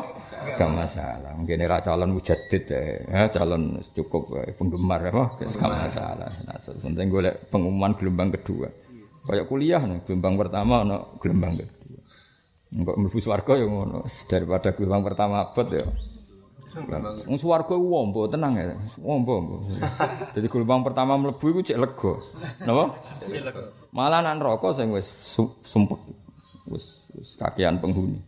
Gak 0.57 0.71
masalah. 0.73 1.29
Mungkin 1.37 1.61
era 1.61 1.77
calon 1.85 2.09
mujaddid 2.09 2.65
ya, 2.65 3.29
calon 3.29 3.77
cukup 3.93 4.33
penggemar 4.57 5.13
apa? 5.13 5.45
Gak 5.45 5.69
masalah. 5.77 6.25
Nah, 6.25 6.57
penting 6.57 7.05
golek 7.13 7.53
pengumuman 7.53 7.93
gelombang 7.93 8.33
kedua. 8.33 8.65
Kayak 9.21 9.45
kuliah 9.45 9.81
nih, 9.85 10.01
gelombang 10.05 10.35
pertama 10.39 10.81
ono 10.81 11.17
gelombang 11.21 11.53
kedua. 11.61 12.01
Enggak 12.71 12.95
mlebu 12.97 13.19
swarga 13.21 13.53
ya 13.59 13.65
ngono. 13.69 14.01
Daripada 14.25 14.73
gelombang 14.73 15.03
pertama 15.05 15.45
abot 15.45 15.67
ya 15.69 15.85
Wong 17.27 17.35
swarga 17.35 17.75
wombo 17.75 18.31
tenang 18.31 18.55
ya. 18.55 18.75
Wombo. 19.03 19.67
Jadi 20.31 20.47
gelombang 20.47 20.87
pertama 20.87 21.19
mlebu 21.19 21.45
iku 21.51 21.59
cek 21.59 21.79
lega. 21.79 22.13
Napa? 22.63 22.95
Cek 23.27 23.43
lega. 23.43 23.63
Malah 23.91 24.23
nang 24.23 24.39
neraka 24.39 24.71
sing 24.71 24.87
wis 24.95 25.11
sumpek. 25.67 25.99
Wis 26.71 27.11
wis 27.11 27.35
kakean 27.35 27.83
penghuni. 27.83 28.23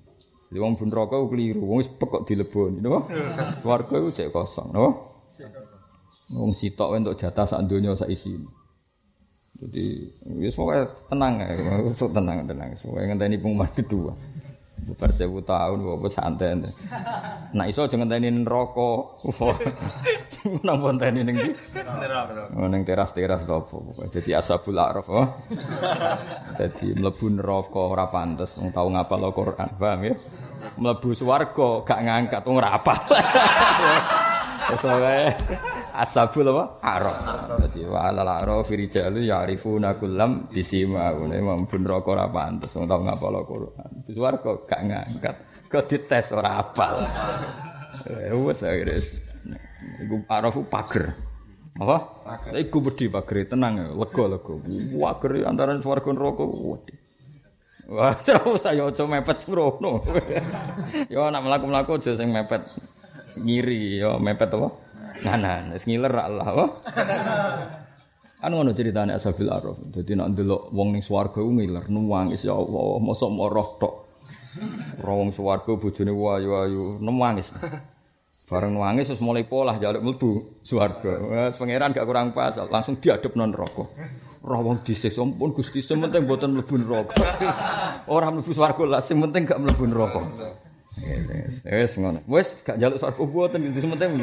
Jadi 0.51 0.59
wong 0.59 0.75
bun 0.75 0.91
neraka 0.91 1.15
ku 1.23 1.31
keliru. 1.31 1.63
Wong 1.63 1.79
wis 1.79 1.87
pekok 1.87 2.27
dileboni, 2.27 2.83
napa? 2.83 3.07
Swarga 3.63 3.95
iku 3.95 4.09
cek 4.11 4.29
kosong, 4.35 4.75
napa? 4.75 4.91
Wong 6.35 6.51
sitok 6.51 6.99
entuk 6.99 7.15
jatah 7.15 7.47
sak 7.47 7.63
donya 7.63 7.95
sak 7.95 8.11
isine. 8.11 8.43
Jadi 9.53 9.85
wis 10.41 10.57
pokoke 10.57 10.81
tenang 11.13 11.37
ya, 11.37 11.53
tenang 11.93 12.37
tenang. 12.49 12.69
Pokoke 12.73 13.05
ngenteni 13.05 13.37
pengumuman 13.37 13.69
kedua. 13.69 14.13
Bubar 14.83 15.15
sewu 15.15 15.39
tahun, 15.39 15.79
apa 15.79 16.07
santai. 16.11 16.59
Nah 17.55 17.65
iso 17.71 17.87
jangan 17.87 18.09
tani 18.09 18.27
neraka. 18.27 18.91
Nang 20.67 20.83
ponteni 20.83 21.23
ning 21.23 21.39
ndi? 21.39 21.55
Oh 22.59 22.67
ning 22.67 22.83
teras-teras 22.83 23.47
to 23.47 23.53
apa 23.63 23.71
pokoke. 23.71 24.11
Dadi 24.11 24.31
ashabul 24.35 24.75
araf. 24.75 25.07
Oh. 25.07 25.27
Dadi 26.59 26.97
mlebu 26.99 27.25
neraka 27.39 27.81
ora 27.95 28.11
pantes 28.11 28.59
wong 28.59 28.75
tau 28.75 28.91
ngapal 28.91 29.23
Al-Qur'an, 29.23 29.69
paham 29.79 30.01
ya? 30.03 30.13
Mlebu 30.81 31.15
swarga 31.15 31.87
gak 31.87 32.01
ngangkat 32.03 32.41
wong 32.43 32.57
ora 32.59 32.75
apal. 32.75 32.99
Wes 34.73 34.83
ashabul 35.93 36.49
apa? 36.49 36.63
Araf. 36.81 37.17
Dadi 37.61 37.85
wa 37.85 38.09
alal 38.09 38.29
araf 38.29 38.67
rijalu 38.73 39.29
ya'rifuna 39.29 39.95
kullam 40.01 40.49
bisima. 40.49 41.13
Ngene 41.13 41.39
mlebu 41.39 41.75
neraka 41.77 42.09
ora 42.17 42.25
pantes 42.27 42.73
wong 42.73 42.89
tau 42.89 43.05
ngapal 43.05 43.33
Al-Qur'an. 43.37 43.91
Suwarga 44.09 44.51
gak 44.65 44.81
ngangkat, 44.81 45.35
kok 45.69 45.85
dites 45.85 46.33
ora 46.33 46.57
apal. 46.57 47.05
Wes 48.33 48.65
wis. 48.65 49.07
Iku 50.01 50.25
arafu 50.25 50.65
pager. 50.65 51.13
Apa? 51.77 51.97
Iku 52.57 52.81
wedi 52.81 53.09
pager 53.09 53.45
tenang 53.45 53.77
ya, 53.77 53.85
lega-lega. 53.93 54.53
Pager 54.97 55.31
antara 55.45 55.77
swarga 55.77 56.09
neraka 56.09 56.43
wedi. 56.45 56.95
Wah, 57.83 58.15
terus 58.25 58.63
saya 58.63 58.87
aja 58.87 59.03
mepet 59.03 59.43
sembrono. 59.43 60.01
Yo 61.13 61.27
nak 61.27 61.43
mlaku-mlaku 61.43 61.99
aja 61.99 62.15
sing 62.15 62.31
mepet 62.31 62.63
ngiri, 63.33 63.97
yo 63.97 64.21
mepet 64.21 64.45
apa? 64.53 64.69
Nganan, 65.23 65.71
wis 65.71 65.87
ngiler 65.87 66.11
Allah, 66.11 66.45
apa? 66.45 66.65
Kan 68.43 68.51
ngono 68.51 68.75
ceritane 68.75 69.15
Ashabil 69.15 69.47
Araf. 69.47 69.79
Dadi 69.87 70.19
nek 70.19 70.35
ndelok 70.35 70.75
wong 70.75 70.91
ning 70.91 70.99
swarga 70.99 71.39
ku 71.39 71.47
ngiler, 71.47 71.87
nuwangis 71.87 72.43
ya 72.43 72.51
Allah, 72.51 72.99
mosok 72.99 73.31
moroh 73.31 73.67
tok. 73.79 73.93
Ora 74.99 75.13
wong 75.15 75.31
swarga 75.31 75.71
bojone 75.79 76.11
wayu-ayu, 76.11 76.99
nangis. 76.99 77.55
Bareng 78.43 78.75
nangis 78.75 79.07
terus 79.07 79.23
mulai 79.23 79.47
polah 79.47 79.79
jaluk 79.79 80.03
mlebu 80.03 80.59
swarga. 80.59 81.23
Wes 81.23 81.55
pangeran 81.55 81.95
gak 81.95 82.03
kurang 82.03 82.35
pas, 82.35 82.59
langsung 82.67 82.99
diadep 82.99 83.33
non 83.39 83.55
neraka. 83.55 83.87
Ora 84.43 84.59
wong 84.59 84.83
dhisik 84.83 85.15
sampun 85.15 85.55
Gusti 85.55 85.79
sementing 85.79 86.27
mboten 86.27 86.51
mlebu 86.51 86.75
neraka. 86.83 87.15
Ora 88.11 88.27
mlebu 88.27 88.51
swarga 88.51 88.83
lah, 88.83 88.99
sing 88.99 89.23
penting 89.23 89.47
gak 89.47 89.63
mlebu 89.63 89.87
neraka. 89.87 90.21
Wes 90.93 91.25
wes 91.25 91.55
wes 91.65 91.91
ngono. 91.97 92.19
Wes 92.29 92.61
gak 92.61 92.77
njaluk 92.77 93.01
swarga 93.01 93.23
mboten 93.25 93.65
itu 93.65 93.81
sementing. 93.81 94.21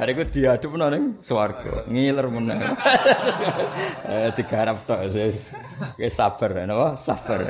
Hari 0.00 0.10
iku 0.16 0.24
diadepno 0.32 0.86
ning 0.88 1.04
swarga. 1.20 1.84
Ngiler 1.92 2.26
meneh. 2.32 2.56
Eh 4.08 4.32
digarap 4.32 4.80
tok 4.88 5.04
wis. 5.12 5.52
Wis 6.00 6.12
sabar 6.16 6.64
napa? 6.64 6.96
Sabar. 6.96 7.44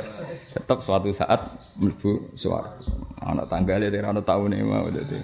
Tetap 0.51 0.83
suatu 0.83 1.15
saat 1.15 1.47
mlebu 1.79 2.35
swarga. 2.35 2.75
Ana 3.23 3.47
tanggale 3.47 3.87
ora 3.87 4.11
ana 4.11 4.21
taune 4.21 4.59
mau 4.67 4.85
dadi. 4.91 5.15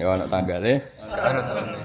Ya 0.00 0.08
ana 0.08 0.24
tanggale. 0.26 0.80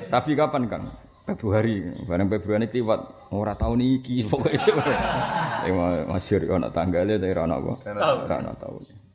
Tapi 0.08 0.32
kapan, 0.40 0.72
Kang? 0.72 0.84
Februari, 1.28 1.84
bareng 2.08 2.32
Februari 2.32 2.72
kliwat 2.72 3.28
ora 3.36 3.52
tahun 3.60 3.84
iki 3.84 4.24
pokoke. 4.24 4.56
Ya 5.68 5.74
masyhur 6.08 6.48
ana 6.56 6.72
tanggale 6.72 7.20
ora 7.20 7.44
ana 7.44 7.60
apa? 7.60 7.74
Ora 8.24 8.36
ana 8.40 8.56
taune. 8.56 9.07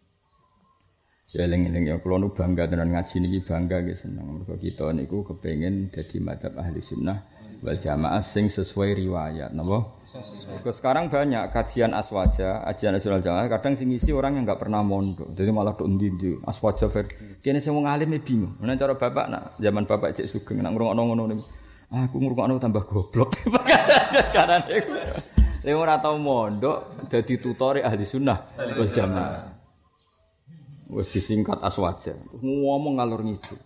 Ya 1.32 1.48
eling-eling 1.48 1.88
ya 1.88 1.96
kula 1.96 2.20
nu 2.20 2.28
bangga 2.36 2.68
tenan 2.68 2.92
ngaji 2.92 3.24
niki 3.24 3.40
bangga 3.40 3.80
nggih 3.80 3.96
seneng. 3.96 4.36
Mergo 4.36 4.52
kita 4.60 4.92
niku 4.92 5.24
kepengin 5.24 5.88
dadi 5.88 6.20
madzhab 6.20 6.60
ahli 6.60 6.84
sunnah 6.84 7.16
wal 7.64 7.72
jamaah 7.72 8.20
sing 8.20 8.52
sesuai 8.52 8.92
riwayat 8.92 9.56
napa? 9.56 9.96
Terus 10.04 10.76
sekarang 10.76 11.08
banyak 11.08 11.48
kajian 11.48 11.96
aswaja 11.96 12.60
kajian 12.68 12.92
nasional 12.92 13.24
jamaah 13.24 13.48
kadang 13.48 13.80
sing 13.80 13.88
ngisi 13.88 14.12
orang 14.12 14.36
yang 14.36 14.44
nggak 14.44 14.60
pernah 14.60 14.84
mondok 14.84 15.32
jadi 15.32 15.48
malah 15.56 15.72
tok 15.72 15.88
ndi 15.88 16.36
aswaja 16.44 16.92
ver 16.92 17.08
kene 17.40 17.64
sing 17.64 17.72
wong 17.72 17.88
alim 17.88 18.12
bingung. 18.20 18.60
Nek 18.60 18.76
cara 18.76 18.92
bapak 18.92 19.26
nak 19.32 19.42
zaman 19.56 19.88
bapak 19.88 20.12
cek 20.12 20.28
sugeng 20.28 20.60
nak 20.60 20.76
ngrungokno 20.76 21.00
ngono 21.00 21.24
niku 21.32 21.44
aku 21.96 22.16
ngrungokno 22.20 22.60
tambah 22.60 22.84
goblok. 22.84 23.40
Karena 24.36 24.60
Lha 25.62 25.78
ora 25.78 25.96
tau 25.96 26.18
mondok 26.18 27.08
dadi 27.08 27.38
tutore 27.38 27.80
ahli 27.80 28.04
sunnah 28.04 28.36
wal 28.58 28.90
jamaah. 28.90 29.51
Wis 30.92 31.08
disingkat 31.08 31.64
aswaja. 31.64 32.12
Ngomong 32.44 33.00
ngalur 33.00 33.24
ngidul. 33.24 33.56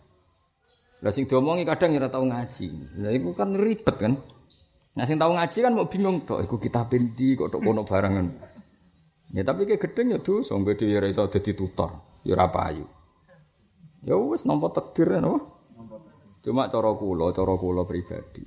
Lah 1.02 1.12
sing 1.12 1.26
diomongi 1.26 1.66
kadang 1.66 1.98
ora 1.98 2.06
tau 2.06 2.22
ngaji. 2.22 2.98
Lah 3.02 3.10
iku 3.10 3.34
kan 3.34 3.50
ribet 3.52 3.96
kan. 3.98 4.14
Nah 4.96 5.04
sing 5.04 5.18
tau 5.18 5.34
ngaji 5.34 5.58
kan 5.58 5.72
mau 5.74 5.90
bingung 5.90 6.22
tok 6.22 6.46
iku 6.46 6.56
kita 6.56 6.86
ndi 6.86 7.34
kok 7.34 7.50
tok 7.50 7.60
kono 7.60 7.82
barengan. 7.82 8.30
Ya 9.34 9.42
tapi 9.42 9.66
kayak 9.66 9.82
gedeng 9.82 10.14
ya 10.14 10.18
dosa, 10.22 10.54
gede 10.54 10.86
ya 10.86 11.02
iso 11.02 11.26
dadi 11.26 11.50
tutor, 11.50 12.22
ya 12.22 12.38
ora 12.38 12.46
payu. 12.46 12.86
Ya 14.06 14.14
wis 14.14 14.46
nampa 14.46 14.70
takdir 14.70 15.18
napa? 15.18 15.42
Cuma 16.46 16.70
cara 16.70 16.94
kula, 16.94 17.34
cara 17.34 17.58
kula 17.58 17.82
pribadi. 17.82 18.46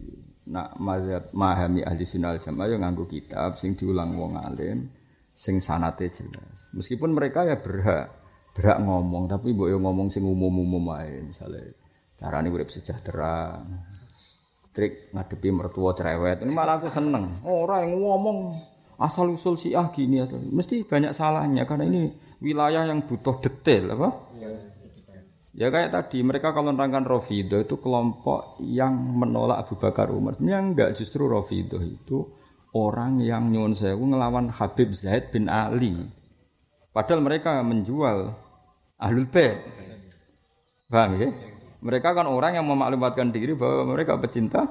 Nak 0.50 0.80
mazhab 0.80 1.36
mahami 1.36 1.84
ahli 1.84 2.08
sunnah 2.08 2.40
jamaah 2.40 2.72
ya 2.72 2.78
nganggo 2.80 3.12
kitab 3.12 3.60
sing 3.60 3.76
diulang 3.76 4.16
wong 4.16 4.40
alim, 4.40 4.88
sing 5.36 5.60
sanate 5.60 6.08
jelas. 6.10 6.72
Meskipun 6.72 7.12
mereka 7.12 7.44
ya 7.44 7.60
berhak 7.60 8.19
berhak 8.58 8.80
ngomong, 8.82 9.30
tapi 9.30 9.54
mbok 9.54 9.68
yo 9.70 9.78
ngomong 9.78 10.08
sing 10.10 10.26
umum-umum 10.26 10.94
ae, 10.98 11.22
misale 11.24 11.80
carane 12.20 12.52
urip 12.52 12.68
sejahtera. 12.68 13.62
Trik 14.70 15.10
ngadepi 15.16 15.50
mertua 15.50 15.98
cerewet. 15.98 16.46
Ini 16.46 16.54
malah 16.54 16.78
aku 16.78 16.94
seneng. 16.94 17.26
Ora 17.42 17.82
yang 17.82 17.98
ngomong 17.98 18.54
asal 19.02 19.34
usul 19.34 19.58
si 19.58 19.74
ah 19.74 19.90
gini 19.90 20.22
asal. 20.22 20.38
Mesti 20.38 20.86
banyak 20.86 21.16
salahnya 21.16 21.66
karena 21.66 21.90
ini 21.90 22.12
wilayah 22.38 22.86
yang 22.86 23.02
butuh 23.02 23.42
detail 23.42 23.98
apa? 23.98 24.10
Ya 25.60 25.68
kayak 25.74 25.92
tadi 25.92 26.24
mereka 26.24 26.56
kalau 26.56 26.72
nerangkan 26.72 27.04
Rofido 27.04 27.60
itu 27.60 27.82
kelompok 27.82 28.62
yang 28.64 28.96
menolak 28.96 29.66
Abu 29.66 29.76
Bakar 29.76 30.08
Umar. 30.14 30.38
Ini 30.40 30.56
enggak 30.56 30.96
justru 30.96 31.26
Rofido 31.28 31.82
itu 31.82 32.24
orang 32.78 33.20
yang 33.20 33.50
nyuwun 33.50 33.74
sewu 33.74 34.14
ngelawan 34.14 34.54
Habib 34.54 34.94
Zaid 34.94 35.34
bin 35.34 35.50
Ali. 35.50 35.98
Padahal 36.90 37.22
mereka 37.22 37.62
menjual 37.62 38.34
Ahlul 39.00 39.30
Bait. 39.30 39.62
Paham 40.90 41.22
ya? 41.22 41.30
Mereka 41.80 42.12
kan 42.12 42.28
orang 42.28 42.60
yang 42.60 42.68
memaklumatkan 42.68 43.32
diri 43.32 43.56
bahwa 43.56 43.96
mereka 43.96 44.20
pecinta 44.20 44.68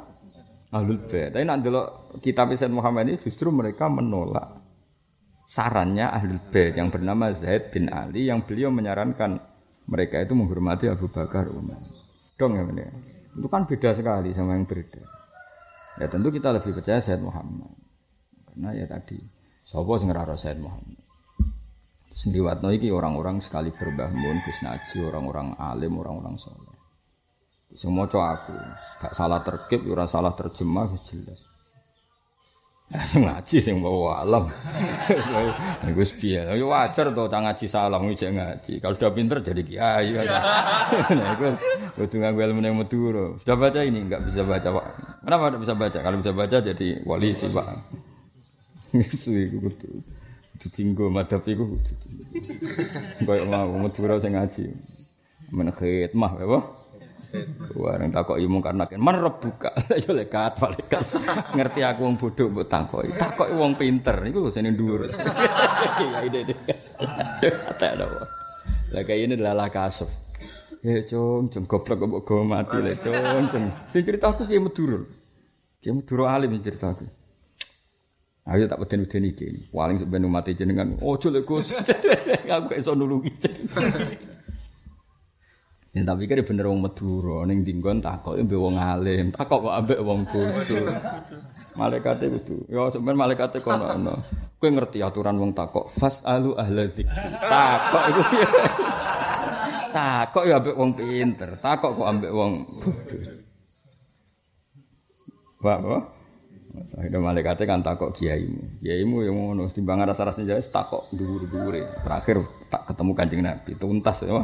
Ahlul 0.74 1.00
Bait. 1.08 1.32
Tapi 1.32 1.46
nak 1.46 1.64
delok 1.64 2.18
kitab 2.20 2.52
Sayyid 2.52 2.74
Muhammad 2.74 3.08
ini 3.08 3.16
justru 3.16 3.48
mereka 3.48 3.88
menolak 3.88 4.58
sarannya 5.48 6.12
Ahlul 6.12 6.44
Bait 6.52 6.76
yang 6.76 6.92
bernama 6.92 7.32
Zaid 7.32 7.72
bin 7.72 7.88
Ali 7.88 8.28
yang 8.28 8.44
beliau 8.44 8.68
menyarankan 8.68 9.40
mereka 9.88 10.20
itu 10.20 10.36
menghormati 10.36 10.92
Abu 10.92 11.08
Bakar 11.08 11.48
Umar. 11.48 11.80
Dong 12.36 12.60
ya 12.60 12.62
benar. 12.68 12.92
Itu 13.32 13.48
kan 13.48 13.64
beda 13.64 13.96
sekali 13.96 14.36
sama 14.36 14.60
yang 14.60 14.68
berbeda. 14.68 15.00
Ya 15.98 16.06
tentu 16.06 16.28
kita 16.28 16.52
lebih 16.52 16.76
percaya 16.76 17.00
Said 17.00 17.24
Muhammad. 17.24 17.72
Karena 18.44 18.76
ya 18.76 18.86
tadi, 18.86 19.18
sapa 19.64 19.96
sing 19.96 20.12
ora 20.12 20.36
Said 20.36 20.60
Muhammad. 20.60 21.07
Sendiwatno 22.18 22.74
iki 22.74 22.90
orang-orang 22.90 23.38
sekali 23.38 23.70
berbah 23.70 24.10
mun 24.10 24.42
Gus 24.42 24.58
Naji, 24.66 25.06
orang-orang 25.06 25.54
alim, 25.54 26.02
orang-orang 26.02 26.34
soleh. 26.34 26.74
Semua 27.70 28.10
aku, 28.10 28.58
gak 28.98 29.14
salah 29.14 29.38
terkip, 29.38 29.86
ora 29.86 30.02
salah 30.02 30.34
terjemah, 30.34 30.90
jelas. 31.06 31.46
Ya 32.88 33.04
sing 33.04 33.22
ngaji 33.22 33.56
sing 33.60 33.84
bawa 33.84 34.24
alam. 34.24 34.50
Gus 35.96 36.10
piye? 36.16 36.42
Ya 36.42 36.64
wajar 36.64 37.12
to 37.12 37.28
cah 37.28 37.40
ngaji 37.44 37.66
salah 37.68 38.00
ngijek 38.00 38.32
ngaji. 38.32 38.72
Kalau 38.80 38.96
sudah 38.96 39.12
pinter 39.12 39.38
jadi 39.44 39.60
kiai. 39.60 40.16
Nah, 40.16 41.36
iku 41.36 41.52
kudu 42.00 42.16
nganggo 42.16 42.40
ilmu 42.48 42.64
yang 42.64 42.80
Madura. 42.80 43.36
Sudah 43.44 43.60
baca 43.60 43.84
ini 43.84 44.08
enggak 44.08 44.24
bisa 44.24 44.40
baca, 44.40 44.68
Pak. 44.72 44.86
Kenapa 45.20 45.42
enggak 45.52 45.62
bisa 45.68 45.74
baca? 45.76 45.98
Kalau 46.00 46.16
bisa 46.16 46.32
baca 46.32 46.56
jadi 46.64 46.88
wali 47.04 47.36
sih, 47.36 47.52
Pak. 47.52 47.68
Suwi 49.20 49.52
kudu 49.52 50.17
ditinggo 50.58 51.06
madhep 51.08 51.42
iku. 51.46 51.64
Kayak 53.26 53.46
mau 53.46 53.72
Madura 53.78 54.18
sing 54.18 54.34
ngaji. 54.34 54.64
Men 55.54 55.72
khidmah 55.72 56.32
apa? 56.36 56.58
Wareng 57.76 58.08
takok 58.08 58.40
imu 58.40 58.64
karena 58.64 58.88
kan 58.88 59.00
man 59.00 59.20
rebuka. 59.20 59.70
Ya 60.02 60.12
lekat 60.16 60.56
malaikat. 60.58 61.04
Ngerti 61.54 61.80
aku 61.84 62.00
wong 62.08 62.16
bodoh 62.16 62.48
mbok 62.48 62.66
takoki. 62.66 63.12
Takoki 63.14 63.52
wong 63.52 63.76
pinter 63.76 64.16
niku 64.24 64.40
lho 64.44 64.50
sene 64.50 64.72
dhuwur. 64.72 65.08
Ya 66.02 66.24
ide. 66.24 66.56
Tak 67.78 67.90
ada. 68.00 68.06
Lah 68.88 69.02
kayak 69.04 69.20
ini 69.28 69.34
adalah 69.36 69.68
kasuf. 69.68 70.08
Ya 70.80 71.04
cung, 71.04 71.52
cung 71.52 71.64
goblok 71.68 71.98
kok 72.00 72.22
go 72.24 72.36
mati 72.46 72.78
le 72.80 72.96
cung, 72.96 73.50
cung. 73.52 73.64
Sing 73.92 74.02
cerita 74.06 74.32
aku 74.32 74.48
ki 74.48 74.62
Madura. 74.62 74.98
Ki 75.82 75.88
Madura 75.92 76.24
alim 76.32 76.56
cerita 76.64 76.96
aku. 76.96 77.17
Ayo 78.48 78.64
tak 78.64 78.80
peden-peden 78.80 79.28
iki. 79.28 79.48
Paling 79.68 80.00
sampeyan 80.00 80.24
mati 80.32 80.56
jenengan. 80.56 80.96
Ojo 81.04 81.28
lek 81.28 81.44
Gus. 81.44 81.76
Aku 82.56 82.72
iso 82.72 82.96
nulungi. 82.96 83.32
Ya 85.96 86.04
tapi 86.04 86.28
kira 86.28 86.44
bener 86.44 86.68
wong 86.68 86.84
Madura 86.84 87.48
ning 87.48 87.64
dinggon 87.64 88.04
takok 88.04 88.36
mbek 88.36 88.60
wong 88.60 88.76
alim, 88.76 89.32
takok 89.32 89.66
kok 89.66 89.74
ambek 89.82 89.98
wong 90.04 90.20
kudu. 90.28 90.84
Malaikate 91.80 92.28
kudu. 92.28 92.68
Ya 92.68 92.92
sampean 92.92 93.16
malaikate 93.16 93.64
kono 93.64 93.88
ana. 93.88 94.14
Kowe 94.60 94.68
ngerti 94.68 95.00
aturan 95.00 95.40
wong 95.40 95.56
takok 95.56 95.88
fasalu 95.88 96.52
ahla 96.60 96.92
dzikri. 96.92 97.08
Takok 97.40 98.02
iku 98.04 98.22
Takok 99.96 100.44
ya 100.44 100.60
ambek 100.60 100.76
wong 100.76 100.90
pinter, 100.92 101.50
takok 101.56 101.90
kok 101.96 102.06
ambek 102.06 102.32
wong. 102.36 102.52
Pak, 105.64 105.78
Pak. 105.82 106.17
Akhirnya 106.86 107.20
malaikatnya 107.20 107.64
kan 107.66 107.80
takok 107.82 108.14
kiaimu. 108.14 108.82
Kiaimu 108.82 109.16
yang 109.26 109.36
ngono, 109.36 109.66
timbangan 109.72 110.10
rasa-rasanya 110.12 110.58
jadi 110.58 110.62
takok 110.70 111.10
dhuwur-dhuwure. 111.14 112.04
Terakhir 112.04 112.38
tak 112.68 112.82
ketemu 112.92 113.10
Kanjeng 113.16 113.42
Nabi, 113.42 113.70
tuntas 113.74 114.22
ya. 114.22 114.42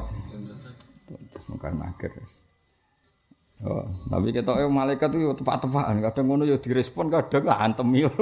Bukan 1.50 1.74
akhir. 1.84 2.12
Oh, 3.64 3.86
tapi 4.10 4.34
kita 4.34 4.50
eh 4.60 4.68
malaikat 4.68 5.14
itu 5.14 5.30
tepat-tepatan, 5.40 6.02
kadang 6.04 6.26
ngono 6.26 6.44
ya 6.44 6.58
direspon, 6.60 7.08
kadang 7.08 7.48
antem 7.48 7.86
ya. 7.96 8.10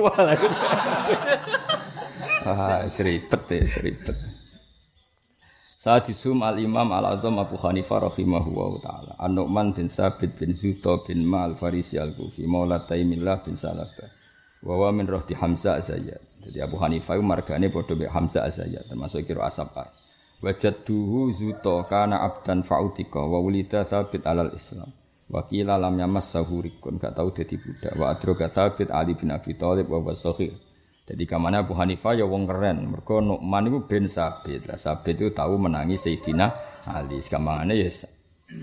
ah, 2.47 2.87
seribet 2.87 3.43
ya, 3.51 3.65
seribet. 3.67 4.17
Saat 5.83 6.15
disum 6.15 6.47
al 6.47 6.63
Imam 6.63 6.95
al 6.95 7.19
Azam 7.19 7.43
Abu 7.43 7.59
Hanifah 7.59 8.07
rahimahullah 8.07 8.71
taala. 8.87 9.13
An-Nu'man 9.19 9.75
bin 9.75 9.91
Sabit 9.91 10.39
bin 10.39 10.55
Zuto 10.55 11.03
bin 11.03 11.27
Mal 11.27 11.59
Farisi 11.59 11.99
al 11.99 12.15
Kufi 12.15 12.47
Maula 12.47 12.87
Taimillah 12.87 13.43
bin 13.43 13.59
Salabah. 13.59 14.07
Wa 14.63 14.79
wa 14.79 14.95
min 14.95 15.11
rohti 15.11 15.35
Hamzah 15.35 15.83
Zayyad. 15.83 16.23
Jadi 16.39 16.63
Abu 16.63 16.79
Hanifah 16.79 17.19
itu 17.19 17.27
margane 17.27 17.67
padha 17.67 17.99
Hamzah 17.99 18.47
Zayyad 18.47 18.95
termasuk 18.95 19.27
kira 19.27 19.51
asap 19.51 19.75
Wajadduhu 20.39 21.35
zuto 21.35 21.83
kana 21.91 22.23
abdan 22.31 22.63
fa'utika 22.63 23.19
wa 23.19 23.43
wulida 23.43 23.83
thabit 23.83 24.23
alal 24.23 24.55
Islam. 24.55 24.87
Wa 25.27 25.51
qila 25.51 25.83
lam 25.83 25.99
yamassahu 25.99 26.63
rikun 26.63 27.03
gak 27.03 27.19
tau 27.19 27.35
dadi 27.35 27.59
budak. 27.59 27.99
Wa 27.99 28.15
adroga 28.15 28.47
thabit 28.47 28.87
Ali 28.95 29.19
bin 29.19 29.35
Abi 29.35 29.59
Thalib 29.59 29.91
wa 29.91 29.99
wasohir. 29.99 30.55
Jadi 31.03 31.27
kamane 31.27 31.59
Abu 31.59 31.75
Hanifah 31.75 32.15
ya 32.15 32.23
wong 32.23 32.47
keren. 32.47 32.87
Mergo 32.87 33.19
Nu'man 33.19 33.67
iku 33.67 33.79
bin 33.91 34.07
Sabit. 34.07 34.71
Lah 34.71 34.79
Sabit 34.79 35.19
itu 35.19 35.35
tahu 35.35 35.59
menangi 35.59 35.99
Sayyidina 35.99 36.47
Ali. 36.87 37.19
Sekamane 37.19 37.75
ya 37.75 37.91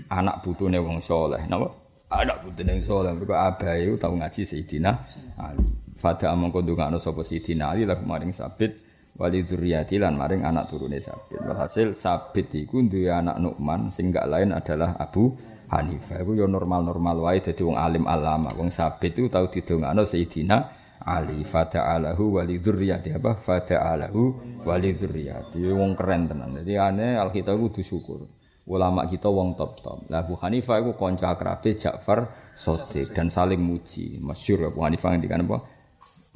anak 0.08 0.40
putune 0.40 0.80
wong 0.80 1.04
soleh. 1.04 1.44
Napa? 1.44 1.68
Anak 2.08 2.40
putune 2.40 2.80
wong 2.80 2.84
soleh. 2.84 3.12
Mergo 3.12 3.36
abahe 3.36 3.92
tahu 4.00 4.16
ngaji 4.16 4.42
Sayyidina 4.48 4.90
Ali. 5.36 5.68
Fada 6.00 6.32
amangko 6.32 6.64
ndongakno 6.64 6.96
sapa 6.96 7.20
Sayyidina 7.20 7.76
Ali 7.76 7.84
lah 7.84 8.00
maring 8.00 8.32
Sabit 8.32 8.72
wali 9.20 9.44
dzurriyyati 9.44 10.00
lan 10.00 10.16
maring 10.16 10.40
anak 10.40 10.72
turune 10.72 10.96
Sabit. 10.96 11.44
Walhasil 11.44 11.92
Sabit 11.92 12.56
iku 12.56 12.80
duwe 12.80 13.12
anak 13.12 13.36
Nu'man 13.36 13.92
sing 13.92 14.08
gak 14.08 14.24
lain 14.24 14.56
adalah 14.56 14.96
Abu 14.96 15.36
Hanifah. 15.68 16.24
Iku 16.24 16.40
yo 16.40 16.48
normal-normal 16.48 17.20
wae 17.20 17.44
dadi 17.44 17.60
wong 17.60 17.76
alim 17.76 18.08
alama. 18.08 18.48
Wong 18.56 18.72
Sabit 18.72 19.12
itu 19.12 19.28
tau 19.28 19.44
didongakno 19.52 20.08
Sayyidina 20.08 20.79
Ali 21.00 21.48
fata'alahu 21.48 22.36
wali 22.36 22.60
dzurriyyati 22.60 23.16
apa 23.16 23.32
fata'alahu 23.32 24.22
wali 24.68 24.92
dzurriyyati. 24.92 25.64
Wong 25.72 25.96
keren 25.96 26.28
tenan. 26.28 26.60
Dadi 26.60 26.76
ane 26.76 27.16
Alkitab 27.16 27.56
kudu 27.56 27.80
syukur. 27.80 28.20
Ulama 28.68 29.08
kita 29.08 29.32
wong 29.32 29.56
top-top. 29.56 30.12
Lah 30.12 30.22
Abu 30.22 30.36
Hanifah 30.36 30.78
iku 30.84 30.92
kanca 30.94 31.32
akrabe 31.32 31.74
Ja'far 31.74 32.52
Sotik 32.52 33.16
dan 33.16 33.32
saling 33.32 33.58
muji. 33.58 34.20
Masyhur 34.20 34.68
Abu 34.68 34.84
Hanifah 34.84 35.16
ngendikan 35.16 35.48
apa? 35.48 35.64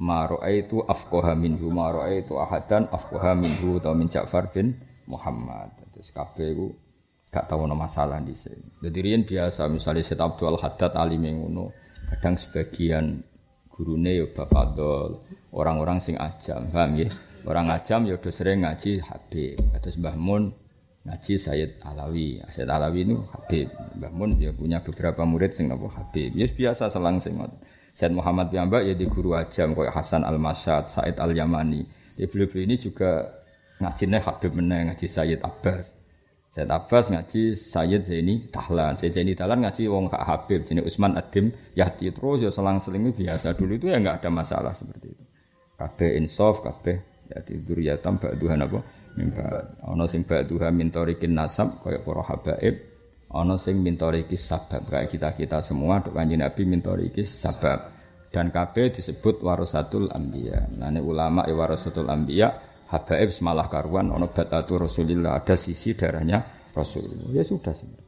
Maro 0.01 0.41
itu 0.43 0.83
afqaha 0.83 1.37
minhu 1.37 1.71
maro 1.71 2.03
itu 2.11 2.35
ahadan 2.35 2.89
afqaha 2.91 3.37
minhu 3.37 3.79
atau 3.79 3.93
min 3.93 4.09
Ja'far 4.09 4.49
bin 4.51 4.75
Muhammad. 5.05 5.71
Terus 5.93 6.09
kabeh 6.11 6.51
iku 6.51 6.67
gak 7.31 7.47
tau 7.47 7.63
ono 7.63 7.77
masalah 7.77 8.19
di 8.19 8.35
sini. 8.35 8.81
Jadi 8.83 8.97
riyen 8.99 9.23
biasa 9.23 9.69
misalnya 9.71 10.03
Syed 10.03 10.19
Abdul 10.19 10.59
Haddad 10.59 10.95
alim 10.99 11.23
ngono, 11.23 11.71
kadang 12.11 12.35
sebagian 12.35 13.23
gurune 13.75 14.15
yo 14.15 14.31
Bapak 14.31 14.79
Dol, 14.79 15.19
orang-orang 15.51 15.99
sing 15.99 16.15
ajam, 16.15 16.71
paham 16.71 16.95
ya? 16.95 17.11
Orang 17.43 17.67
ajam 17.69 18.07
yo 18.07 18.15
udah 18.15 18.33
sering 18.33 18.63
ngaji 18.63 19.03
Habib. 19.03 19.59
Terus 19.83 19.99
Mbah 20.01 20.17
Mun 20.17 20.49
ngaji 21.05 21.33
Sayyid 21.37 21.83
Alawi. 21.85 22.41
Sayyid 22.49 22.71
Alawi 22.71 23.05
itu 23.05 23.19
Habib. 23.35 23.67
Mbah 23.99 24.11
Mun 24.15 24.39
dia 24.39 24.49
punya 24.55 24.81
beberapa 24.81 25.27
murid 25.27 25.53
sing 25.53 25.69
napa 25.69 25.85
Habib. 25.93 26.33
Ya 26.33 26.47
biasa 26.49 26.89
selang 26.89 27.21
sing. 27.21 27.37
Said 27.95 28.11
Muhammad 28.11 28.51
piyambak 28.51 28.83
ya 28.83 28.91
di 28.97 29.07
guru 29.07 29.39
ajam 29.39 29.71
kayak 29.71 29.95
Hasan 29.95 30.27
Al 30.27 30.35
Masyad, 30.35 30.91
Said 30.91 31.15
Al 31.21 31.31
Yamani. 31.31 31.85
Ya 32.19 32.27
beliau-beliau 32.27 32.67
ini 32.67 32.75
juga 32.75 33.29
ngajinya 33.79 34.19
Habib 34.19 34.51
meneng 34.57 34.91
ngaji 34.91 35.07
Sayyid 35.07 35.39
Abbas. 35.45 36.04
Sayyid 36.55 36.71
Abbas 36.71 37.11
ngaji 37.11 37.51
Sayyid 37.51 38.07
Zaini 38.07 38.47
Tahlan. 38.47 38.95
Sayyid 38.95 39.11
Zaini 39.19 39.35
Tahlan 39.35 39.67
ngaji 39.67 39.91
wong 39.91 40.07
Kak 40.07 40.23
Habib, 40.23 40.63
jadi 40.63 40.87
Usman 40.87 41.19
Adim 41.19 41.51
Yahdi 41.75 42.15
terus 42.15 42.47
ya 42.47 42.51
selang-seling 42.55 43.11
biasa 43.11 43.59
dulu 43.59 43.75
itu 43.75 43.91
ya 43.91 43.99
nggak 43.99 44.23
ada 44.23 44.31
masalah 44.31 44.71
seperti 44.71 45.11
itu. 45.11 45.23
Kabeh 45.75 46.15
insaf, 46.15 46.63
kabeh 46.63 47.27
ya 47.27 47.43
dzurriyatam 47.43 48.23
ba'duhan 48.23 48.63
apa? 48.63 48.79
Mimba. 49.19 49.75
Ana 49.83 50.07
sing 50.07 50.23
ba'duha 50.23 50.71
min 50.71 50.87
tariqin 50.87 51.35
nasab 51.35 51.83
kaya 51.83 51.99
para 51.99 52.23
habaib. 52.23 52.75
Ana 53.35 53.59
sing 53.59 53.83
min 53.83 53.99
sabab 53.99 54.87
kayak 54.87 55.11
kita-kita 55.11 55.59
semua 55.59 55.99
dok 55.99 56.15
Kanjeng 56.15 56.39
Nabi 56.39 56.63
min 56.63 56.79
tariqis 56.79 57.35
sabab. 57.35 57.83
Dan 58.31 58.55
kabeh 58.55 58.95
disebut 58.95 59.43
warasatul 59.43 60.07
anbiya. 60.07 60.71
Nah, 60.79 60.91
ulama 61.03 61.43
ya 61.47 61.55
warasatul 61.55 62.07
anbiya, 62.07 62.51
habaib 62.89 63.29
semalah 63.33 63.67
karuan 63.71 64.13
ana 64.13 64.29
batatu 64.29 64.77
Rasulillah, 64.77 65.41
ada 65.41 65.57
sisi 65.57 65.97
darahnya 65.97 66.43
Rasulullah. 66.75 67.31
Ya 67.33 67.43
sudah 67.45 67.73
seperti. 67.73 68.05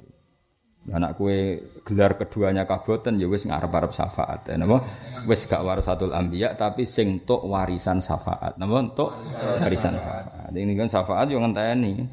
Anak 0.87 1.19
kue 1.19 1.59
gelar 1.83 2.15
keduanya 2.15 2.63
kaboten 2.63 3.19
ya 3.19 3.27
wis 3.27 3.43
ngarep-arep 3.43 3.91
syafaat. 3.91 4.47
Ya 4.47 4.55
napa? 4.55 4.79
Wis 5.27 5.43
gak 5.43 5.59
warasatul 5.59 6.15
anbiya 6.15 6.55
tapi 6.55 6.87
sing 6.87 7.27
tok 7.27 7.43
warisan 7.43 7.99
syafaat. 7.99 8.55
Napa 8.55 8.87
tok 8.95 9.11
warisan 9.59 9.99
syafaat. 9.99 10.55
Ini 10.55 10.73
kan 10.79 10.87
syafaat 10.87 11.27
yo 11.27 11.43
ngenteni. 11.43 12.07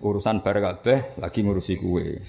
Urusan 0.00 0.46
bar 0.46 0.62
lagi 0.62 1.38
ngurusi 1.42 1.74
kue. 1.82 2.22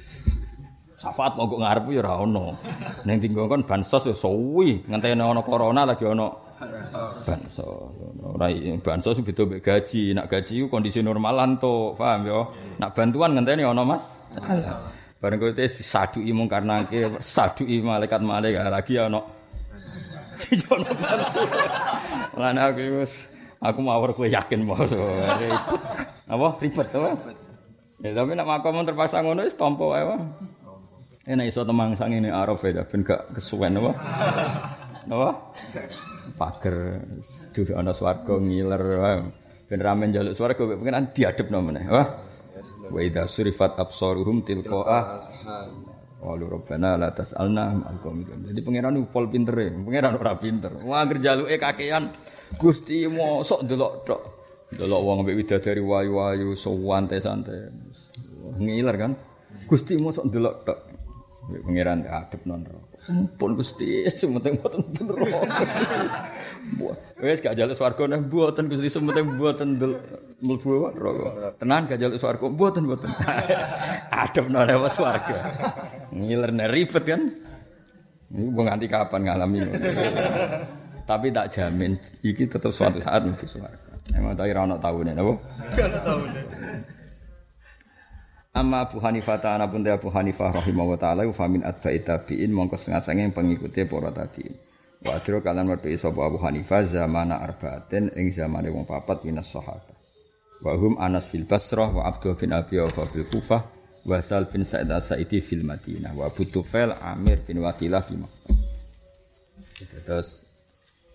Syafaat 0.98 1.38
mau 1.38 1.46
ngarep 1.46 1.94
ya 1.94 2.02
ora 2.02 2.14
ono. 2.18 2.58
Ning 3.06 3.22
tinggal 3.22 3.46
kon 3.46 3.62
bansos 3.62 4.10
ya 4.10 4.18
suwi, 4.18 4.90
ngenteni 4.90 5.22
ono 5.22 5.46
corona 5.46 5.86
lagi 5.86 6.10
ono 6.10 6.51
bansos. 6.62 7.34
Ora 8.22 8.48
bansos 8.82 9.18
beda 9.26 9.44
gaji. 9.58 10.14
Nak 10.14 10.30
gaji 10.30 10.66
ku 10.66 10.68
kondisi 10.70 11.02
normalan 11.02 11.58
to, 11.58 11.98
paham 11.98 12.28
ya? 12.28 12.42
Nak 12.78 12.94
bantuan 12.94 13.34
ngenteni 13.34 13.66
ono 13.66 13.82
Mas. 13.88 14.30
Bareng 15.22 15.38
kowe 15.38 15.54
tes 15.54 15.78
saduki 15.86 16.34
mung 16.34 16.50
karena 16.50 16.82
ke 16.82 17.22
saduki 17.22 17.78
malaikat 17.86 18.26
malaikat 18.26 18.66
lagi 18.74 18.98
ono. 18.98 19.22
Lan 22.34 22.58
aku 22.58 23.06
wis 23.06 23.30
aku 23.62 23.80
mawar 23.86 24.10
kowe 24.18 24.26
yakin 24.26 24.66
mau 24.66 24.82
apa 26.32 26.48
ribet 26.58 26.90
apa? 26.90 27.10
Ya 28.02 28.18
tapi 28.18 28.34
nak 28.34 28.50
makom 28.50 28.82
terpaksa 28.82 29.22
ngono 29.22 29.46
wis 29.46 29.54
tampa 29.54 29.86
wae. 29.94 30.18
Enak 31.30 31.54
iso 31.54 31.62
temang 31.62 31.94
sang 31.94 32.18
ini 32.18 32.34
araf 32.34 32.66
ya 32.66 32.82
ben 32.82 33.06
gak 33.06 33.30
kesuwen 33.38 33.78
apa? 33.78 33.94
Apa? 35.10 35.30
Pager 36.38 36.76
dudu 37.56 37.74
ana 37.74 37.96
swarga 37.96 38.38
ngiler. 38.38 38.84
Ben 39.66 39.80
ramen 39.80 40.12
njaluk 40.12 40.36
swarga 40.36 40.62
pengen 40.68 41.10
diadepno 41.16 41.58
meneh. 41.64 41.86
Wah. 41.90 42.08
Wa 42.92 43.00
idza 43.00 43.24
surifat 43.24 43.80
absaruhum 43.80 44.44
tilqa'a 44.44 45.00
Walu 46.22 46.46
robbana 46.54 47.02
la 47.02 47.10
tas'alna 47.10 47.82
Jadi 48.46 48.62
pangeran 48.62 48.94
itu 48.94 49.10
pol 49.10 49.26
pintere, 49.26 49.74
pangeran 49.74 50.22
ora 50.22 50.38
pinter. 50.38 50.70
Wah 50.86 51.02
anggere 51.02 51.18
jaluke 51.18 51.58
kakean 51.58 52.14
Gusti 52.62 53.08
mosok 53.08 53.64
delok 53.66 53.94
tok. 54.06 54.22
Delok 54.76 55.02
wong 55.02 55.18
mbek 55.24 55.36
widadari 55.40 55.82
wayu-wayu 55.82 56.54
sowan 56.54 57.08
santai. 57.08 57.74
Ngiler 58.60 58.96
kan? 59.00 59.12
Gusti 59.66 59.96
mosok 59.98 60.30
delok 60.30 60.56
tok. 60.68 60.80
Pangeran 61.66 62.06
adep 62.06 62.46
non 62.46 62.62
Ampun 63.10 63.58
Gusti, 63.58 64.06
sementing 64.14 64.62
mboten 64.62 64.86
neraka. 64.94 65.42
Wis 67.18 67.42
gak 67.42 67.58
jaluk 67.58 67.74
swarga 67.74 68.06
neh 68.06 68.22
mboten 68.22 68.70
Gusti 68.70 68.94
sementing 68.94 69.26
mboten 69.26 69.82
mlebu 70.38 70.94
neraka. 70.94 71.58
Tenan 71.58 71.90
gak 71.90 71.98
jaluk 71.98 72.22
swarga 72.22 72.46
mboten 72.46 72.86
mboten. 72.86 73.10
Adep 74.22 74.46
non 74.54 74.70
swarga. 74.86 75.38
Ngiler 76.14 76.54
ribet 76.70 77.04
kan. 77.10 77.22
Ini 78.32 78.48
mau 78.54 78.64
nganti 78.64 78.86
kapan 78.86 79.28
ngalami 79.28 79.60
Tapi 81.10 81.28
tak 81.34 81.52
jamin, 81.52 81.98
iki 82.24 82.46
tetap 82.48 82.70
suatu 82.70 83.02
saat 83.02 83.26
mlebu 83.26 83.50
swarga. 83.50 83.92
Emang 84.14 84.38
tahu 84.38 84.46
ora 84.46 84.62
ono 84.70 84.76
taune 84.78 85.12
napa? 85.18 85.34
Gak 85.74 85.90
taune. 86.06 86.42
Amma 88.52 88.84
Abu 88.84 89.00
Hanifah 89.00 89.40
ta'ala 89.40 89.72
pun 89.72 89.80
Abu 89.88 90.12
Hanifah 90.12 90.52
rahimahullah 90.52 91.00
ta'ala 91.00 91.24
wa 91.24 91.32
famin 91.32 91.64
atba'i 91.64 92.04
tabi'in 92.04 92.52
mongko 92.52 92.76
setengah 92.76 93.00
sange 93.00 93.24
pengikuti 93.32 93.88
para 93.88 94.12
tabi'in. 94.12 94.52
Wa 95.08 95.16
adro 95.16 95.40
kalian 95.40 95.72
merdu 95.72 95.88
sapa 95.96 96.20
Abu 96.28 96.36
Hanifah 96.36 96.84
zamana 96.84 97.40
arba'atin 97.40 98.12
ing 98.12 98.28
zamane 98.36 98.68
wong 98.68 98.84
papat 98.84 99.24
minas 99.24 99.56
sahabat. 99.56 99.96
Wa 100.62 100.76
hum 100.76 101.00
Anas 101.00 101.32
fil 101.32 101.48
Basrah 101.48 101.96
wa 101.96 102.04
Abdul 102.06 102.36
bin 102.36 102.52
Abi 102.52 102.76
Awfa 102.76 103.08
fil 103.08 103.24
Kufah 103.24 103.64
wa 104.04 104.20
Sal 104.20 104.46
bin 104.52 104.68
Sa'id 104.68 104.92
As-Sa'idi 104.92 105.40
fil 105.40 105.64
Madinah 105.64 106.12
wa 106.12 106.28
Abu 106.28 106.44
Tufail 106.44 106.92
Amir 107.02 107.40
bin 107.48 107.64
Wasilah 107.64 108.04
Makkah. 108.04 108.56
Terus 110.06 110.46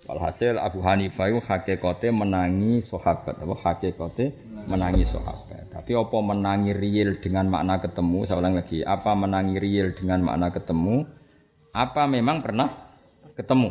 walhasil 0.09 0.57
Abu 0.57 0.81
Hanifah 0.81 1.31
itu 1.31 1.39
hakikate 1.45 2.11
menangi 2.11 2.81
sahabat 2.81 3.39
apa 3.39 3.55
hakikate 3.61 4.33
menangi 4.67 5.07
sahabat. 5.07 5.73
Tapi 5.73 5.93
apa 5.95 6.19
menangi 6.23 6.73
real 6.75 7.19
dengan 7.19 7.47
makna 7.51 7.79
ketemu? 7.79 8.27
Saya 8.27 8.43
ulang 8.43 8.55
lagi, 8.59 8.83
apa 8.83 9.13
menangi 9.15 9.57
real 9.59 9.95
dengan 9.95 10.27
makna 10.27 10.51
ketemu? 10.51 11.07
Apa 11.71 12.09
memang 12.11 12.43
pernah 12.43 12.69
ketemu? 13.37 13.71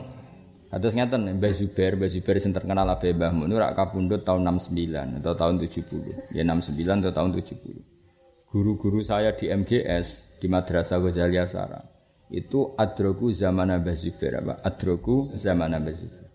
Terus 0.76 0.92
ngeten 0.92 1.40
Mbah 1.40 1.54
Zubair, 1.56 1.96
Mbah 1.96 2.12
Zubair 2.12 2.36
sing 2.44 2.52
terkenal 2.52 2.84
Abe 2.92 3.16
Mbah 3.16 3.32
Mun 3.32 3.48
rak 3.56 3.80
kapundhut 3.80 4.28
tahun 4.28 4.44
69 4.44 5.24
atau 5.24 5.34
tahun 5.38 5.56
70. 5.64 6.36
Ya 6.36 6.44
69 6.44 7.00
atau 7.06 7.14
tahun 7.16 7.32
70. 7.32 8.52
Guru-guru 8.52 9.00
saya 9.00 9.32
di 9.32 9.48
MGS 9.48 10.40
di 10.44 10.48
Madrasah 10.52 11.00
Ghazaliyah 11.00 11.48
Sara 11.48 11.80
itu 12.28 12.76
adroku 12.76 13.32
zaman 13.32 13.72
Mbah 13.72 13.96
Zubair? 13.96 14.44
Adroku 14.68 15.24
zaman 15.32 15.80
Mbah 15.80 15.96
Zubair. 15.96 16.30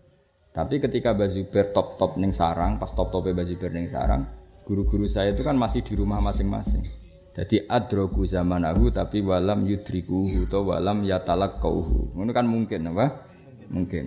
Tapi 0.51 0.75
ketika 0.81 1.13
Mbah 1.13 1.29
Zubair 1.29 1.69
top-top 1.69 2.17
ning 2.17 2.33
sarang, 2.33 2.81
pas 2.81 2.89
top-topnya 2.89 3.37
Mbah 3.37 3.45
Zubair 3.45 3.71
ning 3.77 3.85
sarang, 3.85 4.25
guru-guru 4.65 5.05
saya 5.09 5.33
itu 5.33 5.41
kan 5.41 5.57
masih 5.57 5.81
di 5.81 5.93
rumah 5.97 6.21
masing-masing. 6.23 6.83
Jadi 7.31 7.63
adroku 7.63 8.27
zaman 8.27 8.67
aku 8.67 8.91
tapi 8.91 9.23
walam 9.23 9.63
yudriku 9.63 10.27
atau 10.27 10.67
walam 10.67 10.99
yatalak 11.07 11.63
kauhu. 11.63 12.11
Ini 12.19 12.31
kan 12.35 12.43
mungkin 12.43 12.91
apa? 12.91 13.23
Mungkin. 13.71 14.05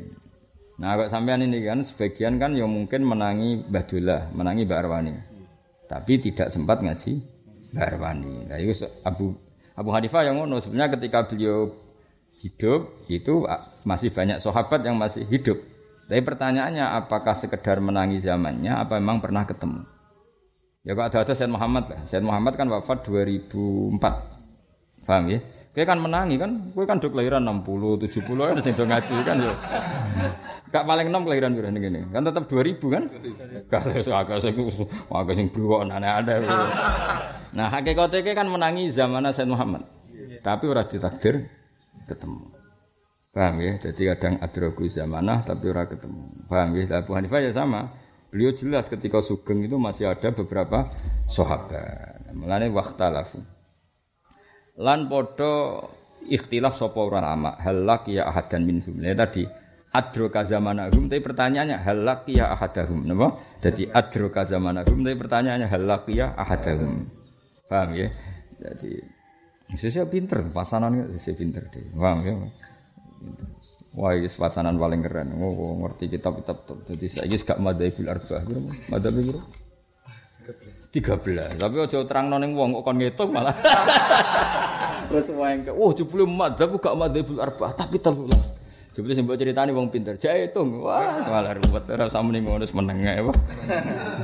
Nah 0.76 0.98
kalau 0.98 1.08
sampean 1.08 1.40
ini 1.40 1.64
kan 1.64 1.80
sebagian 1.80 2.36
kan 2.36 2.52
yang 2.52 2.68
mungkin 2.68 3.00
menangi 3.06 3.64
Badullah, 3.64 4.28
menangi 4.36 4.68
Mbak 4.68 4.78
Arwani. 4.84 5.14
Tapi 5.88 6.12
tidak 6.20 6.52
sempat 6.52 6.84
ngaji 6.84 7.16
Mbak 7.72 7.86
Arwani. 7.96 8.34
Nah 8.44 8.56
itu 8.60 8.84
Abu 9.08 9.32
Abu 9.72 9.90
Hanifah 9.96 10.22
yang 10.28 10.44
ngono 10.44 10.60
sebenarnya 10.60 11.00
ketika 11.00 11.24
beliau 11.24 11.72
hidup 12.44 13.08
itu 13.08 13.48
masih 13.88 14.12
banyak 14.12 14.36
sahabat 14.36 14.84
yang 14.84 15.00
masih 15.00 15.24
hidup. 15.24 15.56
Tapi 16.04 16.20
pertanyaannya 16.20 16.84
apakah 17.00 17.32
sekedar 17.32 17.80
menangi 17.80 18.20
zamannya 18.20 18.76
apa 18.76 19.00
memang 19.00 19.24
pernah 19.24 19.48
ketemu? 19.48 19.93
Ya 20.84 20.92
kok 20.92 21.08
ada 21.08 21.18
ada 21.24 21.32
Said 21.32 21.48
Muhammad 21.48 21.88
lah. 21.88 22.00
Said 22.04 22.20
Muhammad 22.20 22.60
kan 22.60 22.68
wafat 22.68 23.08
2004. 23.08 23.96
Paham 25.08 25.24
ya? 25.32 25.40
Kayak 25.72 25.96
kan 25.96 25.98
menangi 25.98 26.36
kan, 26.38 26.70
gue 26.70 26.84
kan 26.86 27.02
dok 27.02 27.16
kelahiran 27.16 27.42
60, 27.42 28.04
70 28.04 28.30
kan 28.36 28.56
sing 28.62 28.76
do 28.76 28.84
ngaji 28.84 29.16
kan 29.26 29.36
ya. 29.42 29.52
Gak 30.70 30.84
paling 30.86 31.08
enam 31.08 31.24
kelahiran 31.24 31.56
gue 31.56 31.64
gini. 31.66 32.04
Kan 32.12 32.22
tetap 32.22 32.46
2000 32.46 32.78
kan? 32.92 33.04
Kalau 33.72 33.90
agak 33.96 34.38
sing 34.44 34.54
agak 35.08 35.34
sing 35.34 35.48
buwon 35.50 35.88
aneh-aneh. 35.88 36.44
Nah, 37.56 37.66
hakikatnya 37.72 38.36
kan 38.36 38.46
menangi 38.52 38.92
zaman 38.92 39.24
Said 39.32 39.48
Muhammad. 39.48 39.88
Tapi 40.44 40.64
ora 40.68 40.84
ditakdir 40.84 41.48
ketemu. 42.04 42.52
Paham 43.32 43.56
ya? 43.58 43.72
Jadi 43.80 44.02
kadang 44.14 44.34
adrogu 44.38 44.84
zamanah 44.86 45.42
tapi 45.48 45.72
ora 45.72 45.88
ketemu. 45.88 46.44
Paham 46.46 46.76
ya? 46.76 47.00
Abu 47.00 47.16
Hanifah 47.16 47.40
ya 47.40 47.50
sama. 47.56 48.03
Beliau 48.34 48.50
jelas 48.50 48.90
ketika 48.90 49.22
Sugeng 49.22 49.62
itu 49.62 49.78
masih 49.78 50.10
ada 50.10 50.34
beberapa 50.34 50.90
sahabat. 51.22 52.34
Mulane 52.34 52.66
lafu. 52.74 53.38
Lan 54.74 55.06
podo 55.06 55.86
ikhtilaf 56.26 56.74
sapa 56.74 56.98
ulama, 56.98 57.54
halak 57.62 58.10
ya 58.10 58.26
ahadan 58.26 58.66
minhum. 58.66 58.98
Ya 58.98 59.14
tadi 59.14 59.46
adro 59.94 60.26
kazamanahum 60.34 61.06
tapi 61.06 61.22
pertanyaannya 61.22 61.78
halak 61.78 62.26
ya 62.26 62.50
ahadahum 62.50 63.06
napa? 63.06 63.38
Jadi 63.62 63.86
adro 63.94 64.34
kazamanahum 64.34 65.06
tapi 65.06 65.14
pertanyaannya 65.14 65.70
halak 65.70 66.10
ya 66.10 66.34
ahadahum. 66.34 67.06
Paham 67.70 67.94
ya? 67.94 68.10
Jadi 68.58 68.98
saya 69.78 70.10
pinter, 70.10 70.42
pasanan 70.50 71.06
saya 71.14 71.38
pinter 71.38 71.62
deh. 71.70 71.86
Paham 71.94 72.18
ya? 72.26 72.34
Wah, 73.94 74.10
ini 74.10 74.26
pasanan 74.26 74.74
paling 74.74 75.06
keren. 75.06 75.38
Oh, 75.38 75.54
oh 75.54 75.72
ngerti 75.86 76.10
kitab-kitab 76.10 76.66
tuh. 76.66 76.82
Jadi 76.90 77.06
saya 77.06 77.30
ini 77.30 77.38
gak 77.38 77.62
madzhabul 77.62 78.10
arba'ah. 78.10 78.42
Madzhab 78.90 79.14
piro? 79.14 79.40
13. 80.90 81.62
Tapi 81.62 81.74
aja 81.78 81.98
terang 82.02 82.26
noning 82.26 82.58
wong 82.58 82.82
kok 82.82 82.90
ngitung 82.90 83.30
malah. 83.30 83.54
Terus 85.10 85.30
wae 85.38 85.62
ke, 85.62 85.70
oh 85.70 85.94
jebule 85.94 86.26
madzhab 86.26 86.74
gak 86.74 86.94
madzhabul 86.98 87.38
arba'ah, 87.38 87.72
tapi 87.78 88.02
13. 88.02 88.98
Jebule 88.98 89.14
sing 89.14 89.26
mbok 89.30 89.38
critani 89.38 89.70
wong 89.70 89.86
pinter, 89.94 90.18
jaitung. 90.18 90.82
Wah, 90.82 91.22
malah 91.30 91.54
ruwet 91.54 91.86
ora 91.86 92.10
usah 92.10 92.22
muni 92.22 92.42
ngono 92.42 92.66
meneng 92.66 92.98
ae, 93.06 93.22
Pak. 93.22 93.36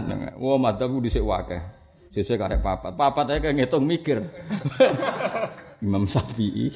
Meneng. 0.02 0.18
Wah, 0.38 0.58
madzhabku 0.58 0.98
dhisik 0.98 1.22
wakeh. 1.22 1.62
Sesuk 2.10 2.42
karek 2.42 2.58
papat. 2.58 2.98
Papat 2.98 3.26
ae 3.30 3.38
kayak 3.38 3.54
ngitung 3.54 3.86
mikir. 3.86 4.18
Imam 5.86 6.10
Syafi'i. 6.10 6.74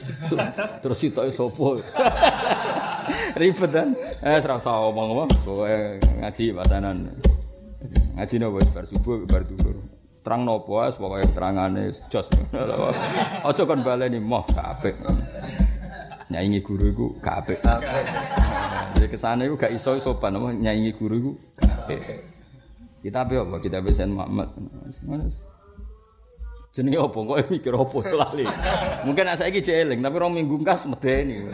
Terus 0.78 0.96
sitoke 0.96 1.30
sapa? 1.34 1.68
Ribet 3.34 3.70
kan? 3.74 3.90
Eh, 4.22 4.38
usah 4.38 4.78
omong-omong, 4.94 5.26
pokoke 5.42 5.98
ngaji 6.22 6.54
pasanan. 6.54 7.10
Ngaji 8.14 8.34
nopo 8.38 8.62
bar 8.70 8.86
subuh 8.86 9.26
bar 9.26 9.42
duhur. 9.42 9.82
Terang 10.22 10.46
nopo 10.46 10.78
wis 10.78 10.94
pokoke 10.94 11.26
terangane 11.34 11.90
jos. 12.06 12.30
Aja 13.50 13.62
kon 13.66 13.82
baleni 13.82 14.22
moh 14.22 14.46
kabeh. 14.46 14.94
nyaingi 16.30 16.64
guru 16.64 16.90
iku 16.90 17.06
gak 17.20 17.46
apik. 17.46 17.60
Jadi 18.96 19.06
ke 19.06 19.18
sana 19.18 19.44
iku 19.46 19.54
gak 19.54 19.74
iso 19.76 19.94
sopan 20.00 20.34
apa 20.34 20.50
nyaingi 20.50 20.90
guru 20.96 21.14
iku 21.20 21.32
gak 21.60 21.72
apik. 21.84 22.00
Kita 23.04 23.22
apa 23.22 23.34
apa 23.44 23.56
kita 23.60 23.78
besen 23.84 24.16
Muhammad. 24.16 24.50
Jenenge 26.74 26.98
apa 26.98 27.14
kok 27.14 27.38
mikir 27.54 27.74
apa 27.76 27.98
lali. 28.10 28.46
Mungkin 29.06 29.22
nek 29.22 29.38
saiki 29.38 29.62
jek 29.62 29.86
eling 29.86 30.00
tapi 30.02 30.16
rong 30.18 30.34
minggu 30.34 30.58
kas 30.66 30.90
medeni. 30.90 31.46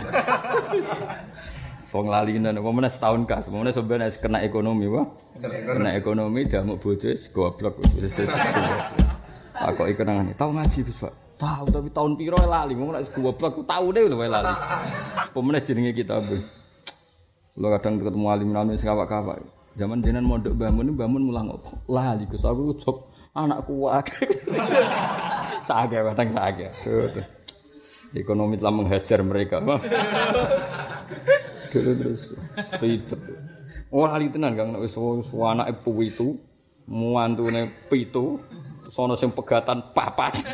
Wong 1.91 2.07
lali 2.07 2.39
nang 2.39 2.55
apa 2.55 2.71
meneh 2.71 2.87
setahun 2.87 3.27
kas, 3.27 3.51
meneh 3.51 3.75
sebenarnya 3.75 4.15
kena 4.23 4.39
ekonomi 4.47 4.87
wah. 4.87 5.11
Kena 5.43 5.91
ekonomi 5.99 6.47
damuk 6.47 6.79
bojo 6.79 7.11
goblok 7.35 7.83
wis. 7.99 8.23
Aku 9.61 9.91
iki 9.91 9.99
kenangane 9.99 10.33
tau 10.39 10.55
ngaji 10.55 10.87
Gus 10.87 11.03
Pak. 11.03 11.15
Tahu 11.37 11.65
tapi 11.69 11.89
tahun 11.91 12.15
piro 12.15 12.39
lali 12.47 12.79
ngomong 12.79 12.95
nek 12.95 13.11
goblok 13.11 13.59
ku 13.59 13.63
tahu 13.67 13.91
deh 13.91 14.07
lho 14.07 14.23
lali. 14.23 14.55
Pemene 15.35 15.59
jenenge 15.67 15.91
kita 15.91 16.23
bu. 16.23 16.39
Lo 17.59 17.75
kadang 17.75 17.99
ketemu 17.99 18.27
alim 18.31 18.55
alim 18.55 18.79
sing 18.79 18.87
kawak-kawak. 18.87 19.43
Zaman 19.75 19.99
jenengan 19.99 20.27
mondok 20.27 20.55
Mbah 20.55 20.71
Mun 21.11 21.23
mulang 21.27 21.51
opo? 21.51 21.75
Lali 21.91 22.23
Gus 22.31 22.47
aku 22.47 22.71
cok 22.79 22.99
anakku 23.35 23.91
wae. 23.91 24.03
Sage 25.69 25.99
kadang 26.03 26.29
sage. 26.31 26.67
Tuh, 26.87 27.07
tuh. 27.15 27.27
Ekonomi 28.15 28.59
telah 28.59 28.75
menghajar 28.75 29.23
mereka. 29.23 29.63
Terus 31.71 31.95
terus 31.97 32.23
ribet. 32.83 33.21
Oh 33.91 34.07
lali 34.07 34.31
tenan 34.31 34.55
Kang 34.55 34.75
nek 34.75 34.83
wis 34.87 34.95
anake 34.95 35.75
pitu, 35.83 36.39
muantune 36.91 37.67
pitu, 37.91 38.39
sono 38.91 39.15
sing 39.15 39.31
pegatan 39.31 39.95
papat. 39.95 40.35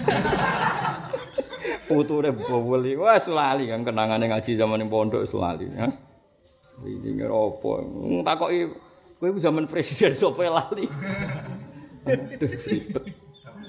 Putune 1.86 2.34
boweli, 2.34 2.98
wah 2.98 3.16
lali 3.16 3.70
kan 3.70 3.86
kenangane 3.86 4.26
ngaji 4.26 4.58
zaman 4.58 4.88
pondok 4.90 5.24
lali 5.38 5.70
ya. 5.70 5.86
Iki 6.84 7.10
ngeropo, 7.16 7.80
takoki 8.26 8.68
kowe 9.16 9.28
zaman 9.40 9.64
presiden 9.64 10.12
sapa 10.20 10.44
lali. 10.48 10.84
Aduh 12.04 12.52
ribet. 12.52 13.25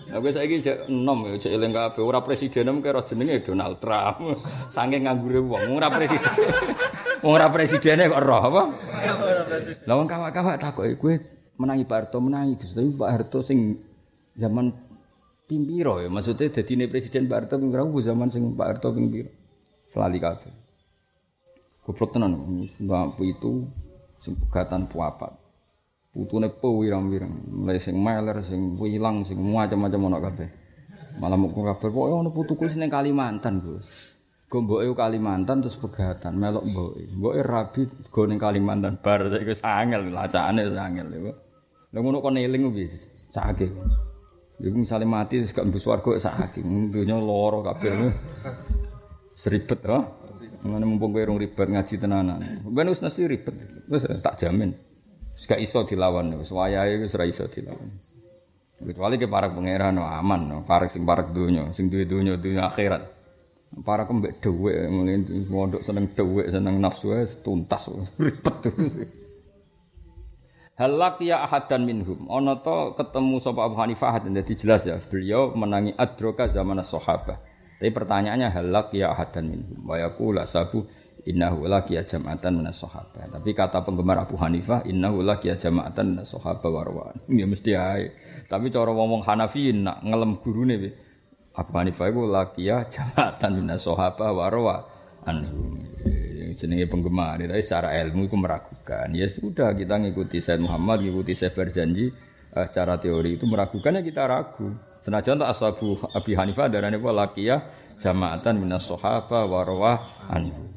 Aku 0.08 0.32
saiki 0.32 0.64
jek 0.64 0.88
enom 0.88 1.28
ya 1.28 1.36
jek 1.36 1.52
eling 1.52 1.76
kabeh 1.76 2.00
ora 2.00 2.24
presiden 2.24 2.72
mung 2.72 2.80
kira 2.80 3.04
jenenge 3.04 3.44
Donald 3.44 3.84
Trump. 3.84 4.40
Saking 4.76 5.04
nganggure 5.04 5.44
wong 5.44 5.76
ora 5.76 5.92
presiden. 5.92 6.34
Wong 7.26 7.34
ora 7.34 7.50
presidene 7.50 8.14
kok 8.14 8.22
roh 8.22 8.38
apa? 8.38 8.62
Lah 9.90 9.96
wong 9.98 10.06
kawak-kawak 10.06 10.62
takoki 10.62 10.94
kowe 11.02 11.14
menangi 11.58 11.84
Pak 11.90 11.98
Harto 11.98 12.18
menangi 12.22 12.62
tapi 12.62 12.94
Pak 12.94 13.10
Harto 13.10 13.42
sing 13.42 13.74
zaman 14.38 14.70
pimpiro 15.50 15.98
ya 15.98 16.14
maksudnya 16.14 16.54
jadi 16.54 16.86
presiden 16.86 17.26
Pak 17.26 17.38
Harto 17.50 17.56
pimpiro 17.58 17.90
zaman 17.98 18.30
sing 18.30 18.54
Pak 18.54 18.68
Harto 18.70 18.94
pimpiro 18.94 19.34
selali 19.90 20.22
kabeh 20.22 20.54
goblok 21.88 22.12
tenan 22.14 22.36
mbak 22.84 23.16
itu 23.24 23.64
sing 24.20 24.36
pegatan 24.36 24.92
puapat 24.92 25.32
putune 26.18 26.50
po 26.50 26.82
wirang-wirang 26.82 27.30
mulai 27.54 27.78
sing 27.78 28.02
meler 28.02 28.42
sing 28.42 28.74
wilang 28.82 29.22
sing 29.22 29.38
macam-macam 29.38 30.10
ono 30.10 30.18
kabeh 30.18 30.50
malah 31.22 31.38
mau 31.38 31.54
kabar 31.54 31.78
pokoke 31.78 32.10
ono 32.10 32.30
putuku 32.34 32.66
sing 32.66 32.90
Kalimantan 32.90 33.62
Gus 33.62 34.18
Gue 34.48 34.64
mbok 34.64 34.80
Kalimantan 34.96 35.60
terus 35.60 35.78
pegatan 35.78 36.40
melok 36.42 36.66
mbok 36.66 36.90
mbok 37.22 37.34
rabi 37.46 37.82
go 38.10 38.26
ning 38.26 38.42
Kalimantan 38.42 38.98
bar 38.98 39.30
iku 39.30 39.54
sangel 39.54 40.10
lacane 40.10 40.66
sangel 40.74 41.06
lho 41.06 41.32
lha 41.94 41.98
ngono 42.02 42.18
kon 42.18 42.42
eling 42.42 42.74
wis 42.74 43.06
sakit 43.30 43.70
Iku 44.58 44.74
misalnya 44.74 45.06
mati 45.06 45.38
terus 45.38 45.54
gak 45.54 45.70
mbus 45.70 45.86
warga 45.86 46.18
sakit, 46.18 46.66
dunia 46.66 47.14
loro 47.22 47.62
kabeh. 47.62 48.10
Seribet 49.38 49.86
ya. 49.86 50.02
Ngene 50.66 50.86
mumpung 50.90 51.14
kowe 51.14 51.38
ribet 51.38 51.70
ngaji 51.70 52.02
tenanan. 52.02 52.42
Ben 52.66 52.90
wis 52.90 53.06
nasi 53.06 53.30
ribet. 53.30 53.54
Wis 53.86 54.10
tak 54.26 54.42
jamin. 54.42 54.74
Gak 55.46 55.62
iso 55.62 55.86
dilawan 55.86 56.34
wis 56.42 56.50
wayahe 56.50 56.98
wis 56.98 57.14
iso 57.14 57.46
dilawan. 57.46 57.90
Kecuali 58.78 59.18
ke 59.18 59.26
para 59.26 59.50
pangeran 59.50 59.98
aman, 59.98 60.42
no. 60.46 60.58
para 60.62 60.86
sing 60.86 61.02
para 61.02 61.26
dunia, 61.26 61.74
sing 61.74 61.90
duwe 61.90 62.06
dunia 62.06 62.38
dunia 62.38 62.70
akhirat. 62.70 63.06
Para 63.82 64.06
kembek 64.08 64.40
dhuwit 64.40 64.88
ngene 64.88 65.46
mondok 65.50 65.82
seneng 65.84 66.14
dhuwit 66.14 66.54
seneng 66.54 66.78
nafsu 66.80 67.14
wis 67.14 67.42
tuntas 67.42 67.90
ribet. 68.16 68.74
Halak 70.78 71.26
ya 71.26 71.42
ahadan 71.42 71.90
minhum. 71.90 72.30
Ono 72.30 72.62
to 72.62 72.94
ketemu 72.94 73.42
sapa 73.42 73.66
Abu 73.66 73.82
Hanifah 73.82 74.22
jadi 74.22 74.54
jelas 74.54 74.86
ya. 74.86 75.02
Beliau 75.02 75.58
menangi 75.58 75.98
adroka 75.98 76.46
zaman 76.46 76.86
sahabat. 76.86 77.42
Tapi 77.82 77.90
pertanyaannya 77.90 78.54
halak 78.54 78.94
ya 78.94 79.10
ahadan 79.10 79.58
minhum. 79.58 79.90
Wa 79.90 79.98
yaqula 79.98 80.46
sabu 80.46 80.86
innahu 81.28 81.68
laki 81.68 82.00
jama'atan 82.00 82.64
minas 82.64 82.80
sahabat. 82.80 83.28
Tapi 83.28 83.52
kata 83.52 83.84
penggemar 83.84 84.24
Abu 84.24 84.40
Hanifah 84.40 84.88
innahu 84.88 85.20
laki 85.20 85.52
jama'atan 85.52 86.16
minas 86.16 86.32
sahabat 86.32 86.72
warwan. 86.72 87.16
Ya 87.28 87.44
mesti 87.44 87.76
ae. 87.76 88.16
Tapi 88.48 88.72
cara 88.72 88.96
ngomong 88.96 89.28
Hanafi 89.28 89.76
nak 89.76 90.02
ngelem 90.08 90.40
gurune 90.40 90.76
Abu 91.54 91.72
Hanifah 91.76 92.06
iku 92.08 92.24
laki 92.26 92.72
jama'atan 92.72 93.52
minas 93.60 93.84
sahabat 93.84 94.32
warwan. 94.32 94.82
Anhum 95.28 95.84
jenenge 96.58 96.90
penggemar 96.90 97.38
tapi 97.38 97.62
secara 97.62 97.94
ilmu 98.02 98.26
itu 98.26 98.38
meragukan 98.40 99.08
ya 99.14 99.28
sudah 99.30 99.78
kita 99.78 100.02
ngikuti 100.02 100.42
Said 100.42 100.58
Muhammad 100.58 101.06
ngikuti 101.06 101.38
Syekh 101.38 101.54
berjanji 101.54 102.10
uh, 102.58 102.66
secara 102.66 102.98
teori 102.98 103.38
itu 103.38 103.46
meragukan 103.46 104.00
ya 104.00 104.02
kita 104.02 104.26
ragu 104.26 104.74
senajan 105.06 105.38
tak 105.38 105.54
ashabu 105.54 106.02
Abi 106.16 106.34
Hanifah 106.34 106.68
darane 106.72 106.98
apa 106.98 107.12
lakiya 107.14 107.56
jama'atan 108.00 108.58
minas 108.58 108.90
sahaba 108.90 109.46
wa 109.46 109.62
rawah 109.62 109.98
anhu 110.34 110.77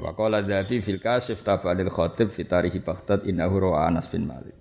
wa 0.00 0.10
qala 0.14 0.42
dzati 0.42 0.82
fil 0.82 0.98
kasif 0.98 1.42
tabadil 1.46 1.90
khatib 1.90 2.30
fi 2.30 2.42
tarikh 2.46 2.82
Baghdad 2.82 3.26
innahu 3.26 3.70
ra'a 3.70 3.90
Anas 3.90 4.10
bin 4.10 4.26
Malik 4.26 4.54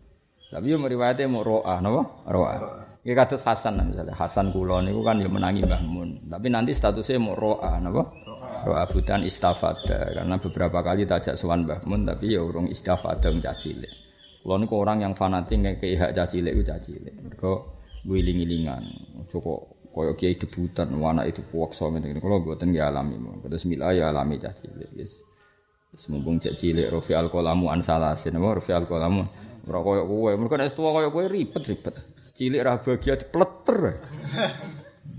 tapi 0.53 0.69
yo 0.69 0.77
meriwayate 0.77 1.25
mau 1.25 1.41
ro'a 1.41 1.81
napa 1.81 2.01
ro'a 2.29 2.55
Ya 3.03 3.19
kados 3.19 3.43
Hasan 3.43 3.83
misalnya 3.83 4.15
Hasan 4.15 4.55
kula 4.55 4.79
niku 4.79 5.03
kan 5.03 5.19
ya 5.19 5.27
menangi 5.27 5.67
Mbah 5.67 5.83
Mun. 5.83 6.23
Tapi 6.23 6.47
nanti 6.47 6.71
statusnya 6.71 7.19
mau 7.19 7.35
ro'a 7.35 7.75
napa? 7.83 8.07
Ro'a 8.63 8.87
budan 8.87 9.27
istafada 9.27 10.07
karena 10.07 10.39
beberapa 10.39 10.79
kali 10.79 11.03
tajak 11.03 11.35
sowan 11.35 11.67
Mbah 11.67 11.83
Mun 11.83 12.07
tapi 12.07 12.31
ya 12.31 12.39
urung 12.39 12.71
istafada 12.71 13.27
cilik. 13.27 13.91
Kula 14.39 14.55
niku 14.55 14.79
orang 14.79 15.03
yang 15.03 15.13
fanatik 15.19 15.59
ngekeki 15.59 15.99
hak 15.99 16.15
cilik 16.15 16.55
ku 16.55 16.63
cilik. 16.63 17.15
Mergo 17.19 17.53
wiling-wilingan. 18.07 18.83
Cukup 19.27 19.72
kaya 19.93 20.17
kiai 20.17 20.33
debutan 20.33 20.89
anak 20.97 21.29
itu 21.29 21.45
puwaksa 21.45 21.93
ngene 21.93 22.17
Kula 22.17 22.41
mboten 22.41 22.73
nggih 22.73 22.81
alami. 22.81 23.15
Terus 23.45 23.69
mila 23.69 23.93
ya 23.93 24.09
alami 24.09 24.41
cilik. 24.41 24.89
Yes. 24.97 25.21
Wis 25.93 26.09
mumpung 26.09 26.41
cek 26.41 26.57
cilik 26.57 26.89
Rafi 26.89 27.13
al-Qalamu 27.13 27.69
an 27.69 27.85
salasin. 27.85 28.33
Rafi 28.41 28.73
al-Qalamu 28.73 29.21
ora 29.69 29.79
kaya 29.85 30.03
kowe. 30.03 30.31
Mergo 30.33 30.55
nek 30.57 30.73
tuwa 30.73 30.89
kaya 30.97 31.13
kowe 31.13 31.25
ribet-ribet. 31.29 31.95
cilik 32.33 32.65
ra 32.65 32.81
bahagia 32.81 33.13
dipleter. 33.21 33.79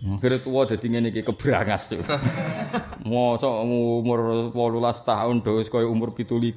Akhirnya 0.04 0.36
tua 0.42 0.68
jadi 0.68 0.86
ngene 0.90 1.08
tuh. 1.14 2.02
Mosok 3.08 3.54
umur 3.64 4.52
18 4.52 5.08
tahun 5.08 5.36
wis 5.56 5.70
kaya 5.72 5.86
umur 5.88 6.12
17. 6.12 6.50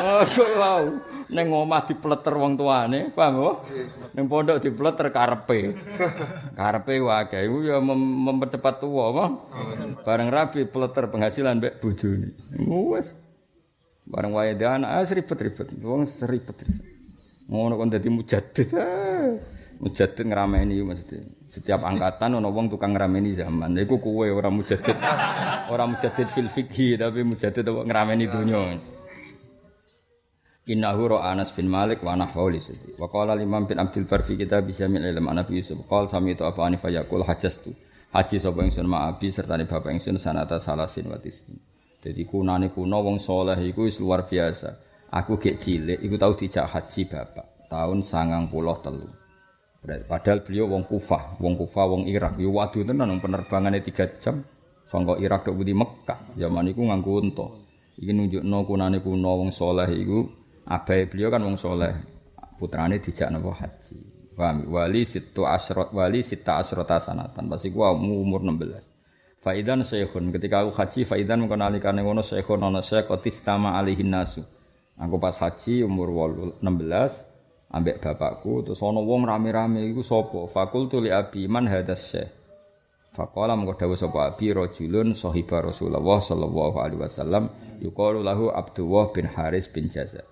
Oh, 0.00 0.24
wow. 0.56 1.09
Neng 1.30 1.46
omah 1.54 1.86
dipleter 1.86 2.34
wong 2.34 2.58
tuane, 2.58 3.14
paham 3.14 3.34
apa? 3.38 3.52
Neng 4.18 4.26
pondok 4.26 4.58
dipleter 4.58 5.14
karepe. 5.14 5.78
Karepe 6.58 6.94
wae 6.98 7.38
iku 7.46 7.58
ya 7.62 7.78
mem 7.78 7.98
mempercepat 7.98 8.82
tua, 8.82 9.14
apa? 9.14 9.24
Bareng 10.02 10.28
rabi 10.28 10.66
pleter 10.66 11.06
penghasilan 11.06 11.62
mbek 11.62 11.78
bojone. 11.78 12.34
Wes. 12.66 13.14
Bareng 14.10 14.34
wae 14.34 14.58
anak 14.58 15.06
ribet-ribet. 15.06 15.70
Wong 15.80 16.02
ribet-ribet. 16.02 16.90
ngono 17.50 17.74
kon 17.74 17.90
dadi 17.90 18.06
mujaddid 18.06 18.70
mujaddid 19.82 20.26
ngrameni 20.30 20.86
maksudnya 20.86 21.18
setiap 21.50 21.82
angkatan 21.82 22.38
ono 22.38 22.54
wong 22.54 22.70
tukang 22.70 22.94
ngrameni 22.94 23.34
zaman 23.34 23.74
iku 23.74 23.98
kowe 23.98 24.22
ora 24.30 24.54
mujaddid 24.54 24.94
ora 25.74 25.82
mujaddid 25.90 26.30
fil 26.30 26.46
fikhi 26.46 26.94
tapi 26.94 27.26
mujaddid 27.26 27.66
ngrameni 27.66 28.30
dunya 28.30 28.78
Innahu 30.68 31.16
Anas 31.16 31.56
bin 31.56 31.72
Malik 31.72 32.04
wa 32.04 32.12
nahwu 32.12 32.52
li 32.52 32.60
Wa 33.00 33.08
qala 33.08 33.32
Imam 33.40 33.64
bin 33.64 33.80
Abdul 33.80 34.04
Bar 34.04 34.20
fi 34.20 34.36
kitab 34.36 34.68
Jamil 34.68 35.08
Ilm 35.08 35.32
Nabi 35.32 35.56
Yusuf 35.56 35.80
qala 35.88 36.04
sami 36.04 36.36
tu 36.36 36.44
apa 36.44 36.68
anifa 36.68 36.92
yaqul 36.92 37.24
hajastu 37.24 37.72
haji 38.10 38.36
sapa 38.42 38.66
ingsun 38.66 38.90
ma'abi 38.90 39.30
serta 39.30 39.54
ni 39.54 39.64
bapak 39.64 39.94
ingsun 39.94 40.18
sanata 40.18 40.58
salasin 40.58 41.06
wa 41.08 41.18
tisni. 41.18 41.56
Jadi 42.00 42.26
kunane 42.26 42.68
kuno 42.72 43.00
wong 43.06 43.22
soleh 43.22 43.56
iku 43.56 43.86
wis 43.86 44.02
luar 44.02 44.26
biasa. 44.26 44.68
Aku 45.10 45.38
gek 45.38 45.58
cilik 45.58 45.98
iku 46.02 46.18
tau 46.18 46.34
dijak 46.34 46.66
haji 46.70 47.02
bapak 47.06 47.70
tahun 47.70 48.02
sangang 48.02 48.50
puluh 48.50 48.76
telu. 48.82 49.08
Padahal 49.80 50.44
beliau 50.44 50.68
wong 50.68 50.84
Kufah, 50.84 51.40
wong 51.40 51.56
Kufah, 51.56 51.86
wong 51.88 52.02
Irak. 52.04 52.36
Yo 52.36 52.52
waduh 52.52 52.84
tenan 52.84 53.16
penerbangannya 53.16 53.80
tiga 53.80 54.12
jam. 54.20 54.44
Sangka 54.84 55.16
Irak 55.22 55.46
tok 55.46 55.56
di 55.62 55.72
Mekah. 55.72 56.36
Zaman 56.36 56.68
iku 56.68 56.84
nganggo 56.84 57.12
unta. 57.16 57.46
Iki 57.96 58.12
nunjukno 58.12 58.58
kunane 58.68 58.98
kuno 59.00 59.30
wong 59.40 59.50
soleh 59.54 59.88
iku 59.88 60.39
abai 60.70 61.10
beliau 61.10 61.34
kan 61.34 61.42
wong 61.42 61.58
soleh. 61.58 61.90
Putrane 62.54 63.02
dijak 63.02 63.34
napa 63.34 63.50
haji. 63.56 63.98
Paham? 64.38 64.70
Wali 64.70 65.02
situ 65.02 65.42
asrot 65.42 65.90
wali 65.90 66.22
sita 66.22 66.62
asrota 66.62 67.02
sanatan. 67.02 67.50
Pas 67.50 67.60
iku 67.66 67.82
umur 67.90 68.40
16. 68.46 69.40
Faidan 69.40 69.80
syekhun 69.80 70.28
ketika 70.36 70.60
aku 70.62 70.76
haji 70.76 71.08
faidan 71.08 71.48
nalikane 71.48 72.04
ngono 72.04 72.20
syekhun 72.20 72.60
ana 72.60 72.84
syekh 72.84 73.08
tistama 73.24 73.80
alihin 73.80 74.12
nasu. 74.12 74.44
Aku 75.00 75.16
pas 75.16 75.34
haji 75.40 75.82
umur 75.88 76.12
16 76.60 76.60
ambek 77.72 78.04
bapakku 78.04 78.66
terus 78.66 78.84
ana 78.84 79.00
wong 79.00 79.24
rame-rame 79.24 79.80
iku 79.88 80.04
sapa? 80.04 80.44
Fakultu 80.44 81.00
li 81.00 81.08
abi 81.08 81.48
man 81.48 81.64
hadas 81.64 82.12
syekh. 82.12 82.30
Faqala 83.10 83.56
mengko 83.56 83.74
dawuh 83.80 83.98
sapa 83.98 84.30
abi 84.30 84.52
rajulun 84.54 85.16
sahiba 85.16 85.64
Rasulullah 85.64 86.20
sallallahu 86.20 86.76
alaihi 86.78 87.00
wasallam 87.00 87.50
yuqalu 87.80 88.22
lahu 88.22 88.52
Abdullah 88.52 89.10
bin 89.10 89.24
Haris 89.24 89.66
bin 89.72 89.88
Jaza. 89.88 90.22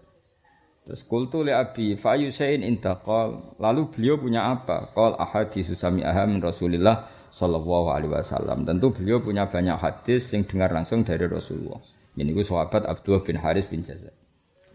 Terus 0.88 1.04
kultu 1.04 1.44
li 1.44 1.52
abi 1.52 2.00
fa 2.00 2.16
yusain 2.16 2.64
intaqal. 2.64 3.60
Lalu 3.60 3.92
beliau 3.92 4.16
punya 4.16 4.48
apa? 4.48 4.88
Qal 4.96 5.20
ahaditsu 5.20 5.76
sami'aha 5.76 6.24
min 6.24 6.40
Rasulillah 6.40 7.12
sallallahu 7.28 7.92
alaihi 7.92 8.08
wasallam. 8.08 8.64
Tentu 8.64 8.96
beliau 8.96 9.20
punya 9.20 9.44
banyak 9.52 9.76
hadis 9.76 10.32
yang 10.32 10.48
dengar 10.48 10.72
langsung 10.72 11.04
dari 11.04 11.28
Rasulullah. 11.28 11.76
Ini 12.16 12.32
gue 12.32 12.40
sahabat 12.40 12.88
Abdullah 12.88 13.20
bin 13.20 13.36
Haris 13.36 13.68
bin 13.68 13.84
Jaza. 13.84 14.08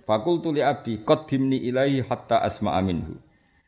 Fakultu 0.05 0.53
li 0.53 0.61
abi 0.61 1.01
qaddimni 1.01 1.65
ilaihi 1.65 2.05
hatta 2.05 2.45
asma'a 2.45 2.85
minhu. 2.85 3.17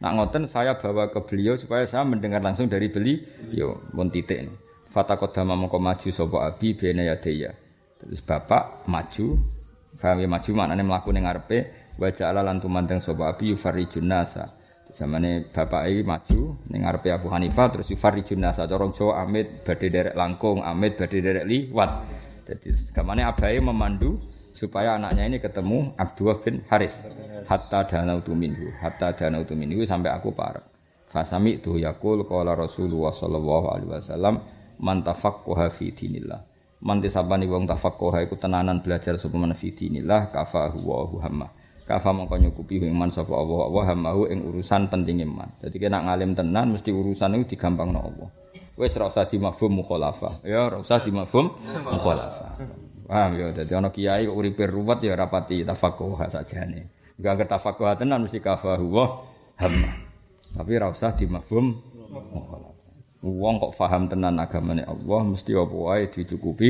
Nak 0.06 0.12
ngoten 0.14 0.46
saya 0.46 0.78
bawa 0.78 1.10
ke 1.10 1.26
beliau 1.26 1.58
supaya 1.58 1.90
saya 1.90 2.06
mendengar 2.06 2.46
langsung 2.46 2.70
dari 2.70 2.94
beli. 2.94 3.26
Yo, 3.58 3.82
mun 3.98 4.14
titik. 4.14 4.54
Fatakodama 4.94 5.58
mongko 5.58 5.82
maju 5.82 6.10
sapa 6.14 6.46
abi 6.46 6.78
bena 6.78 7.10
yadeya. 7.10 7.58
Terus 7.98 8.22
bapak 8.22 8.86
maju, 8.86 9.34
Faham 9.96 10.20
ya 10.20 10.28
maju 10.28 10.50
maknane 10.52 10.84
mlaku 10.84 11.10
ning 11.16 11.24
ngarepe 11.24 11.72
wa 11.96 12.10
ja'ala 12.12 12.44
lan 12.44 12.60
tumandang 12.60 13.00
sapa 13.00 13.32
abi 13.32 13.56
yufarijun 13.56 14.08
nasa. 14.08 14.52
Zamane 14.96 15.52
bapak 15.52 15.92
iki 15.92 16.08
maju 16.08 16.56
ning 16.72 16.88
ngarepe 16.88 17.12
Abu 17.12 17.28
Hanifah 17.28 17.68
terus 17.68 17.92
yufarijun 17.92 18.40
nasa 18.40 18.64
cara 18.64 18.88
Jawa 18.88 19.28
amit 19.28 19.68
badhe 19.68 19.92
derek 19.92 20.16
langkung, 20.16 20.64
amit 20.64 20.96
badhe 20.96 21.20
derek 21.20 21.44
liwat. 21.44 21.92
Jadi 22.48 22.96
gamane 22.96 23.28
abahe 23.28 23.60
memandu 23.60 24.22
supaya 24.56 24.96
anaknya 24.96 25.28
ini 25.28 25.38
ketemu 25.44 25.98
Abdullah 26.00 26.38
bin 26.40 26.64
Haris 26.72 27.04
hatta 27.50 27.84
danautu 27.84 28.32
minhu 28.32 28.72
hatta 28.80 29.12
danautu 29.12 29.52
minhu 29.58 29.84
sampai 29.84 30.16
aku 30.16 30.32
parek. 30.32 30.64
Fasami 31.12 31.60
tu 31.60 31.76
yakul 31.76 32.24
qala 32.24 32.56
Rasulullah 32.56 33.12
sallallahu 33.12 33.66
alaihi 33.72 33.92
wasallam 34.00 34.36
man 34.84 35.00
tafaqqaha 35.04 35.72
fi 35.72 35.92
dinillah 35.92 36.56
Manti 36.86 37.10
sabani 37.10 37.50
wong 37.50 37.66
tafaqquha 37.66 38.22
iku 38.28 38.38
tenanan 38.38 38.84
belajar 38.84 39.18
sapa 39.18 39.40
man 39.42 39.58
fi 39.58 39.74
dinillah 39.74 40.30
kafahu 40.30 40.80
wa 40.86 41.08
hamma. 41.24 41.48
Kafa 41.86 42.10
mongko 42.18 42.42
nyukupi 42.42 42.82
iman 42.82 43.14
sapa 43.14 43.30
Allah 43.38 43.70
wa 43.70 43.84
hammahu 43.86 44.26
ing 44.34 44.42
urusan 44.42 44.90
penting 44.90 45.22
iman. 45.22 45.46
Dadi 45.62 45.78
kena 45.78 46.02
ngalim 46.02 46.34
tenan 46.34 46.74
mesti 46.74 46.90
urusan 46.90 47.38
itu 47.38 47.54
digampangno 47.54 48.02
Allah. 48.02 48.30
Wis 48.74 48.98
ora 48.98 49.14
usah 49.14 49.30
dimafhum 49.30 49.86
mukhalafah. 49.86 50.42
Ya 50.50 50.66
ora 50.66 50.82
usah 50.82 50.98
dimafhum 51.06 51.54
mukhalafah. 51.86 52.58
Paham 53.06 53.38
ya, 53.38 53.54
dadi 53.54 53.74
ana 53.78 53.94
kiai 53.94 54.26
uripe 54.26 54.66
ruwet 54.66 55.06
ya 55.06 55.14
rapati 55.14 55.62
tafaqquha 55.62 56.26
sajane. 56.34 56.90
Enggak 57.22 57.46
ketafaqquha 57.46 58.02
tenan 58.02 58.26
mesti 58.26 58.42
kafahu 58.42 58.86
wa 58.90 59.06
hamma. 59.62 59.94
Tapi 60.58 60.72
ora 60.82 60.90
usah 60.90 61.14
dimafhum 61.14 61.86
mukhalafah. 62.10 62.74
Wong 63.22 63.62
kok 63.62 63.74
paham 63.78 64.10
tenan 64.10 64.42
agamane 64.42 64.82
Allah 64.90 65.22
mesti 65.22 65.54
apa 65.54 65.78
wae 65.78 66.10
dicukupi 66.10 66.70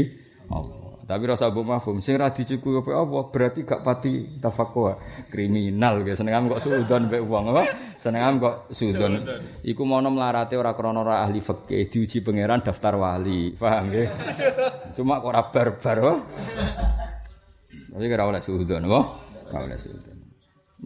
Allah. 0.52 0.85
Tapi 1.06 1.24
rasa 1.30 1.54
mbok 1.54 1.66
mafhum 1.70 2.02
sing 2.02 2.18
ra 2.18 2.34
dicukupi 2.34 2.90
apa 2.90 3.30
berarti 3.30 3.62
gak 3.62 3.86
pati 3.86 4.42
tafaqwa 4.42 4.98
kriminal 5.30 6.02
ya 6.02 6.18
seneng 6.18 6.50
kok 6.50 6.58
sudon 6.66 7.06
mbek 7.06 7.22
wong 7.22 7.54
apa? 7.54 7.62
Seneng 8.02 8.42
kok 8.42 8.74
sudon 8.74 9.22
iku 9.62 9.86
mono 9.86 10.10
mlarate 10.10 10.58
ora 10.58 10.74
krana 10.74 11.06
ora 11.06 11.22
ahli 11.22 11.46
fikih 11.46 11.94
diuji 11.94 12.26
pangeran 12.26 12.66
daftar 12.66 12.98
wali 12.98 13.54
paham 13.54 13.94
nggih? 13.94 14.10
Cuma 14.98 15.22
kok 15.22 15.30
ora 15.30 15.46
barbar 15.46 15.98
apa? 16.02 16.14
Tapi 17.94 18.06
ora 18.10 18.26
oleh 18.26 18.42
sudon 18.42 18.82
apa? 18.90 19.02
Ora 19.54 19.60
oleh 19.62 19.78
sudon 19.78 20.18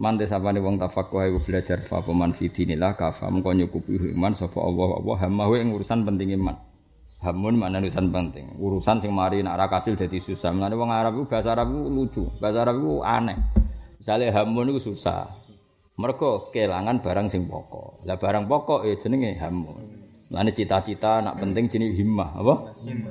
Mante 0.00 0.28
sapane 0.28 0.60
wong 0.60 0.76
tafaqquh 0.76 1.32
iku 1.32 1.40
belajar 1.48 1.80
fa 1.80 2.04
peman 2.04 2.36
fidinillah 2.36 2.92
kafa 2.92 3.28
mengko 3.32 3.56
iman 3.56 4.32
sapa 4.36 4.60
Allah 4.60 5.00
Allah 5.00 5.16
hamahu 5.26 5.58
ing 5.58 5.74
urusan 5.76 6.04
penting 6.04 6.36
iman. 6.40 6.69
Hamun 7.20 7.60
mana 7.60 7.84
urusan 7.84 8.08
penting. 8.08 8.56
Urusan 8.56 8.96
sing 9.04 9.12
mari 9.12 9.44
nak 9.44 9.60
ra 9.60 9.66
kasil 9.68 9.92
dadi 9.92 10.16
susah. 10.16 10.56
Mulane 10.56 10.72
wong 10.72 10.88
Arab 10.88 11.12
iku 11.20 11.24
bahasa 11.28 11.52
Arab 11.52 11.68
iku 11.68 11.88
lucu. 11.92 12.24
Bahasa 12.40 12.64
Arab 12.64 12.80
iku 12.80 13.04
aneh. 13.04 13.36
Misale 14.00 14.32
hamun 14.32 14.72
iku 14.72 14.80
susah. 14.80 15.28
Mergo 16.00 16.48
kelangan 16.48 17.04
barang 17.04 17.28
sing 17.28 17.44
pokok. 17.44 18.08
Lah 18.08 18.16
barang 18.16 18.48
pokok 18.48 18.88
ya 18.88 18.96
jenenge 18.96 19.36
hamun. 19.36 20.00
Mulane 20.32 20.50
cita-cita 20.56 21.20
nak 21.20 21.36
penting 21.36 21.68
jenenge 21.68 22.00
himmah, 22.00 22.40
apa? 22.40 22.54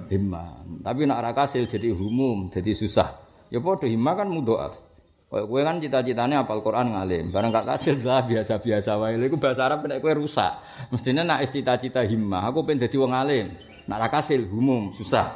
Himmah. 0.10 0.48
Tapi 0.82 1.02
nak 1.06 1.20
ra 1.22 1.32
kasil 1.36 1.70
jadi 1.70 1.94
humum, 1.94 2.50
jadi 2.50 2.74
susah. 2.74 3.14
Ya 3.54 3.62
padha 3.62 3.86
himmah 3.86 4.18
kan 4.18 4.32
mudhoaf. 4.32 4.90
Kowe 5.30 5.62
kan 5.62 5.78
cita-citane 5.78 6.34
apal 6.34 6.66
Quran 6.66 6.98
ngalim, 6.98 7.30
barang 7.30 7.54
gak 7.54 7.78
kasil 7.78 8.02
lah 8.10 8.26
biasa-biasa 8.26 8.98
wae. 8.98 9.22
Iku 9.22 9.38
bahasa 9.38 9.70
Arab 9.70 9.86
nek 9.86 10.02
kowe 10.02 10.10
rusak. 10.18 10.58
Mestine 10.90 11.22
nak 11.22 11.46
cita-cita 11.46 12.02
himmah, 12.02 12.50
aku 12.50 12.66
pengen 12.66 12.90
dadi 12.90 12.98
wong 12.98 13.14
alim. 13.14 13.69
Nak 13.90 13.98
ra 13.98 14.08
kasil 14.14 14.46
umum 14.46 14.94
susah. 14.94 15.34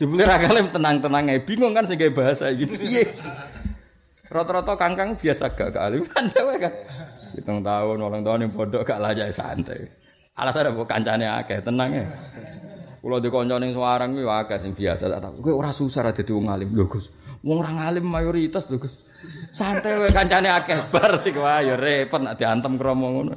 Jebule 0.00 0.24
ra 0.24 0.40
tenang-tenang 0.40 1.28
ae. 1.28 1.44
Bingung 1.44 1.76
kan 1.76 1.84
sing 1.84 2.00
bahasa 2.16 2.48
iki 2.48 2.64
piye. 2.64 3.04
Rata-rata 4.32 4.80
kangkang 4.80 5.12
biasa 5.12 5.52
gak 5.52 5.76
alim 5.76 6.08
kan 6.08 6.24
kan. 6.32 6.72
Hitung 7.36 7.60
tahun, 7.60 8.00
orang 8.00 8.24
tahun 8.24 8.48
yang 8.48 8.52
bodoh 8.56 8.80
gak 8.80 8.96
layak 8.96 9.28
santai. 9.28 9.92
Alasan 10.32 10.72
apa 10.72 10.88
kancane 10.88 11.28
akeh, 11.28 11.60
tenang 11.60 11.92
ya. 11.92 12.04
Kulo 13.04 13.20
di 13.20 13.28
kanca 13.28 13.58
ning 13.58 13.76
Semarang 13.76 14.14
kuwi 14.16 14.24
akeh 14.24 14.56
sing 14.62 14.72
biasa 14.72 15.10
tak 15.10 15.20
tak. 15.20 15.32
Kowe 15.42 15.52
ora 15.52 15.74
susah 15.74 16.06
ra 16.06 16.14
dadi 16.14 16.32
wong 16.32 16.48
alim. 16.48 16.70
Lho 16.72 16.86
Gus, 16.88 17.12
wong 17.44 17.60
ora 17.60 17.90
alim 17.90 18.08
mayoritas 18.08 18.70
lho 18.72 18.78
Gus. 18.78 18.94
Santai 19.52 19.98
wae 20.00 20.08
kancane 20.14 20.48
akeh 20.48 20.78
bar 20.88 21.18
sik 21.18 21.36
wae 21.36 21.66
ya 21.68 21.74
repot 21.74 22.22
nek 22.24 22.38
diantem 22.38 22.78
kromo 22.78 23.10
ngono. 23.10 23.34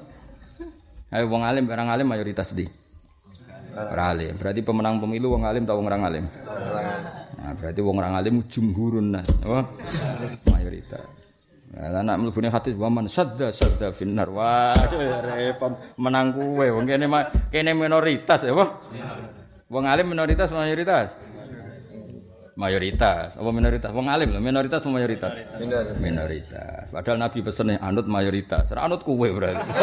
Ayo 1.11 1.25
wong 1.27 1.43
alim 1.43 1.65
barang 1.65 1.89
alim 1.91 2.07
mayoritas 2.07 2.53
di. 2.53 2.84
Ora 3.75 4.15
alim. 4.15 4.39
Berarti 4.39 4.63
pemenang 4.63 5.03
pemilu 5.03 5.35
wong 5.35 5.43
alim 5.43 5.67
tau 5.67 5.83
wong 5.83 5.91
alim. 5.91 6.25
Nah, 7.35 7.53
berarti 7.59 7.79
wong 7.83 7.95
ora 7.99 8.09
alim 8.15 8.47
jumhurun 8.47 9.19
nas. 9.19 9.27
Apa? 9.43 9.67
Mayoritas. 10.55 11.03
Lah 11.75 11.99
anak 11.99 12.15
mlebune 12.23 12.47
hadis 12.47 12.71
waman 12.79 13.11
sadda 13.11 13.51
sadda 13.51 13.91
finnar. 13.91 14.31
Wah, 14.31 14.71
repot 15.27 15.75
menang 15.99 16.31
kuwe 16.31 16.71
wong 16.71 16.87
kene 16.87 17.11
kene 17.51 17.75
minoritas 17.75 18.47
ya? 18.47 18.55
Wong 19.67 19.83
alim 19.83 20.07
minoritas 20.07 20.55
mayoritas 20.55 21.19
mayoritas. 22.55 23.35
Apa 23.35 23.49
minoritas? 23.51 23.91
Wong 23.91 24.07
alim 24.07 24.31
lho 24.31 24.39
minoritas 24.39 24.79
apa 24.79 24.89
mayoritas? 24.91 25.31
Minoritas. 25.99 26.87
Padahal 26.89 27.19
nabi 27.19 27.39
pesen 27.43 27.75
anut 27.75 28.07
mayoritas. 28.07 28.71
Ora 28.71 28.87
anut 28.87 29.03
kuwe 29.03 29.29
berarti. 29.31 29.67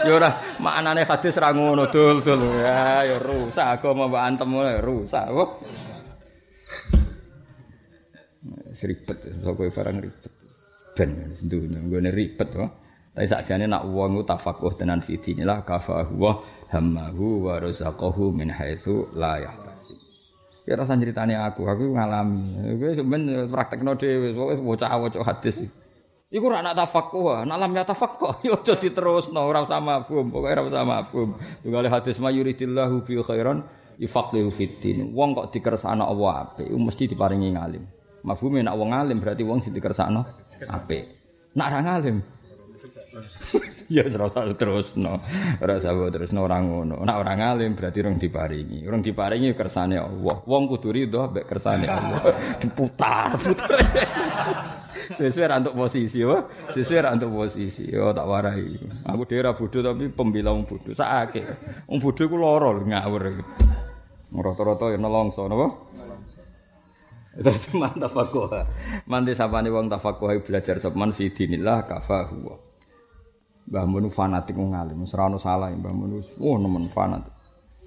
Ya 0.00 0.16
ora 0.16 0.32
maknane 0.56 1.04
hadis 1.04 1.36
ra 1.36 1.52
ngono 1.52 1.84
dul 1.92 2.24
dul 2.24 2.40
ya 2.64 3.04
ya 3.04 3.20
rusak 3.20 3.80
agama 3.80 4.08
mbak 4.08 4.22
antem 4.32 4.48
rusak. 4.80 5.28
Kok 5.28 5.50
seribet 8.72 9.18
sok 9.44 9.52
kowe 9.60 9.68
barang 9.68 9.96
ribet. 10.00 10.32
Ben 10.96 11.36
sendunya 11.36 11.80
nggone 11.84 12.08
ribet 12.12 12.48
kok 12.48 12.70
tapi 13.10 13.26
sakjane 13.26 13.66
nak 13.66 13.84
wong 13.90 14.22
tafakuh 14.22 14.72
tenan 14.78 15.02
fi 15.02 15.18
dinillah 15.18 15.66
kafahu 15.66 16.14
wa 16.16 16.32
hammahu 16.70 17.50
wa 17.50 17.58
razaqahu 17.58 18.30
min 18.32 18.48
haitsu 18.54 19.10
la 19.18 19.42
yahtasib 19.42 19.69
Ya 20.70 20.78
rasa 20.78 20.94
ceritane 20.94 21.34
aku, 21.34 21.66
aku 21.66 21.98
ngalami. 21.98 22.78
Kowe 22.78 22.94
sampean 22.94 23.50
praktekno 23.50 23.98
dhewe, 23.98 24.30
pokoke 24.30 24.62
bocah-bocah 24.62 25.26
hadis. 25.26 25.66
Iku 26.30 26.46
ora 26.46 26.62
nak 26.62 26.78
tafaqquh, 26.78 27.42
nak 27.42 27.58
lam 27.58 27.74
ya 27.74 27.82
tafaqquh, 27.82 28.38
yo 28.46 28.54
aja 28.54 28.78
diterusno, 28.78 29.42
ora 29.42 29.66
usah 29.66 29.82
mabum, 29.82 30.30
pokoke 30.30 30.46
ora 30.46 30.62
usah 30.62 30.86
mabum. 30.86 31.34
Tunggal 31.66 31.90
hadis 31.90 32.22
mayuridillahu 32.22 33.02
fi 33.02 33.18
khairan 33.18 33.66
yufaqihu 33.98 34.46
fiddin. 34.54 35.10
Wong 35.10 35.34
kok 35.34 35.50
dikersakno 35.50 36.06
Allah 36.06 36.46
apik, 36.46 36.70
mesti 36.70 37.10
diparingi 37.10 37.50
ngalim. 37.50 37.82
Mafhume 38.22 38.62
nak 38.62 38.78
wong 38.78 38.94
alim 38.94 39.18
berarti 39.18 39.42
wong 39.42 39.66
sing 39.66 39.74
dikersakno 39.74 40.22
apik. 40.70 41.02
Nak 41.58 41.66
ra 41.66 41.80
ngalim 41.82 42.22
Ya 43.90 44.06
serasa 44.06 44.46
terus 44.54 44.94
no, 45.02 45.18
rasa 45.58 45.90
terus 46.14 46.30
no 46.30 46.46
orang 46.46 46.70
ngono. 46.70 47.02
Nak 47.02 47.16
orang 47.18 47.42
alim 47.42 47.74
berarti 47.74 47.98
orang 48.06 48.22
diparingi. 48.22 48.86
Orang 48.86 49.02
diparingi 49.02 49.50
kersane 49.50 49.98
Allah. 49.98 50.36
Wong 50.46 50.70
kudu 50.70 50.94
ridho 50.94 51.26
mbek 51.26 51.50
kersane 51.50 51.90
Allah. 51.90 52.22
Diputar, 52.62 53.34
putar. 53.34 53.70
Sesuai 55.18 55.50
ra 55.50 55.58
untuk 55.58 55.74
posisi, 55.74 56.22
wah. 56.22 56.46
Sesuai 56.70 57.02
ra 57.02 57.10
untuk 57.18 57.34
posisi. 57.34 57.90
Yo 57.90 58.14
tak 58.14 58.30
warai. 58.30 58.78
Aku 59.10 59.26
daerah 59.26 59.58
bodoh 59.58 59.82
tapi 59.82 60.06
pembela 60.06 60.54
wong 60.54 60.70
bodoh. 60.70 60.94
Sakake. 60.94 61.42
Wong 61.90 61.98
bodoh 61.98 62.30
iku 62.30 62.38
lara 62.38 62.70
ngawur. 62.78 63.42
Rata-rata 64.30 64.94
ya 64.94 64.98
nelongso 65.02 65.50
napa? 65.50 65.66
Itu 67.42 67.74
mantap 67.74 68.14
aku. 68.14 68.54
Manti 69.10 69.34
sapane 69.34 69.66
wong 69.66 69.90
tafakuh 69.90 70.30
belajar 70.46 70.78
sepan 70.78 71.10
fi 71.10 71.34
dinillah 71.34 71.90
kafahu. 71.90 72.69
Mbah 73.68 73.84
Mun 73.84 74.08
fanatik 74.08 74.56
wong 74.56 74.72
alim, 74.72 75.04
ora 75.04 75.36
salah 75.36 75.68
Mbah 75.74 75.92
Mun. 75.92 76.22
Oh, 76.40 76.56
nemen 76.56 76.88
fanatik. 76.88 77.32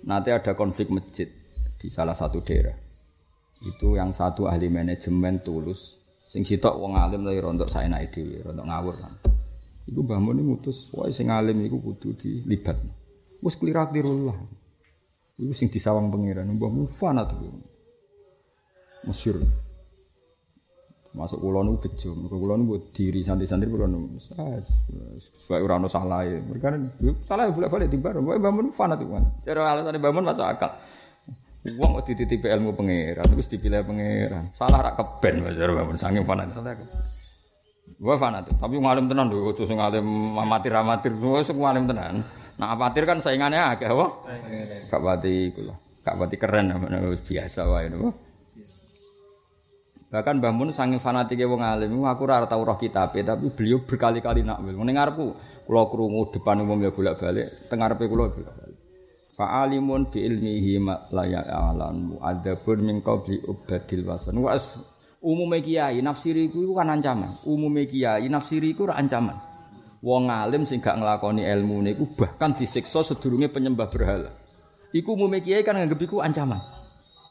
Nanti 0.03 0.29
ada 0.29 0.53
konflik 0.53 0.91
masjid 0.91 1.31
di 1.79 1.87
salah 1.87 2.13
satu 2.13 2.43
daerah. 2.43 2.75
Itu 3.63 3.95
yang 3.95 4.11
satu 4.11 4.45
ahli 4.51 4.67
manajemen 4.67 5.39
tulus, 5.39 5.97
sing 6.19 6.43
sitok 6.43 6.75
wong 6.75 6.99
alim 6.99 7.23
lagi 7.23 7.39
rontok 7.39 7.71
saenake 7.71 8.11
dhewe, 8.11 8.43
rontok 8.43 8.67
ngawur 8.67 8.95
kan. 8.95 9.13
Iku 9.87 9.99
Mbah 10.03 10.19
Mun 10.19 10.39
ngutus, 10.43 10.91
wae 10.91 11.11
sing 11.11 11.31
alim 11.31 11.59
iku 11.63 11.79
kudu 11.79 12.15
dilibat. 12.15 12.79
Wis 13.43 13.55
klirak-kliru 13.55 14.31
lah. 14.31 14.39
Iku 15.39 15.51
sing 15.55 15.71
disawang 15.71 16.11
pangeran, 16.11 16.47
Mbah 16.51 16.71
Mun 16.71 16.87
fanatik. 16.87 17.39
Masyur. 19.03 19.43
Masuk 21.13 21.45
kula 21.45 21.61
niku 21.61 21.85
bejo, 21.85 22.09
mergo 22.17 22.37
kula 22.41 22.57
niku 22.57 22.89
diri 22.89 23.21
santai-santai 23.21 23.69
kula 23.69 23.85
niku. 23.85 24.17
Sebab 24.17 25.61
ora 25.61 25.77
ono 25.77 25.85
salah 25.85 26.25
e. 26.25 26.41
Mereka 26.41 26.73
salah 27.21 27.53
bolak-balik 27.53 27.93
di 27.93 28.01
bar. 28.01 28.17
Pokoke 28.17 28.41
bangun 28.41 28.73
fanatik 28.73 29.05
kan. 29.05 29.25
Cara 29.45 29.77
alasane 29.77 30.01
bangun 30.01 30.25
masuk 30.25 30.41
akal. 30.41 30.73
Wong 31.63 32.01
kok 32.01 32.05
dititipi 32.09 32.49
ilmu 32.49 32.73
pangeran 32.73 33.29
terus 33.29 33.45
dipilih 33.45 33.85
pangeran. 33.85 34.49
Salah 34.57 34.89
rak 34.89 34.97
keben 34.97 35.45
cara 35.45 35.71
bangun 35.71 35.95
saking 36.01 36.25
fanatik. 36.25 36.59
Gua 37.99 38.15
fanatik, 38.15 38.55
tapi 38.59 38.79
ngalim 38.79 39.11
tenan 39.11 39.27
lho, 39.27 39.51
kudu 39.51 39.67
sing 39.67 39.75
ngalim 39.75 40.07
amatir-amatir, 40.39 41.13
wis 41.19 41.51
ngalim 41.51 41.83
tenan. 41.87 42.23
Nah, 42.55 42.75
amatir 42.75 43.03
kan 43.03 43.19
saingannya 43.19 43.59
akeh 43.75 43.91
apa? 43.91 44.07
Gak 44.87 45.01
pati 45.03 45.51
kula. 45.51 45.75
Gak 46.03 46.15
pati 46.15 46.35
keren 46.39 46.71
biasa 47.27 47.67
wae 47.69 47.87
napa. 47.91 48.11
Bahkan 50.13 50.37
Mbah 50.37 50.53
Mun 50.53 50.69
saking 50.69 51.01
fanatike 51.01 51.41
wong 51.49 51.65
alim, 51.65 51.89
aku 52.05 52.29
ora 52.29 52.45
tau 52.45 52.61
roh 52.61 52.77
kitabe, 52.77 53.25
tapi 53.25 53.49
beliau 53.49 53.81
berkali-kali 53.81 54.45
nakwil. 54.45 54.77
Ning 54.77 54.93
ngarepku 54.93 55.25
kula 55.65 55.89
krungu 55.89 56.29
depan 56.29 56.61
umum 56.61 56.77
ya 56.85 56.93
bolak-balik, 56.93 57.49
teng 57.65 57.81
ngarepe 57.81 58.05
kula 58.05 58.29
bolak-balik. 58.29 58.77
Fa 59.33 59.65
alimun 59.65 60.13
bi 60.13 60.21
ilmihi 60.21 60.77
ma 60.77 61.09
la 61.09 61.25
ya'lam 61.25 62.21
adabun 62.21 62.85
min 62.85 63.01
qabli 63.01 63.41
ubadil 63.41 64.05
wasan. 64.05 64.37
Wa 64.37 64.53
umume 65.25 65.65
kiai 65.65 65.97
nafsiri 66.05 66.45
iku 66.45 66.77
kan 66.77 66.93
ancaman. 66.93 67.33
Umume 67.49 67.89
kiai 67.89 68.29
nafsiri 68.29 68.77
iku 68.77 68.93
ancaman. 68.93 69.33
Wong 70.05 70.29
alim 70.29 70.69
sing 70.69 70.77
gak 70.77 70.99
nglakoni 71.01 71.41
ilmu 71.41 71.89
niku 71.89 72.13
bahkan 72.13 72.53
disiksa 72.53 73.01
sedurunge 73.01 73.49
penyembah 73.49 73.89
berhala. 73.89 74.29
Iku 74.93 75.17
umume 75.17 75.41
kiai 75.41 75.65
kan 75.65 75.73
nganggep 75.73 76.05
iku 76.05 76.21
ancaman. 76.21 76.61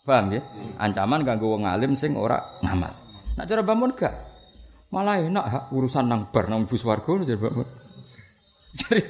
Paham 0.03 0.35
ya? 0.35 0.43
Ancaman 0.83 1.23
ganggu 1.23 1.47
wong 1.47 1.63
alim 1.63 1.95
sing 1.95 2.19
ora 2.19 2.43
ngamal. 2.59 2.91
Nak 3.39 3.47
cara 3.47 3.63
bangun 3.63 3.95
gak? 3.95 4.15
Malah 4.93 5.25
enak 5.25 5.45
ha, 5.49 5.59
urusan 5.73 6.05
nang 6.05 6.29
bar 6.29 6.51
nang 6.53 6.69
bus 6.69 6.83
warga 6.85 7.17
jadi 7.25 7.39
bangun. 7.39 7.69
Jadi 8.77 9.01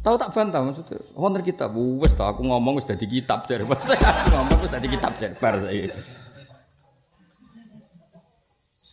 tahu 0.00 0.16
tak 0.16 0.32
bantah 0.32 0.64
maksudnya. 0.64 0.98
Wonten 1.12 1.44
kitab 1.44 1.76
wis 1.76 2.16
ta 2.16 2.32
aku 2.32 2.42
ngomong 2.42 2.80
wis 2.80 2.88
dadi 2.88 3.06
kitab 3.06 3.44
jar. 3.46 3.62
aku 3.68 4.28
ngomong 4.32 4.58
wis 4.64 4.72
dadi 4.72 4.88
kitab 4.88 5.12
bar 5.38 5.54
saya. 5.60 5.92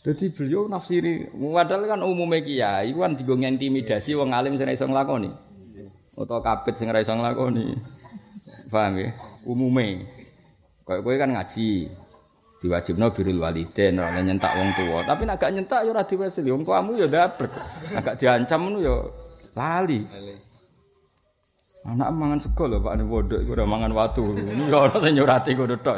Jadi 0.04 0.36
beliau 0.36 0.68
nafsiri, 0.68 1.32
padahal 1.32 1.88
kan 1.88 2.04
umumnya 2.04 2.44
kiai, 2.44 2.92
itu 2.92 3.00
kan 3.00 3.16
digo 3.16 3.40
intimidasi 3.40 4.20
wong 4.20 4.36
alim 4.36 4.60
sing 4.60 4.68
iso 4.68 4.84
nglakoni. 4.84 5.32
Utawa 6.20 6.44
kapit 6.44 6.76
sing 6.76 6.92
ora 6.92 7.00
iso 7.00 7.16
nglakoni. 7.16 7.72
Paham 8.68 9.00
ya? 9.00 9.16
Umume. 9.48 10.04
Kayak 10.84 11.02
kowe 11.04 11.16
kan 11.16 11.32
ngaji. 11.32 11.72
Diwajibno 12.64 13.12
birul 13.12 13.44
waliden 13.44 14.00
ora 14.00 14.24
nyentak 14.24 14.56
wong 14.56 14.72
tua. 14.72 15.04
Tapi 15.04 15.28
nek 15.28 15.36
gak 15.36 15.52
nyentak 15.52 15.84
ya 15.84 15.92
ora 15.92 16.08
diwasili. 16.08 16.48
Wong 16.48 16.64
tuamu 16.64 16.96
ya 16.96 17.12
dapet. 17.12 17.52
Agak 17.92 18.16
diancam 18.16 18.72
ngono 18.72 18.80
ya 18.80 18.96
lali. 19.52 20.00
Anak 21.84 22.16
mangan 22.16 22.40
sego 22.40 22.72
lho 22.72 22.80
Pak 22.80 22.96
Pondok 23.04 23.44
iku 23.44 23.52
ora 23.60 23.68
mangan 23.68 23.92
watu. 23.92 24.24
Ini 24.32 24.72
ya 24.72 24.88
ana 24.88 24.98
sing 25.04 25.12
nyurati 25.20 25.52
ngono 25.60 25.76
tok. 25.76 25.98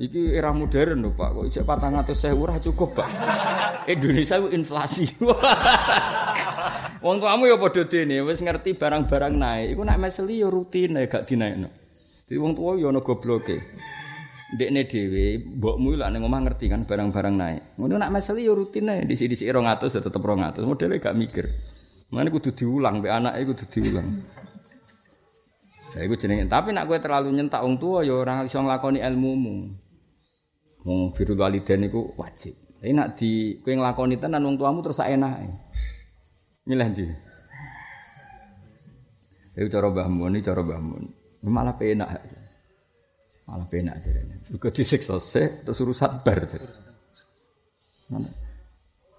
Iki 0.00 0.32
era 0.32 0.56
modern 0.56 1.04
lho 1.04 1.12
Pak. 1.12 1.28
Kok 1.28 1.44
isih 1.44 1.64
400.000 1.68 2.32
ora 2.40 2.56
cukup, 2.56 2.96
Pak. 2.96 3.08
Indonesia 3.84 4.40
itu 4.40 4.48
inflasi. 4.56 5.04
Wong 7.04 7.16
tuamu 7.20 7.48
ya 7.48 7.56
padha 7.60 7.84
dene 7.84 8.24
wis 8.24 8.40
ngerti 8.40 8.76
barang-barang 8.76 9.36
naik. 9.36 9.76
Iku 9.76 9.82
nek 9.84 10.00
meseli 10.00 10.40
ya 10.40 10.48
rutine 10.48 11.04
gak 11.04 11.28
dinaikno. 11.28 11.79
Jadi 12.30 12.38
wong 12.38 12.54
tua 12.54 12.78
yo 12.78 12.94
ono 12.94 13.02
gobloke. 13.02 13.58
Ndekne 14.54 14.86
dhewe, 14.86 15.50
mbokmu 15.58 15.98
lak 15.98 16.14
ning 16.14 16.22
omah 16.22 16.46
ngerti 16.46 16.70
kan 16.70 16.86
barang-barang 16.86 17.34
naik. 17.34 17.62
Ngono 17.74 17.98
nak 17.98 18.14
meseli 18.14 18.46
yo 18.46 18.54
rutine 18.54 19.02
disi-disi 19.02 19.50
200 19.50 19.90
ya 19.90 19.98
tetep 19.98 20.22
200. 20.22 20.62
Modele 20.62 21.02
gak 21.02 21.18
mikir. 21.18 21.50
Mane 22.14 22.30
kudu 22.30 22.54
diulang 22.54 23.02
mbek 23.02 23.10
anake 23.10 23.50
kudu 23.50 23.64
diulang. 23.66 24.06
Saya 25.90 26.06
iku 26.06 26.14
jenenge. 26.14 26.46
Tapi 26.46 26.70
nak 26.70 26.86
kowe 26.86 27.02
terlalu 27.02 27.34
nyentak 27.34 27.66
wong 27.66 27.82
tua 27.82 28.06
ya 28.06 28.14
ora 28.14 28.46
iso 28.46 28.62
nglakoni 28.62 29.02
ilmumu. 29.02 29.74
Wong 30.86 31.10
biru 31.18 31.34
walidain 31.34 31.82
iku 31.90 32.14
wajib. 32.14 32.54
Tapi 32.78 32.94
nak 32.94 33.18
di 33.18 33.58
kowe 33.58 33.74
nglakoni 33.74 34.22
tenan 34.22 34.46
wong 34.46 34.54
tuamu 34.54 34.86
terus 34.86 35.02
enake. 35.02 35.50
Milih 36.62 36.86
ndi? 36.94 37.06
Iku 39.58 39.66
cara 39.66 39.90
Mbah 39.90 40.06
Mun, 40.06 40.38
cara 40.38 40.62
Mbah. 40.62 40.78
Malah 41.48 41.72
penak. 41.72 42.20
Malah 43.48 43.66
penak 43.72 43.96
jadi 44.04 44.20
juga 44.46 44.68
disiksa 44.68 45.16
sih 45.16 45.64
terus 45.64 45.80
urusan 45.80 46.20
bar? 46.20 46.44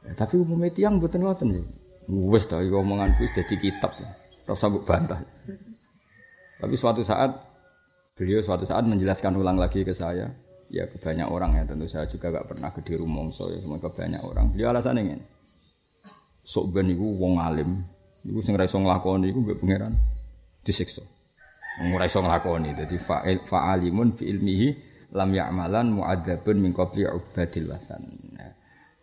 Ya, 0.01 0.11
tapi 0.17 0.37
umumnya 0.37 0.69
tiang 0.73 1.01
buatan 1.01 1.25
ngoten 1.25 1.47
sih. 1.57 1.65
Wes 2.09 2.45
dah 2.49 2.61
omongan 2.61 3.17
wis 3.21 3.33
jadi 3.33 3.55
kitab. 3.57 3.95
Terus 4.45 4.57
sanggup 4.57 4.83
bantah. 4.83 5.21
Tapi 6.61 6.75
suatu 6.77 7.01
saat 7.05 7.31
beliau 8.17 8.41
suatu 8.43 8.65
saat 8.65 8.85
menjelaskan 8.85 9.37
ulang 9.37 9.57
lagi 9.57 9.85
ke 9.85 9.93
saya. 9.93 10.29
Ya 10.71 10.87
ke 10.87 10.97
banyak 10.97 11.27
orang 11.27 11.55
ya. 11.55 11.63
Tentu 11.67 11.85
saya 11.87 12.07
juga 12.09 12.31
gak 12.31 12.55
pernah 12.55 12.71
ke 12.73 12.81
diru 12.81 13.05
mongso 13.05 13.51
ya. 13.53 13.61
Semua 13.61 13.77
ke 13.77 13.91
banyak 13.91 14.21
orang. 14.23 14.51
Beliau 14.51 14.73
alasan 14.73 14.99
ini. 14.99 15.19
Sok 16.41 16.73
ben 16.73 16.89
iku 16.89 17.05
wong 17.21 17.37
alim. 17.37 17.85
Iku 18.25 18.41
sing 18.41 18.57
ra 18.57 18.65
iso 18.65 18.81
nglakoni 18.81 19.29
iku 19.29 19.39
mbek 19.45 19.57
pangeran. 19.61 19.93
Disiksa 20.65 21.05
ora 21.79 22.03
iso 22.03 22.19
nglakoni. 22.19 22.75
Dadi 22.75 22.97
fa'il 22.99 23.39
fa'alimun 23.47 24.17
fi 24.19 24.23
ilmihi 24.27 24.67
lam 25.11 25.29
ya'malan 25.31 25.99
mu'adzabun 25.99 26.57
min 26.59 26.71
qabli 26.71 27.03
ubadil 27.03 27.67
wasan 27.67 28.03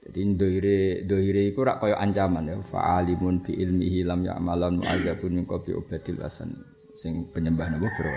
jadi 0.09 0.25
doire 0.41 1.05
doire 1.05 1.53
iku 1.53 1.69
rak 1.69 1.85
kaya 1.85 2.01
ancaman 2.01 2.49
ya. 2.49 2.57
Fa'alimun 2.57 3.45
fi 3.45 3.53
ilmihi 3.53 4.09
lam 4.09 4.25
ya'malan 4.25 4.81
mu'adzabun 4.81 5.37
min 5.37 5.45
qabli 5.45 5.77
ubadil 5.77 6.17
wasan 6.25 6.49
sing 6.97 7.29
penyembah 7.29 7.69
napa 7.69 7.89
bro? 7.93 8.13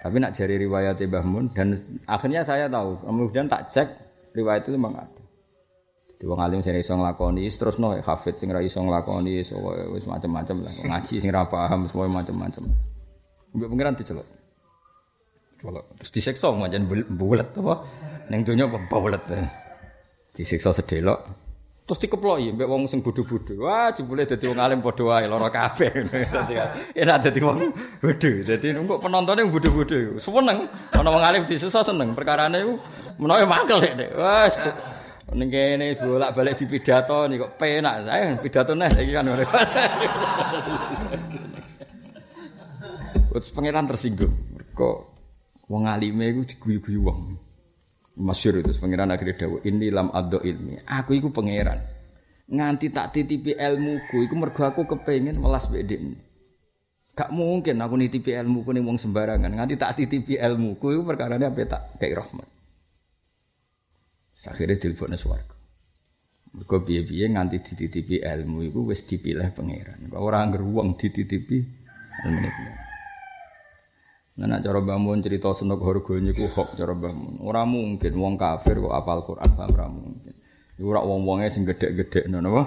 Tapi 0.00 0.16
nak 0.16 0.32
jari 0.32 0.56
riwayat 0.56 0.96
Mbah 0.96 1.24
Mun 1.28 1.52
dan 1.52 1.76
akhirnya 2.08 2.40
saya 2.40 2.64
tahu. 2.72 2.96
Kemudian 3.04 3.44
tak 3.44 3.68
cek 3.68 3.88
riwayat 4.32 4.64
itu 4.64 4.72
memang 4.72 4.96
ada. 4.96 5.20
Di 6.16 6.24
wong 6.24 6.40
alim 6.40 6.64
sing 6.64 6.72
iso 6.80 6.96
nglakoni 6.96 7.44
terus 7.52 7.76
no 7.76 7.92
hafid 8.00 8.40
sing 8.40 8.48
ra 8.48 8.64
iso 8.64 8.80
nglakoni 8.80 9.44
wis 9.92 10.04
macam-macam 10.08 10.64
lah. 10.64 10.72
Ngaji 10.72 11.14
sing 11.20 11.28
ra 11.28 11.44
paham 11.44 11.84
semua 11.92 12.08
macam-macam 12.08 12.89
Mbak 13.50 13.68
pengiran 13.70 13.94
dicelok. 13.98 14.26
Kalau 15.60 15.82
terus 16.00 16.12
disiksa 16.14 16.48
macam 16.54 16.88
bulat 17.12 17.52
apa? 17.52 17.74
Neng 18.32 18.46
dunia 18.46 18.70
bulat? 18.70 19.22
Disiksa 20.32 20.72
sedelok. 20.72 21.50
Terus 21.90 22.06
dikeploki 22.06 22.54
mbek 22.54 22.70
wong 22.70 22.86
sing 22.86 23.02
bodho-bodho. 23.02 23.66
Wah, 23.66 23.90
jebule 23.90 24.22
dadi 24.22 24.46
wong 24.46 24.62
alim 24.62 24.78
padha 24.78 25.10
wae 25.10 25.26
lara 25.26 25.50
kabeh. 25.50 25.90
Enak 27.02 27.18
dadi 27.18 27.42
wong 27.42 27.66
bodho. 27.98 28.30
Dadi 28.46 28.70
engko 28.70 29.02
penontonnya 29.02 29.42
bodho-bodho. 29.50 30.22
Seneng. 30.22 30.70
Ana 30.94 31.08
wong 31.10 31.22
alim 31.26 31.42
disiksa 31.50 31.82
seneng. 31.82 32.14
Perkarane 32.14 32.62
iku 32.62 32.78
menawa 33.18 33.42
mangkel 33.42 33.82
nek. 33.82 34.14
Wah, 34.14 34.46
ning 35.34 35.50
kene 35.50 35.98
bolak-balik 35.98 36.62
di 36.62 36.70
pidato 36.70 37.26
nih 37.26 37.42
kok 37.42 37.58
penak. 37.58 38.06
Saya 38.06 38.38
pidato 38.38 38.70
nih 38.78 38.94
iki 38.94 39.10
kan. 39.10 39.26
Terus 43.30 43.54
pangeran 43.54 43.86
tersinggung. 43.86 44.34
Mereka 44.58 44.88
wong 45.70 45.86
alime 45.86 46.34
iku 46.34 46.42
diguyu-guyu 46.44 47.00
wong. 47.06 47.20
Masyur 48.20 48.58
itu 48.58 48.74
pangeran 48.76 49.14
akhirnya 49.14 49.46
dawa 49.46 49.58
ini 49.62 49.88
lam 49.88 50.10
ado 50.10 50.42
ilmi. 50.42 50.82
Aku 50.84 51.14
iku 51.14 51.30
pangeran. 51.30 52.00
nganti 52.50 52.90
tak 52.90 53.14
titipi 53.14 53.54
ilmuku 53.54 54.26
iku 54.26 54.34
mergo 54.34 54.66
aku 54.66 54.82
kepengin 54.82 55.38
welas 55.38 55.70
mbek 55.70 55.86
Gak 57.14 57.30
mungkin 57.30 57.78
aku 57.78 57.94
nitipi 57.94 58.34
ilmuku 58.34 58.74
ning 58.74 58.86
wong 58.86 58.98
sembarangan 58.98 59.50
nganti 59.54 59.78
tak 59.78 59.98
titipi 59.98 60.34
ilmuku 60.34 60.98
iku 60.98 61.02
perkarane 61.06 61.46
ape 61.46 61.62
tak 61.66 61.94
kei 62.02 62.10
rahmat. 62.10 62.48
Akhirnya 64.50 64.80
dilebokne 64.80 65.20
swarga. 65.20 65.54
Mergo 66.50 66.82
piye-piye 66.82 67.30
nganti 67.30 67.62
dititipi 67.62 68.24
ilmu 68.24 68.66
iku 68.66 68.90
wis 68.90 69.06
dipilih 69.06 69.52
pangeran. 69.54 70.10
Kok 70.10 70.18
ora 70.18 70.42
angger 70.42 70.64
wong 70.64 70.98
dititipi 70.98 71.58
ilmu. 72.26 72.89
Nah, 74.40 74.56
cara 74.64 74.80
bangun 74.80 75.20
cerita 75.20 75.52
senok 75.52 75.84
horgonya 75.84 76.32
ku 76.32 76.48
hok 76.48 76.72
cara 76.80 76.96
bangun. 76.96 77.44
Orang 77.44 77.76
mungkin 77.76 78.12
wong 78.16 78.40
kafir 78.40 78.80
kok 78.80 78.94
apal 78.96 79.20
Quran 79.28 79.50
paham 79.52 79.92
mungkin. 80.00 80.32
Iku 80.80 80.96
ora 80.96 81.04
wong-wonge 81.04 81.52
sing 81.52 81.68
gedhe-gedhe 81.68 82.24
ngono 82.32 82.48
apa? 82.56 82.62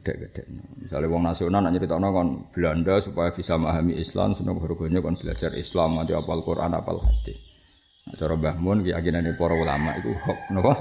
Gedhe-gedhe. 0.00 0.42
Misalnya 0.80 1.12
wong 1.12 1.28
nasional 1.28 1.60
nak 1.60 1.76
nyeritakno 1.76 2.08
kon 2.08 2.28
Belanda 2.56 3.04
supaya 3.04 3.36
bisa 3.36 3.60
memahami 3.60 4.00
Islam, 4.00 4.32
senok 4.32 4.64
horgonya 4.64 5.04
kon 5.04 5.20
belajar 5.20 5.52
Islam, 5.52 6.00
nanti 6.00 6.16
apal 6.16 6.40
Quran, 6.40 6.72
apal 6.72 7.04
hadis. 7.04 7.36
Cara 8.16 8.40
bangun 8.40 8.80
keyakinane 8.80 9.36
para 9.36 9.52
ulama 9.52 9.92
itu 10.00 10.16
hok 10.16 10.40
napa? 10.56 10.72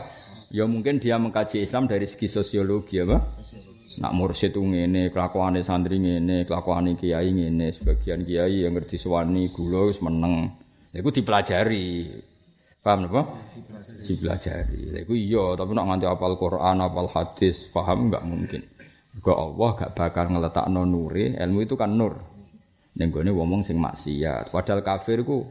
Ya 0.47 0.63
mungkin 0.63 1.03
dia 1.03 1.19
mengkaji 1.19 1.67
Islam 1.67 1.91
dari 1.91 2.07
segi 2.07 2.31
sosiologi 2.31 3.03
apa? 3.03 3.27
Nak 3.87 4.11
mursyid 4.11 4.51
itu 4.51 4.59
ngene, 4.59 5.15
kelakuane 5.15 5.63
santri 5.63 6.03
ngene, 6.03 6.43
kelakuane 6.43 6.99
kiai 6.99 7.31
ngene, 7.31 7.71
sebagian 7.71 8.27
kiai 8.27 8.67
yang 8.67 8.75
ngerti 8.75 8.99
suwani 8.99 9.47
gula 9.55 9.87
wis 9.87 10.03
meneng. 10.03 10.51
Iku 10.91 11.07
dipelajari. 11.07 12.03
Paham 12.83 13.07
napa? 13.07 13.23
Dipelajari. 14.03 15.07
Iku 15.07 15.15
iya, 15.15 15.55
tapi 15.55 15.71
nak 15.71 15.87
nganti 15.87 16.03
apal 16.03 16.35
Quran, 16.35 16.83
apal 16.83 17.07
hadis, 17.07 17.71
paham 17.71 18.11
enggak 18.11 18.23
mungkin. 18.27 18.61
Kok 19.23 19.39
Allah 19.39 19.69
gak 19.79 19.91
bakal 19.95 20.25
ngeletakno 20.35 20.83
nure, 20.83 21.33
ilmu 21.39 21.59
itu 21.63 21.79
kan 21.79 21.95
nur. 21.95 22.19
Ning 22.99 23.07
gone 23.09 23.31
wong 23.31 23.61
sing 23.63 23.79
maksiat. 23.79 24.51
Padahal 24.51 24.83
kafir 24.83 25.23
ku 25.23 25.47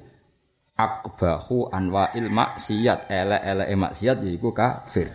akbahu 0.76 1.72
anwa'il 1.72 2.28
maksiat 2.28 3.09
elek-eleke 3.09 3.74
maksiat 3.74 4.16
yaiku 4.22 4.51
kafir. 4.53 5.09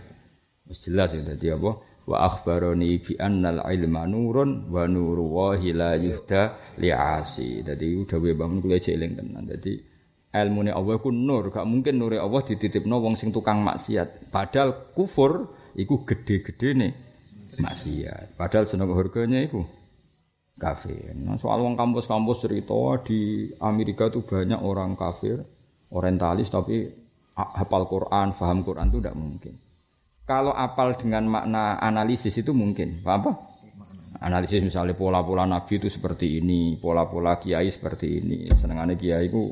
Wis 0.66 0.80
jelas 0.84 1.14
ya 1.14 1.22
dadi 1.22 1.48
apa? 1.52 1.91
Wa 2.02 2.26
akhbaroni 2.26 2.98
bi 2.98 3.14
annal 3.22 3.62
ilma 3.70 4.10
nurun 4.10 4.68
wa 4.74 4.90
nuru 4.90 5.26
wahi 5.32 5.70
la 5.72 5.94
yuhda 5.96 6.76
li'asi. 6.82 7.62
Dadi 7.62 8.02
dawuhe 8.06 8.34
bangun 8.34 8.60
kula 8.62 8.82
jeling 8.82 9.14
tenan. 9.14 9.46
Dadi 9.46 9.78
ilmune 10.32 10.72
Allah 10.72 10.96
ku 10.98 11.12
nur, 11.12 11.52
gak 11.52 11.68
mungkin 11.68 12.00
nure 12.00 12.18
Allah 12.18 12.42
dititipno 12.42 12.98
wong 13.04 13.20
sing 13.20 13.30
tukang 13.30 13.62
maksiat. 13.62 14.32
Padahal 14.32 14.96
kufur 14.96 15.52
iku 15.78 16.08
gede-gedene 16.08 16.96
maksiat. 17.60 18.40
Padahal 18.40 18.66
seneng 18.66 18.96
harganya 18.96 19.44
iku 19.44 19.62
kafir. 20.62 21.18
Nah, 21.26 21.42
soal 21.42 21.66
wong 21.66 21.74
kampus-kampus 21.74 22.46
cerita 22.46 23.02
di 23.02 23.50
Amerika 23.66 24.14
itu 24.14 24.22
banyak 24.22 24.62
orang 24.62 24.94
kafir, 24.94 25.42
orientalis 25.90 26.54
tapi 26.54 26.86
hafal 27.34 27.90
Quran, 27.90 28.38
paham 28.38 28.62
Quran 28.62 28.94
itu 28.94 29.00
tidak 29.02 29.18
mungkin. 29.18 29.54
Kalau 30.26 30.54
apal 30.56 30.96
dengan 30.96 31.28
makna 31.28 31.82
analisis 31.82 32.38
itu 32.40 32.56
mungkin, 32.56 33.02
apa? 33.04 33.36
Analisis 34.22 34.64
misalnya 34.64 34.96
pola-pola 34.96 35.44
Nabi 35.44 35.82
itu 35.82 35.90
seperti 35.92 36.40
ini, 36.40 36.78
pola-pola 36.78 37.42
Kiai 37.42 37.68
seperti 37.68 38.22
ini. 38.22 38.48
Senengannya 38.48 38.96
Kiai 38.96 39.28
itu 39.28 39.52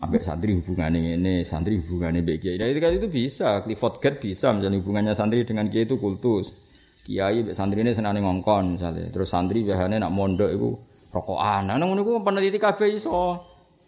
ambek 0.00 0.22
santri 0.22 0.54
hubungannya 0.54 1.16
ini, 1.16 1.42
santri 1.42 1.80
hubungannya 1.80 2.22
baik 2.22 2.38
Kiai. 2.44 2.56
Nah, 2.60 2.68
itu, 2.68 2.78
itu 2.78 3.08
bisa, 3.08 3.64
Clifford 3.64 3.98
Gert 3.98 4.16
bisa, 4.20 4.52
misalnya 4.52 4.78
hubungannya 4.78 5.12
santri 5.16 5.42
dengan 5.42 5.66
Kiai 5.72 5.88
itu 5.88 5.96
kultus 5.96 6.66
kiai 7.06 7.46
santri 7.54 7.86
ini 7.86 7.94
senang 7.94 8.18
ngongkon 8.18 8.76
misalnya 8.76 9.06
terus 9.14 9.30
santri 9.30 9.62
biasanya 9.62 10.02
nak 10.02 10.10
mondok 10.10 10.50
itu 10.50 10.74
rokokan 11.14 11.70
nah 11.70 11.78
ngono 11.78 12.02
iku 12.02 12.12
peneliti 12.26 12.58
iso 12.90 13.38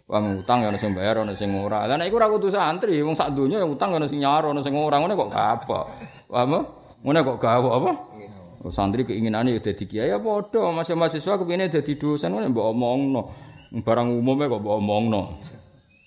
Wah 0.09 0.25
utang 0.25 0.65
ya 0.65 0.73
ono 0.73 0.81
sing 0.81 0.97
bayar 0.97 1.21
ono 1.21 1.37
sing 1.37 1.53
ora. 1.53 1.85
Lah 1.85 1.93
nek 1.93 2.09
iku 2.09 2.17
ora 2.17 2.25
kudu 2.25 2.49
santri, 2.49 2.97
wong 3.05 3.13
sak 3.13 3.37
donya 3.37 3.61
ya 3.61 3.67
utang 3.69 3.93
ono 3.93 4.09
sing 4.09 4.17
nyaro 4.17 4.57
ono 4.57 4.65
sing 4.65 4.73
ora 4.73 4.97
ngono 4.97 5.13
kok 5.13 5.29
apa. 5.37 5.79
Paham? 6.25 6.65
Ngono 7.05 7.19
kok 7.21 7.37
gawe 7.37 7.69
apa? 7.77 7.91
Oh, 8.65 8.73
santri 8.73 9.05
keinginane 9.05 9.53
ya 9.53 9.61
dadi 9.61 9.85
kiai 9.85 10.09
ya 10.09 10.17
padha, 10.17 10.73
masih 10.73 10.97
mahasiswa 10.97 11.37
kepengine 11.37 11.69
dadi 11.69 11.93
dosen 11.93 12.33
ngono 12.33 12.49
mbok 12.49 12.65
omongno. 12.73 13.21
Barang 13.85 14.09
umumnya 14.17 14.49
kok 14.49 14.65
mbok 14.65 14.75
omongno. 14.81 15.21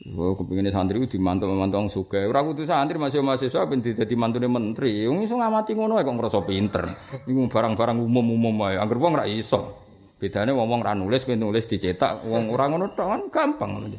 Wah, 0.02 0.34
kepingin 0.34 0.74
santri 0.74 0.98
itu 0.98 1.14
dimantu 1.14 1.46
mantu 1.46 1.78
orang 1.78 1.86
suka. 1.86 2.26
Orang 2.26 2.50
kudu 2.50 2.66
santri 2.66 2.98
masih 2.98 3.22
mahasiswa 3.22 3.70
ben 3.70 3.86
jadi 3.86 4.14
mantune 4.18 4.50
menteri. 4.50 5.06
Wong 5.06 5.22
iso 5.22 5.38
ngamati 5.38 5.78
ngono 5.78 5.94
kok 6.02 6.10
ngerasa 6.10 6.42
pinter. 6.42 6.90
Iku 7.22 7.46
barang-barang 7.46 8.02
umum-umum 8.02 8.66
ae. 8.66 8.82
Angger 8.82 8.98
wong 8.98 9.14
ra 9.14 9.30
iso. 9.30 9.81
Bedane 10.22 10.54
wong 10.54 10.86
ra 10.86 10.94
nulis 10.94 11.26
nulis 11.26 11.66
dicetak, 11.66 12.22
wong 12.22 12.54
ora 12.54 12.70
ngono 12.70 12.94
tok 12.94 13.08
kan 13.10 13.22
gampang. 13.26 13.90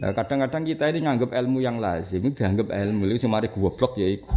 Nah, 0.00 0.10
kadang-kadang 0.16 0.64
kita 0.64 0.88
ini 0.88 1.04
nganggap 1.04 1.36
ilmu 1.36 1.60
yang 1.60 1.76
lazim, 1.76 2.24
itu 2.24 2.40
dianggap 2.40 2.72
ilmu 2.72 3.04
itu 3.12 3.28
cuma 3.28 3.44
goblok 3.44 4.00
ya 4.00 4.08
iku. 4.08 4.32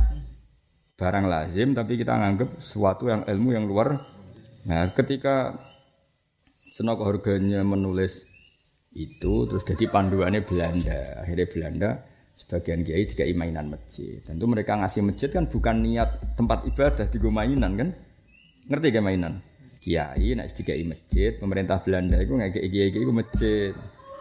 Barang 0.99 1.31
lazim 1.31 1.71
tapi 1.71 1.95
kita 1.95 2.11
nganggap 2.11 2.59
sesuatu 2.59 3.07
yang 3.07 3.23
ilmu 3.23 3.55
yang 3.55 3.71
luar. 3.71 4.03
Nah, 4.67 4.91
ketika 4.91 5.55
senok 6.75 7.07
harganya 7.07 7.63
menulis 7.63 8.27
itu 8.95 9.45
terus 9.51 9.67
jadi 9.67 9.85
panduannya 9.91 10.47
Belanda 10.47 11.21
akhirnya 11.21 11.47
Belanda 11.51 11.89
sebagian 12.33 12.81
kiai 12.87 13.03
tiga 13.03 13.27
mainan 13.35 13.67
masjid 13.69 14.23
tentu 14.23 14.47
mereka 14.47 14.79
ngasih 14.79 15.03
masjid 15.05 15.29
kan 15.29 15.45
bukan 15.45 15.83
niat 15.83 16.39
tempat 16.39 16.65
ibadah 16.65 17.05
di 17.05 17.17
mainan 17.27 17.75
kan 17.75 17.89
ngerti 18.71 18.95
gak 18.95 19.05
mainan 19.05 19.43
kiai 19.79 20.35
nak 20.35 20.51
tiga 20.51 20.75
masjid 20.83 21.35
pemerintah 21.39 21.79
Belanda 21.79 22.19
itu 22.19 22.35
nggak 22.35 22.51
kiai 22.55 22.69
kiai 22.69 22.89
itu 22.91 23.13
masjid 23.15 23.71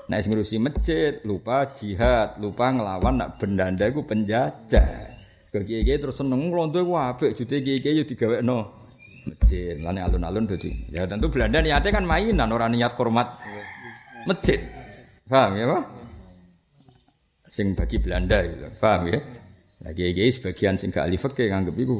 nak 0.08 0.24
ngurusi 0.24 0.56
masjid 0.62 1.12
lupa 1.26 1.68
jihad 1.74 2.38
lupa 2.40 2.72
ngelawan 2.72 3.14
nak 3.20 3.36
bendanda 3.36 3.84
itu 3.90 4.06
penjajah 4.06 4.88
ke 5.50 5.58
kiai 5.66 5.82
kiai 5.82 5.98
terus 5.98 6.16
seneng 6.16 6.48
ngelontoh 6.48 6.86
wah 6.86 7.12
apik 7.12 7.34
jute 7.34 7.60
kiai 7.60 7.82
kiai 7.82 8.06
digawe 8.06 8.40
no 8.40 8.78
masjid 9.28 9.76
lalu 9.82 10.00
alun-alun 10.00 10.48
dadi 10.48 10.70
ya 10.88 11.04
tentu 11.04 11.28
Belanda 11.28 11.60
niatnya 11.60 11.90
kan 11.92 12.04
mainan 12.06 12.48
orang 12.48 12.72
niat 12.72 12.96
hormat 12.96 13.28
masjid. 14.28 14.60
Paham 15.28 15.56
ya, 15.56 15.64
Pak? 15.68 15.82
Sing 17.48 17.72
bagi 17.72 17.96
Belanda 18.00 18.44
gitu. 18.44 18.68
Paham 18.76 19.12
ya? 19.12 19.20
Lagi 19.84 20.12
kiai 20.12 20.32
sebagian 20.32 20.74
sing 20.76 20.92
gak 20.92 21.08
ahli 21.08 21.16
nganggep 21.16 21.76
iku 21.76 21.96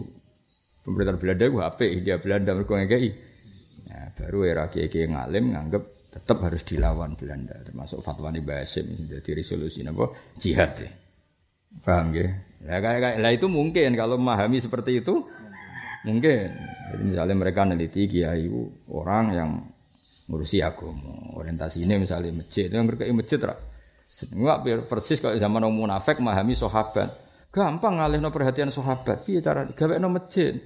pemerintah 0.85 1.17
Belanda 1.21 1.45
ku 1.49 1.59
HP 1.61 1.79
dia 2.05 2.17
Belanda 2.21 2.53
mergo 2.53 2.77
ngekei. 2.77 3.28
Baru 4.17 4.47
era 4.47 4.71
kiai 4.73 4.89
ngalim 4.89 5.53
nganggep 5.53 5.83
tetap 6.09 6.41
harus 6.41 6.65
dilawan 6.65 7.13
Belanda 7.15 7.53
termasuk 7.69 8.01
fatwa 8.01 8.33
nih 8.33 8.41
Basim 8.41 8.89
jadi 9.07 9.31
resolusi 9.37 9.85
napa 9.85 10.09
jihad 10.41 10.73
ya. 10.81 10.91
Paham 11.85 12.17
ya? 12.17 12.33
Lah 12.65 12.81
kayak 12.81 13.21
lah 13.21 13.33
itu 13.33 13.47
mungkin 13.47 13.93
kalau 13.93 14.17
memahami 14.17 14.59
seperti 14.59 15.05
itu 15.05 15.29
mungkin. 16.09 16.49
Jadi 16.89 17.03
misalnya 17.05 17.35
mereka 17.37 17.69
neliti 17.69 18.09
kiai 18.09 18.49
orang 18.89 19.25
yang 19.37 19.51
ngurusi 20.29 20.65
agama. 20.65 21.37
Orientasi 21.37 21.85
ini 21.85 22.01
misalnya 22.01 22.33
masjid, 22.33 22.69
yang 22.73 22.89
berkait 22.89 23.13
masjid 23.13 23.41
rak. 23.41 23.59
Enggak 24.33 24.89
persis 24.89 25.21
kalau 25.21 25.37
zaman 25.37 25.61
orang 25.69 25.77
munafik 25.77 26.17
memahami 26.21 26.57
sahabat. 26.57 27.13
Gampang 27.53 28.01
ngalih 28.01 28.21
no 28.21 28.33
perhatian 28.33 28.73
sahabat. 28.73 29.25
Iya 29.29 29.41
cara 29.45 29.61
gawe 29.69 29.95
no 30.01 30.09
masjid. 30.13 30.57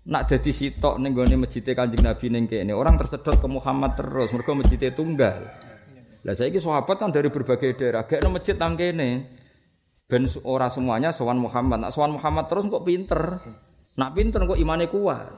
Nak 0.00 0.32
jadi 0.32 0.48
sitok 0.48 0.96
ning 0.96 1.12
gone 1.12 1.36
masjid 1.36 1.60
Kanjeng 1.60 2.00
Nabi 2.00 2.32
ning 2.32 2.48
kene, 2.48 2.72
orang 2.72 2.96
tersedot 2.96 3.36
ke 3.36 3.44
Muhammad 3.44 4.00
terus, 4.00 4.32
mergo 4.32 4.56
masjid 4.56 4.88
tunggal. 4.96 5.44
Lah 6.24 6.32
saiki 6.32 6.56
sahabat 6.56 6.96
kan 6.96 7.12
dari 7.12 7.28
berbagai 7.28 7.76
daerah, 7.76 8.08
gak 8.08 8.24
no 8.24 8.32
masjid 8.32 8.56
nang 8.56 8.80
kene. 8.80 9.28
Ben 10.10 10.24
ora 10.42 10.66
semuanya 10.66 11.14
sowan 11.14 11.38
Muhammad. 11.38 11.86
Nak 11.86 11.92
sowan 11.94 12.16
Muhammad 12.16 12.50
terus 12.50 12.66
kok 12.66 12.82
pinter. 12.82 13.38
Nak 13.94 14.10
pinter 14.16 14.42
kok 14.42 14.58
imane 14.58 14.90
kuat. 14.90 15.30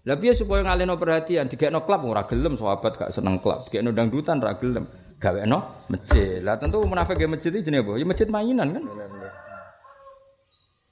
Lah 0.00 0.16
piye 0.16 0.32
supaya 0.32 0.64
ngalihno 0.64 0.96
perhatian 0.96 1.44
digekno 1.50 1.84
klub 1.84 2.08
ora 2.08 2.24
gelem 2.24 2.56
sahabat 2.56 2.92
gak 2.96 3.10
seneng 3.12 3.40
klub, 3.40 3.68
digekno 3.68 3.90
dangdutan 3.90 4.38
ora 4.40 4.56
gelem. 4.56 4.84
Gawekno 5.20 5.88
masjid. 5.92 6.40
Lah 6.40 6.56
tentu 6.56 6.80
munafik 6.84 7.20
ge 7.20 7.28
masjid 7.28 7.52
jenenge 7.56 7.84
apa? 7.84 8.00
Ya 8.00 8.04
masjid 8.08 8.28
mainan 8.32 8.68
kan. 8.80 8.84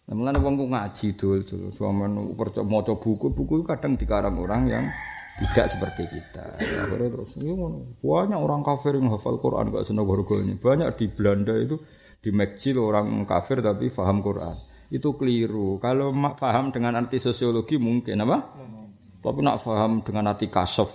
Mulane 0.08 0.40
wong 0.40 0.56
ku 0.56 0.66
ngaji 0.72 1.06
dul 1.20 1.44
dul, 1.44 1.68
sampean 1.68 2.32
percaya 2.32 2.64
maca 2.64 2.96
buku, 2.96 3.28
buku 3.28 3.60
kadang 3.60 3.92
dikarang 4.00 4.40
orang 4.40 4.64
yang 4.64 4.84
tidak 5.36 5.68
seperti 5.68 6.08
kita. 6.08 6.48
Akhirnya 6.56 7.12
terus 7.12 7.30
ya 7.36 7.52
banyak 8.00 8.40
orang 8.40 8.64
kafir 8.64 8.96
yang 8.96 9.12
hafal 9.12 9.36
Quran 9.36 9.68
gak 9.68 9.84
seneng 9.84 10.08
harganya. 10.08 10.56
Banyak 10.56 10.88
di 10.96 11.06
Belanda 11.12 11.54
itu 11.60 11.76
di 12.24 12.30
Mekcil 12.32 12.80
orang 12.80 13.28
kafir 13.28 13.60
tapi 13.60 13.92
paham 13.92 14.24
Quran. 14.24 14.56
Itu 14.88 15.12
keliru. 15.20 15.76
Kalau 15.76 16.16
paham 16.40 16.72
dengan 16.72 16.96
arti 16.96 17.20
sosiologi 17.20 17.76
mungkin 17.76 18.24
apa? 18.24 18.38
Tapi 19.20 19.38
nak 19.44 19.60
paham 19.60 20.00
dengan 20.00 20.32
arti 20.32 20.48
kasaf, 20.48 20.88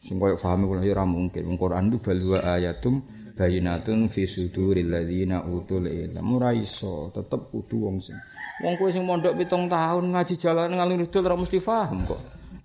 sing 0.00 0.16
koyo 0.16 0.40
paham 0.40 0.64
kulo 0.64 0.80
ya 0.80 0.96
ora 0.96 1.04
mungkin. 1.04 1.44
Quran 1.60 1.92
itu 1.92 1.98
balwa 2.00 2.56
ayatum 2.56 3.04
bayinatun 3.38 4.10
fi 4.10 4.26
suduril 4.26 4.90
ladzina 4.90 5.46
utul 5.46 5.86
ilm. 5.86 6.26
Ora 6.34 6.50
iso 6.50 7.14
tetep 7.14 7.54
kudu 7.54 7.86
wong 7.86 8.02
sing 8.02 8.18
wong 8.66 8.74
kowe 8.74 8.90
sing 8.90 9.06
mondok 9.06 9.38
pitung 9.38 9.70
tahun 9.70 10.10
ngaji 10.10 10.34
jalan 10.34 10.74
ngalung 10.74 11.06
idul 11.06 11.22
ora 11.22 11.38
mesti 11.38 11.62
paham 11.62 12.02
kok. 12.02 12.18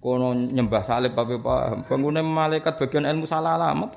Kono 0.03 0.35
nyembah 0.35 0.83
salib 0.83 1.13
apa 1.13 1.37
paham 1.37 1.85
bangune 1.85 2.25
malaikat 2.25 2.75
bagian 2.75 3.07
ilmu 3.07 3.23
salah 3.29 3.55
alamat 3.55 3.95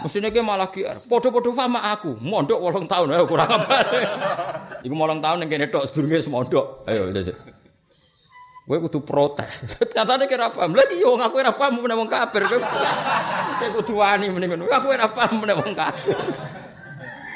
mestine 0.00 0.32
ki 0.32 0.40
malah 0.40 0.70
ki 0.70 0.86
padha-padha 1.10 1.50
paham 1.50 1.74
aku. 1.82 2.10
Mondok 2.22 2.62
8 2.62 2.86
tahun 2.86 3.12
ayo 3.18 3.26
kurang 3.26 3.50
apa 3.50 3.76
iku 4.86 4.94
8 4.94 5.18
tahun 5.18 5.36
ning 5.42 5.50
kene 5.50 5.66
tok 5.68 5.90
sedurunge 5.90 6.24
mondok. 6.30 6.86
Ayo 6.86 7.10
Kowe 8.64 8.80
kudu 8.80 9.04
protes. 9.04 9.76
Nyatane 9.94 10.24
kira 10.24 10.48
paham. 10.48 10.72
Lah 10.72 10.88
iya 10.88 11.04
aku 11.04 11.36
ora 11.36 11.52
paham 11.52 11.84
menawa 11.84 12.00
wong 12.00 12.08
kafir. 12.08 12.48
Kowe 12.48 13.68
kudu 13.76 14.00
wani 14.00 14.32
mending 14.32 14.56
ngono. 14.56 14.72
Aku 14.72 14.88
ora 14.88 15.04
paham 15.12 15.44
menawa 15.44 15.60
wong 15.60 15.76
kafir. 15.76 16.16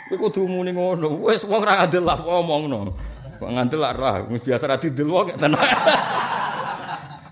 Kowe 0.09 0.17
kudu 0.17 0.49
muni 0.49 0.73
ngono. 0.73 1.21
Wis 1.29 1.45
wong 1.45 1.61
ra 1.61 1.85
ngandel 1.85 2.09
lah 2.09 2.17
ngomongno. 2.17 2.97
Kok 3.45 3.51
ngandel 3.53 3.81
lah. 3.85 4.25
Wis 4.33 4.41
biasa 4.41 4.65
ra 4.73 4.81
didel 4.81 5.13
wong 5.13 5.37
tenan. 5.37 5.61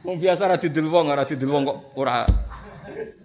Wong 0.06 0.22
biasa 0.22 0.46
ra 0.46 0.54
didel 0.54 0.86
wong, 0.86 1.10
ora 1.10 1.26
didel 1.26 1.50
wong 1.50 1.66
kok 1.66 1.78
ora 1.98 2.22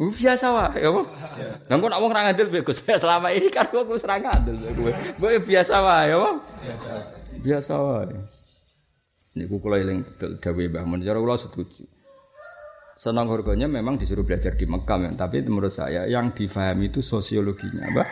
biasa 0.02 0.50
wae 0.50 0.82
ya? 0.82 0.90
Lah 0.90 1.76
kok 1.78 1.90
nek 1.94 2.00
wong 2.02 2.10
ra 2.10 2.22
ngandel 2.26 2.50
Gus. 2.66 2.82
Selama 3.06 3.30
ini 3.30 3.54
kan 3.54 3.70
kok 3.70 3.86
wis 3.86 4.02
ra 4.02 4.18
ngandel 4.18 4.58
kowe. 4.74 4.90
Kowe 5.22 5.36
biasa 5.46 5.78
wae 5.78 6.10
ya? 6.10 6.42
Biasa. 6.66 6.90
Biasa 7.46 7.74
wae. 7.78 8.41
Niku 9.32 9.64
kula 9.64 9.80
eling 9.80 10.04
betul 10.04 10.36
dawuh 10.44 10.68
Mbah 10.68 10.84
Mun. 10.84 11.00
Cara 11.00 11.20
kula 11.24 11.40
setuju. 11.40 11.88
Senang 13.00 13.32
harganya 13.34 13.66
memang 13.66 13.98
disuruh 13.98 14.22
belajar 14.22 14.54
di 14.54 14.70
Mekah, 14.70 15.10
ya. 15.10 15.12
tapi 15.18 15.42
menurut 15.42 15.74
saya 15.74 16.06
yang 16.06 16.38
difahami 16.38 16.94
itu 16.94 17.02
sosiologinya, 17.02 17.90
Mbah. 17.90 18.08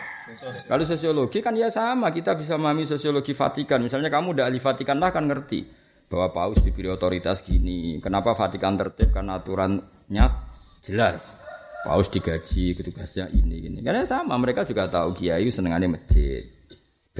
Kalau 0.66 0.82
sosiologi 0.82 1.38
kan 1.44 1.54
ya 1.54 1.70
sama, 1.70 2.10
kita 2.10 2.34
bisa 2.34 2.58
memahami 2.58 2.88
sosiologi 2.88 3.30
Vatikan. 3.30 3.78
Misalnya 3.86 4.10
kamu 4.10 4.34
udah 4.34 4.50
ahli 4.50 4.58
Vatikan 4.58 4.98
lah 4.98 5.14
kan 5.14 5.30
ngerti 5.30 5.62
bahwa 6.10 6.34
paus 6.34 6.58
diberi 6.58 6.90
otoritas 6.90 7.46
gini. 7.46 8.02
Kenapa 8.02 8.34
Vatikan 8.34 8.74
tertib? 8.74 9.14
Karena 9.14 9.38
aturannya 9.38 10.26
jelas. 10.82 11.38
Paus 11.86 12.10
digaji, 12.10 12.74
petugasnya 12.74 13.30
ini, 13.30 13.70
ini. 13.70 13.78
Karena 13.86 14.02
sama, 14.02 14.34
mereka 14.42 14.66
juga 14.66 14.90
tahu 14.90 15.14
kiai 15.14 15.46
senengannya 15.54 15.96
masjid 15.98 16.59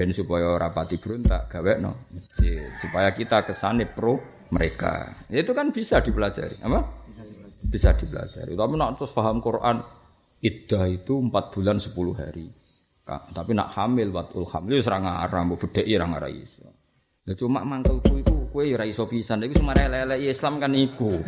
ben 0.01 0.17
supaya 0.17 0.57
rapati 0.57 0.97
berontak 0.97 1.45
gawe 1.45 1.77
no 1.77 2.09
masjid 2.09 2.65
supaya 2.81 3.13
kita 3.13 3.45
kesane 3.45 3.85
pro 3.85 4.17
mereka. 4.49 5.13
Itu 5.29 5.53
kan 5.53 5.69
bisa 5.69 6.01
dipelajari 6.01 6.57
apa? 6.65 7.05
Bisa 7.69 7.93
dipelajari. 7.93 8.57
Tapi 8.57 8.73
nak 8.81 8.97
terus 8.97 9.13
paham 9.13 9.37
Quran 9.45 9.77
iddah 10.41 10.89
itu 10.89 11.21
empat 11.21 11.53
bulan 11.53 11.77
sepuluh 11.77 12.17
hari. 12.17 12.49
Tapi 13.05 13.53
nak 13.53 13.77
hamil 13.77 14.09
watul 14.09 14.49
hamil 14.49 14.81
wis 14.81 14.89
ora 14.89 15.05
ngaram 15.05 15.53
mbok 15.53 15.69
bedheki 15.69 15.93
ora 16.01 16.17
ngara 16.17 16.29
iso. 16.33 16.65
Ya 17.29 17.37
cuma 17.37 17.61
mangkelku 17.61 18.25
iku 18.25 18.49
kowe 18.49 18.65
ya 18.65 18.81
ora 18.81 18.89
iso 18.89 19.05
pisan. 19.05 19.45
Iku 19.45 19.53
semare 19.53 19.85
lele 19.85 20.17
Islam 20.17 20.57
kan 20.57 20.73
iku. 20.73 21.21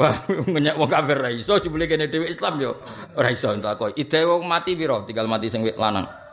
Wah, 0.00 0.16
ngenyak 0.52 0.80
wong 0.80 0.88
kafir 0.88 1.20
ra 1.20 1.28
iso 1.28 1.60
jebule 1.60 1.84
kene 1.84 2.08
dhewe 2.08 2.32
Islam 2.32 2.56
yo 2.56 2.80
ora 3.20 3.28
iso. 3.28 3.52
Entuk 3.52 3.76
kok. 3.76 3.92
Ide 4.00 4.24
wong 4.24 4.48
mati 4.48 4.72
piro? 4.72 5.04
Tinggal 5.04 5.28
mati 5.28 5.52
sing 5.52 5.60
lanang. 5.76 6.25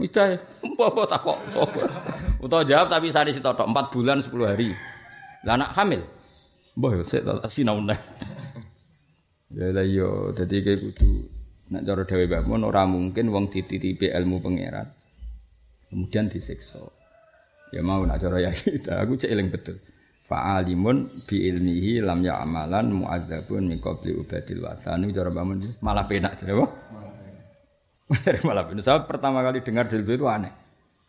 Midah, 0.00 0.40
apa 0.64 1.02
takok? 1.04 1.36
Utawa 2.40 2.64
jawab 2.64 2.88
tapi 2.88 3.12
sari 3.12 3.36
sitotok 3.36 3.68
4 3.68 3.92
bulan 3.92 4.24
10 4.24 4.32
hari. 4.48 4.72
Anak 5.44 5.76
hamil. 5.76 6.00
Yo 6.80 7.04
sik 7.04 7.20
tak 7.28 7.52
sinau 7.52 7.84
neh. 7.84 8.00
Ya 9.52 9.68
lah 9.76 9.84
yo 9.84 10.32
dadi 10.32 10.64
kayak 10.64 10.80
kudu 10.80 11.10
nek 11.74 11.82
cara 11.84 12.02
dhewe 12.06 12.24
Mbah 12.30 12.42
Mun 12.48 12.64
ora 12.64 12.86
mungkin 12.88 13.28
wong 13.28 13.52
dititipi 13.52 14.08
ilmu 14.08 14.40
pangeran. 14.40 14.88
Kemudian 15.92 16.32
disiksa. 16.32 16.80
Ya 17.74 17.84
mau 17.84 18.00
nak 18.06 18.24
cara 18.24 18.40
ya 18.40 18.54
kita, 18.56 19.04
aku 19.04 19.20
cek 19.20 19.28
eling 19.28 19.52
betul. 19.52 19.76
Fa'alimun 20.30 21.26
bi 21.26 21.50
ilmihi 21.50 22.00
lam 22.00 22.22
ya'malan 22.22 22.88
mu'azzabun 23.04 23.66
min 23.68 23.82
qabli 23.82 24.16
ubadil 24.16 24.64
wathan. 24.64 25.10
Cara 25.12 25.28
Mbah 25.28 25.44
Mun 25.44 25.76
malah 25.84 26.08
penak 26.08 26.40
jare 26.40 26.56
dari 28.18 28.40
malam 28.42 28.66
ini. 28.74 28.82
Saya 28.82 29.06
pertama 29.06 29.38
kali 29.46 29.62
dengar 29.62 29.86
dalil 29.86 30.06
itu 30.06 30.26
aneh. 30.26 30.52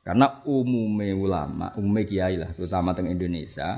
Karena 0.01 0.41
umume 0.49 1.13
ulama, 1.13 1.73
umume 1.77 2.05
kiai 2.09 2.33
lah, 2.33 2.49
terutama 2.57 2.93
teng 2.97 3.05
Indonesia, 3.05 3.77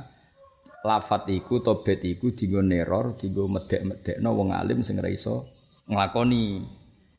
lafat 0.88 1.28
iku 1.32 1.60
tobet 1.60 2.00
iku 2.04 2.32
dinggo 2.32 2.64
neror, 2.64 3.20
dinggo 3.20 3.52
medek-medekno 3.52 4.30
wong 4.32 4.56
alim 4.56 4.84
sing 4.84 5.00
iso 5.08 5.48
nglakoni. 5.92 6.64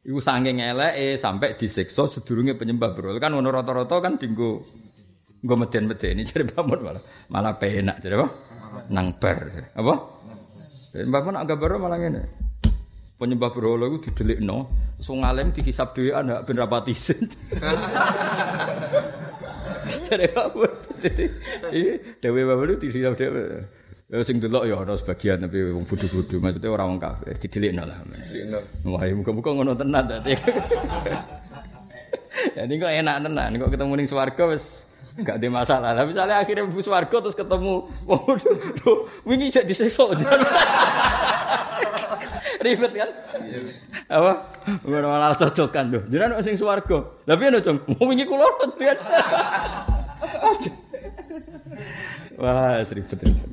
Iku 0.04 0.20
saking 0.20 0.60
eleke 0.60 1.16
sampai 1.16 1.56
disiksa 1.56 2.08
sedurunge 2.08 2.56
penyembah 2.56 2.92
berhala. 2.92 3.20
Kan 3.20 3.36
ngono 3.36 3.48
rata-rata 3.52 4.00
kan 4.04 4.20
dinggo 4.20 4.64
nggo 5.44 5.54
meden-medeni 5.60 6.24
jare 6.28 6.48
pamon 6.48 6.80
malah 6.80 7.02
malah 7.28 7.56
penak 7.60 8.00
jare 8.00 8.20
apa? 8.20 8.28
Nang 8.88 9.20
bar. 9.20 9.68
Apa? 9.76 9.94
Mbah 10.94 11.20
pun 11.20 11.34
agak 11.36 11.60
baru 11.60 11.76
malah 11.76 12.00
ngene 12.00 12.22
penyembah 13.14 13.50
berhala 13.54 13.86
itu 13.94 14.10
didelikno 14.10 14.68
so 14.98 15.14
ngalem 15.14 15.54
dihisap 15.54 15.94
dhewean 15.94 16.34
hak 16.34 16.42
ben 16.50 16.58
rapati 16.58 16.92
isin 16.92 17.24
jare 20.06 20.28
apa 20.34 20.66
dewe 22.20 22.40
bae 22.42 22.74
dihisap 22.78 23.14
dhewe 23.14 23.44
Ya 24.04 24.20
sing 24.20 24.36
delok 24.36 24.68
ya 24.68 24.76
ana 24.84 25.00
sebagian 25.00 25.48
tapi 25.48 25.74
wong 25.74 25.88
bodho-bodho 25.88 26.36
maksudnya 26.36 26.68
ora 26.68 26.84
wong 26.84 27.00
kafir 27.00 27.40
didelikno 27.40 27.88
lah. 27.88 28.04
Wah, 28.84 29.00
muga-muga 29.16 29.50
ngono 29.56 29.72
tenan 29.72 30.04
dadi. 30.04 30.36
Jadi 32.54 32.72
kok 32.76 32.92
enak 32.92 33.16
tenan 33.24 33.56
kok 33.56 33.70
ketemu 33.72 33.92
ning 33.96 34.06
swarga 34.06 34.44
wis 34.52 34.84
gak 35.24 35.40
ada 35.40 35.48
masalah. 35.48 35.90
Tapi 35.96 36.12
misalnya 36.12 36.36
akhirnya 36.36 36.68
bu 36.68 36.84
swarga 36.84 37.16
terus 37.16 37.32
ketemu 37.32 37.88
wingi 39.24 39.48
cek 39.48 39.64
disiksa. 39.64 40.04
Ribet 42.64 42.92
kan? 42.92 43.10
Apa? 44.08 44.32
Ora 44.88 45.06
malah 45.08 45.36
cocokan 45.36 45.84
lho. 45.90 46.00
Jenengan 46.08 46.42
sing 46.44 46.56
swarga. 46.58 47.04
Lah 47.28 47.36
piye 47.36 47.60
Cung? 47.60 47.78
Mau 47.96 48.08
wingi 48.08 48.24
kula 48.26 48.46
piye? 48.76 48.94
Wah, 52.34 52.82
ribet 52.82 53.20
ribet. 53.22 53.50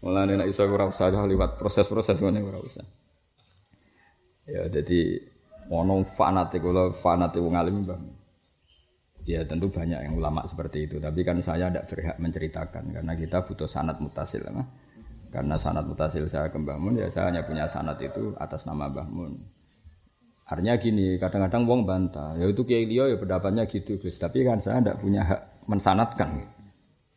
Mulane 0.00 0.40
nek 0.40 0.48
iso 0.48 0.64
ora 0.64 0.88
usah 0.88 1.12
liwat 1.12 1.60
proses-proses 1.60 2.24
ngene 2.24 2.40
ora 2.40 2.56
usah. 2.62 2.84
Ya 4.48 4.64
jadi 4.72 5.20
ono 5.68 6.02
fanatik 6.08 6.64
kula 6.64 6.94
fanatik 6.96 7.44
wong 7.44 7.54
alim 7.58 7.84
Mbah. 7.84 8.00
Ya 9.28 9.44
tentu 9.44 9.68
banyak 9.68 10.00
yang 10.00 10.16
ulama 10.16 10.48
seperti 10.48 10.88
itu, 10.88 10.96
tapi 10.96 11.20
kan 11.20 11.44
saya 11.44 11.68
tidak 11.68 11.92
berhak 11.92 12.16
menceritakan 12.16 12.84
karena 12.88 13.12
kita 13.14 13.44
butuh 13.44 13.68
sanat 13.68 14.00
mutasil. 14.00 14.42
Nah. 14.48 14.64
Karena 15.30 15.54
sanat 15.54 15.86
mutasil 15.86 16.26
saya 16.26 16.50
ke 16.50 16.58
Mbah 16.58 16.78
Mun, 16.82 16.98
ya 16.98 17.06
saya 17.06 17.30
hanya 17.30 17.46
punya 17.46 17.70
sanat 17.70 18.02
itu 18.02 18.34
atas 18.34 18.66
nama 18.66 18.90
Mbah 18.90 19.08
Mun. 19.08 19.38
Artinya 20.50 20.74
gini, 20.74 21.14
kadang-kadang 21.22 21.62
wong 21.70 21.86
bantah, 21.86 22.34
ya 22.34 22.50
itu 22.50 22.66
kiai 22.66 22.82
liya 22.82 23.14
ya 23.14 23.16
pendapatnya 23.22 23.70
gitu 23.70 24.02
Gus, 24.02 24.18
tapi 24.18 24.42
kan 24.42 24.58
saya 24.58 24.82
tidak 24.82 24.98
punya 24.98 25.22
hak 25.22 25.40
mensanatkan. 25.70 26.50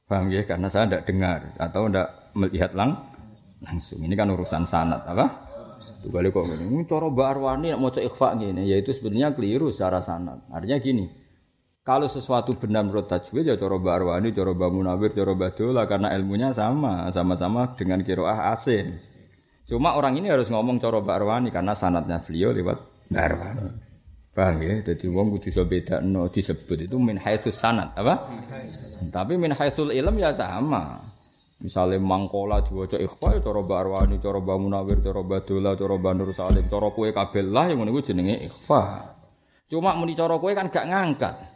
Paham 0.06 0.30
ya? 0.30 0.46
Karena 0.46 0.70
saya 0.70 0.86
tidak 0.86 1.10
dengar 1.10 1.42
atau 1.58 1.90
tidak 1.90 2.14
melihat 2.38 2.78
lang 2.78 2.94
langsung. 3.66 4.06
Ini 4.06 4.14
kan 4.14 4.30
urusan 4.30 4.70
sanat 4.70 5.02
apa? 5.10 5.26
Tuh 6.06 6.14
kali 6.14 6.30
kok 6.30 6.46
ini, 6.46 6.86
cara 6.86 7.10
Mbak 7.10 7.28
Arwani 7.28 7.68
mau 7.74 7.90
cek 7.90 8.06
ikhfa 8.14 8.38
gini, 8.38 8.70
ya 8.70 8.78
itu 8.78 8.94
sebenarnya 8.94 9.34
keliru 9.34 9.74
secara 9.74 10.00
sanat. 10.06 10.46
Artinya 10.54 10.78
gini, 10.78 11.10
kalau 11.84 12.08
sesuatu 12.08 12.56
benar 12.56 12.88
menurut 12.88 13.12
tajwid 13.12 13.44
ya 13.44 13.60
cara 13.60 13.76
Arwani, 13.76 14.32
cara 14.32 14.56
Munawir, 14.56 15.12
cara 15.12 15.36
Dola 15.36 15.84
karena 15.84 16.16
ilmunya 16.16 16.56
sama, 16.56 17.12
sama-sama 17.12 17.76
dengan 17.76 18.00
kiroah 18.00 18.56
asin. 18.56 18.96
Cuma 19.68 20.00
orang 20.00 20.16
ini 20.16 20.32
harus 20.32 20.48
ngomong 20.48 20.80
cara 20.80 21.04
Arwani 21.04 21.52
karena 21.52 21.76
sanatnya 21.76 22.24
beliau 22.24 22.56
lewat 22.56 22.80
Arwani. 23.12 23.68
Paham 24.34 24.66
ya? 24.66 24.82
Jadi 24.82 25.12
wong 25.12 25.36
kudu 25.36 25.52
iso 25.52 25.68
bedakno 25.68 26.26
disebut 26.32 26.90
itu 26.90 26.98
min 26.98 27.20
haitsus 27.20 27.54
sanat, 27.54 27.94
apa? 27.94 28.32
Tapi 29.12 29.38
min 29.38 29.52
haitsul 29.52 29.92
ilm 29.92 30.16
ya 30.18 30.32
sama. 30.32 30.98
Misalnya 31.60 32.02
mangkola 32.02 32.66
diwaca 32.66 32.96
ikhfa 32.98 33.38
ya 33.38 33.40
cara 33.44 33.60
Arwani, 33.60 34.24
cara 34.24 34.40
Munawir, 34.40 35.04
cara 35.04 35.20
Dola, 35.20 35.76
cara 35.76 35.96
Nur 36.16 36.32
Salim, 36.32 36.66
cara 36.72 36.88
kowe 36.96 37.12
kabeh 37.12 37.44
lah 37.44 37.70
yang 37.70 37.84
ngono 37.84 38.00
jenenge 38.00 38.40
ikhfa. 38.40 39.12
Cuma 39.68 40.00
muni 40.00 40.16
cara 40.16 40.40
kowe 40.40 40.52
kan 40.56 40.72
gak 40.72 40.88
ngangkat. 40.88 41.53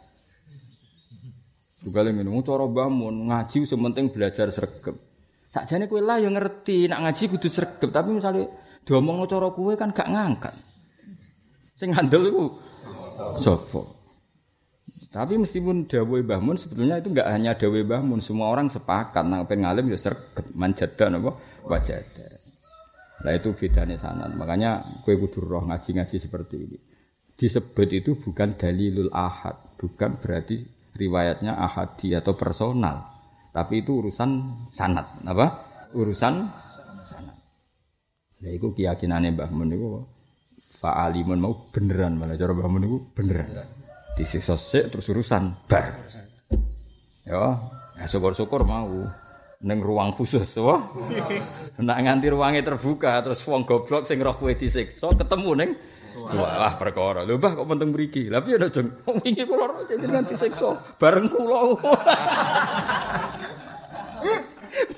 Juga 1.78 2.02
lagi 2.02 2.14
minum 2.18 2.42
cara 2.42 2.66
bangun 2.66 3.30
ngaji 3.30 3.62
sementing 3.62 4.10
belajar 4.10 4.50
sergap. 4.50 4.98
Sakjane 5.48 5.86
kowe 5.86 6.02
lah 6.02 6.18
yang 6.18 6.34
ngerti 6.34 6.90
nak 6.90 7.06
ngaji 7.06 7.24
kudu 7.30 7.48
sergap, 7.48 7.88
tapi 7.94 8.18
misalnya 8.18 8.50
diomongno 8.82 9.30
cara 9.30 9.48
kowe 9.54 9.72
kan 9.78 9.94
gak 9.94 10.10
ngangkat. 10.10 10.54
Sing 11.78 11.94
handel 11.94 12.26
iku 12.26 12.44
sapa? 13.38 13.98
Tapi 15.08 15.40
meskipun 15.40 15.88
dawuh 15.88 16.20
Mbah 16.20 16.40
Mun 16.42 16.60
sebetulnya 16.60 17.00
itu 17.00 17.08
enggak 17.14 17.32
hanya 17.32 17.56
dawuh 17.56 17.80
Mbah 17.80 18.02
Mun, 18.04 18.20
semua 18.20 18.52
orang 18.52 18.68
sepakat 18.68 19.24
nang 19.24 19.48
pengen 19.48 19.64
ngalim 19.64 19.88
ya 19.88 19.96
sergap 19.96 20.44
manjada 20.52 21.08
napa 21.08 21.38
wajada. 21.64 22.28
Lah 23.24 23.32
itu 23.34 23.54
bedanya 23.56 23.96
sanad. 23.96 24.34
Makanya 24.36 25.02
kue 25.06 25.16
kudu 25.16 25.42
roh 25.42 25.64
ngaji-ngaji 25.64 26.16
seperti 26.20 26.56
ini. 26.60 26.78
Disebut 27.38 27.88
itu 27.94 28.18
bukan 28.18 28.58
dalilul 28.58 29.14
ahad, 29.14 29.78
bukan 29.78 30.18
berarti 30.18 30.77
riwayatnya 30.98 31.54
ahadi 31.54 32.18
atau 32.18 32.34
personal. 32.34 33.06
Tapi 33.54 33.80
itu 33.80 34.04
urusan 34.04 34.64
sanad, 34.68 35.06
apa? 35.24 35.46
Urusan 35.94 36.34
sanad. 37.06 37.38
Lah 38.44 38.52
itu 38.52 38.74
keyakinannya 38.74 39.34
Mbah 39.34 39.50
Mun 39.54 39.70
itu 39.72 39.86
fa'alimun 40.78 41.38
mau 41.40 41.54
beneran 41.70 42.18
malah 42.18 42.36
cara 42.36 42.52
Mbah 42.52 42.68
Mun 42.68 42.84
beneran. 43.14 43.66
Disiksa 44.18 44.58
sik 44.58 44.90
terus 44.90 45.06
urusan 45.08 45.54
bar. 45.70 45.86
Ya, 47.22 47.56
ya 47.96 48.04
syukur-syukur 48.04 48.66
mau 48.66 49.06
neng 49.58 49.82
ruang 49.82 50.14
khusus 50.14 50.46
wah 50.62 50.86
nak 51.82 51.98
nganti 51.98 52.30
ruangnya 52.30 52.62
terbuka 52.62 53.18
terus 53.26 53.42
wong 53.42 53.66
goblok 53.66 54.06
sing 54.06 54.22
roh 54.22 54.30
kowe 54.38 54.54
disiksa 54.54 55.10
ketemu 55.18 55.50
neng 55.58 55.70
wah 56.36 56.74
perkara. 56.76 57.24
Lho 57.24 57.40
Mbah 57.40 57.52
kok 57.56 57.66
penting 57.68 57.88
mriki? 57.94 58.28
Lha 58.28 58.44
piye 58.44 58.58
nek 58.60 58.70
jeng 58.74 58.92
wingi 59.06 59.44
kula 59.48 59.72
jenengan 59.88 60.24
disiksa 60.26 60.76
bareng 61.00 61.28
kula. 61.32 61.58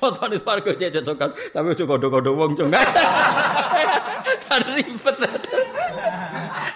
Potone 0.01 0.35
swarga 0.37 0.71
cek 0.75 1.01
cocokan 1.01 1.29
tapi 1.53 1.67
aja 1.71 1.83
kodo-kodo 1.87 2.35
wong 2.35 2.57
jeng 2.57 2.69
kan 4.45 4.61
ribet. 4.75 5.17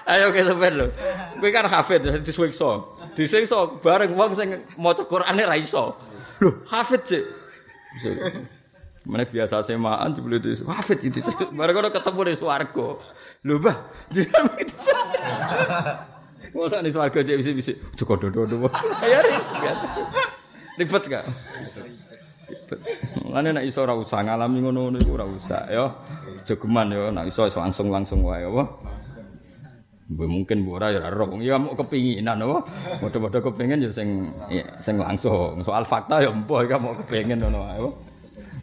Ayo 0.05 0.29
ke 0.31 0.45
sampean 0.45 0.73
lho 0.79 0.87
kowe 1.41 1.49
kan 1.51 1.67
hafid 1.67 2.05
disiksa. 2.23 2.85
Disiksa 3.17 3.67
bareng 3.83 4.15
wong 4.15 4.31
sing 4.37 4.55
maca 4.79 5.03
Qur'ane 5.03 5.43
ra 5.43 5.57
iso. 5.59 5.97
Lho 6.39 6.63
hafid 6.71 7.01
sih 7.03 7.23
Mana 9.05 9.21
biasa 9.21 9.61
semaan 9.61 10.17
jebule 10.17 10.41
itu 10.41 10.65
wafit 10.65 10.97
itu. 11.05 11.21
Bareng 11.53 11.93
ketemu 11.93 12.19
di 12.25 12.33
swarga. 12.41 12.97
Lho, 13.45 13.61
Mbah, 13.61 13.77
jenengan 14.09 14.57
itu. 14.57 14.73
Masa 16.55 16.81
nih 16.81 16.89
swarga 16.89 17.21
cek 17.21 17.37
bisa-bisa. 17.37 17.77
Cukup 17.93 18.25
dodo-dodo. 18.25 18.73
Ya 19.05 19.21
ribet. 19.21 19.77
Ribet 20.81 21.03
gak? 21.05 21.23
Ribet. 22.49 22.79
Mulane 23.21 23.53
nek 23.53 23.69
iso 23.69 23.85
ora 23.85 23.93
usah 23.93 24.25
ngalami 24.25 24.65
ngono-ngono 24.65 24.97
iku 24.97 25.21
ora 25.21 25.29
ya. 25.69 25.93
Jogeman 26.41 26.89
ya 26.89 27.13
nek 27.13 27.29
iso 27.29 27.45
langsung-langsung 27.45 28.25
wae 28.25 28.49
apa. 28.49 28.65
Mungkin 30.09 30.65
ora 30.65 30.89
ya 30.89 31.05
roh, 31.13 31.37
ya 31.37 31.61
mau 31.61 31.77
kepinginan 31.77 32.41
apa? 32.41 32.65
Modho-modho 33.01 33.45
kepingin 33.45 33.85
ya 33.85 33.93
sing 33.93 34.33
ya, 34.49 34.65
sing 34.81 34.97
langsung. 34.97 35.61
Soal 35.61 35.85
fakta 35.85 36.17
ya 36.17 36.33
mbah 36.33 36.65
ya 36.65 36.81
mau 36.81 36.97
kepingin 36.97 37.37
ngono 37.37 37.61
wae. 37.61 37.89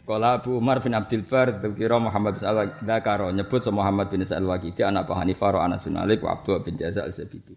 Kala 0.03 0.35
Abu 0.35 0.59
Umar 0.59 0.83
bin 0.83 0.91
Abdul 0.91 1.23
Bar 1.23 1.63
dzikira 1.63 1.95
Muhammad 1.95 2.35
bin 2.35 2.43
Al-Dzakaro 2.43 3.31
nyebut 3.31 3.63
sama 3.63 3.87
Muhammad 3.87 4.11
bin 4.11 4.19
Sa'al 4.27 4.43
Waqidi 4.43 4.83
anak 4.83 5.07
Abu 5.07 5.15
Hanifah 5.15 5.63
Anas 5.63 5.87
bin 5.87 5.95
Malik 5.95 6.19
wa 6.19 6.35
Abdullah 6.35 6.59
bin 6.59 6.75
Jaza 6.75 7.07
al-Zabidi. 7.07 7.55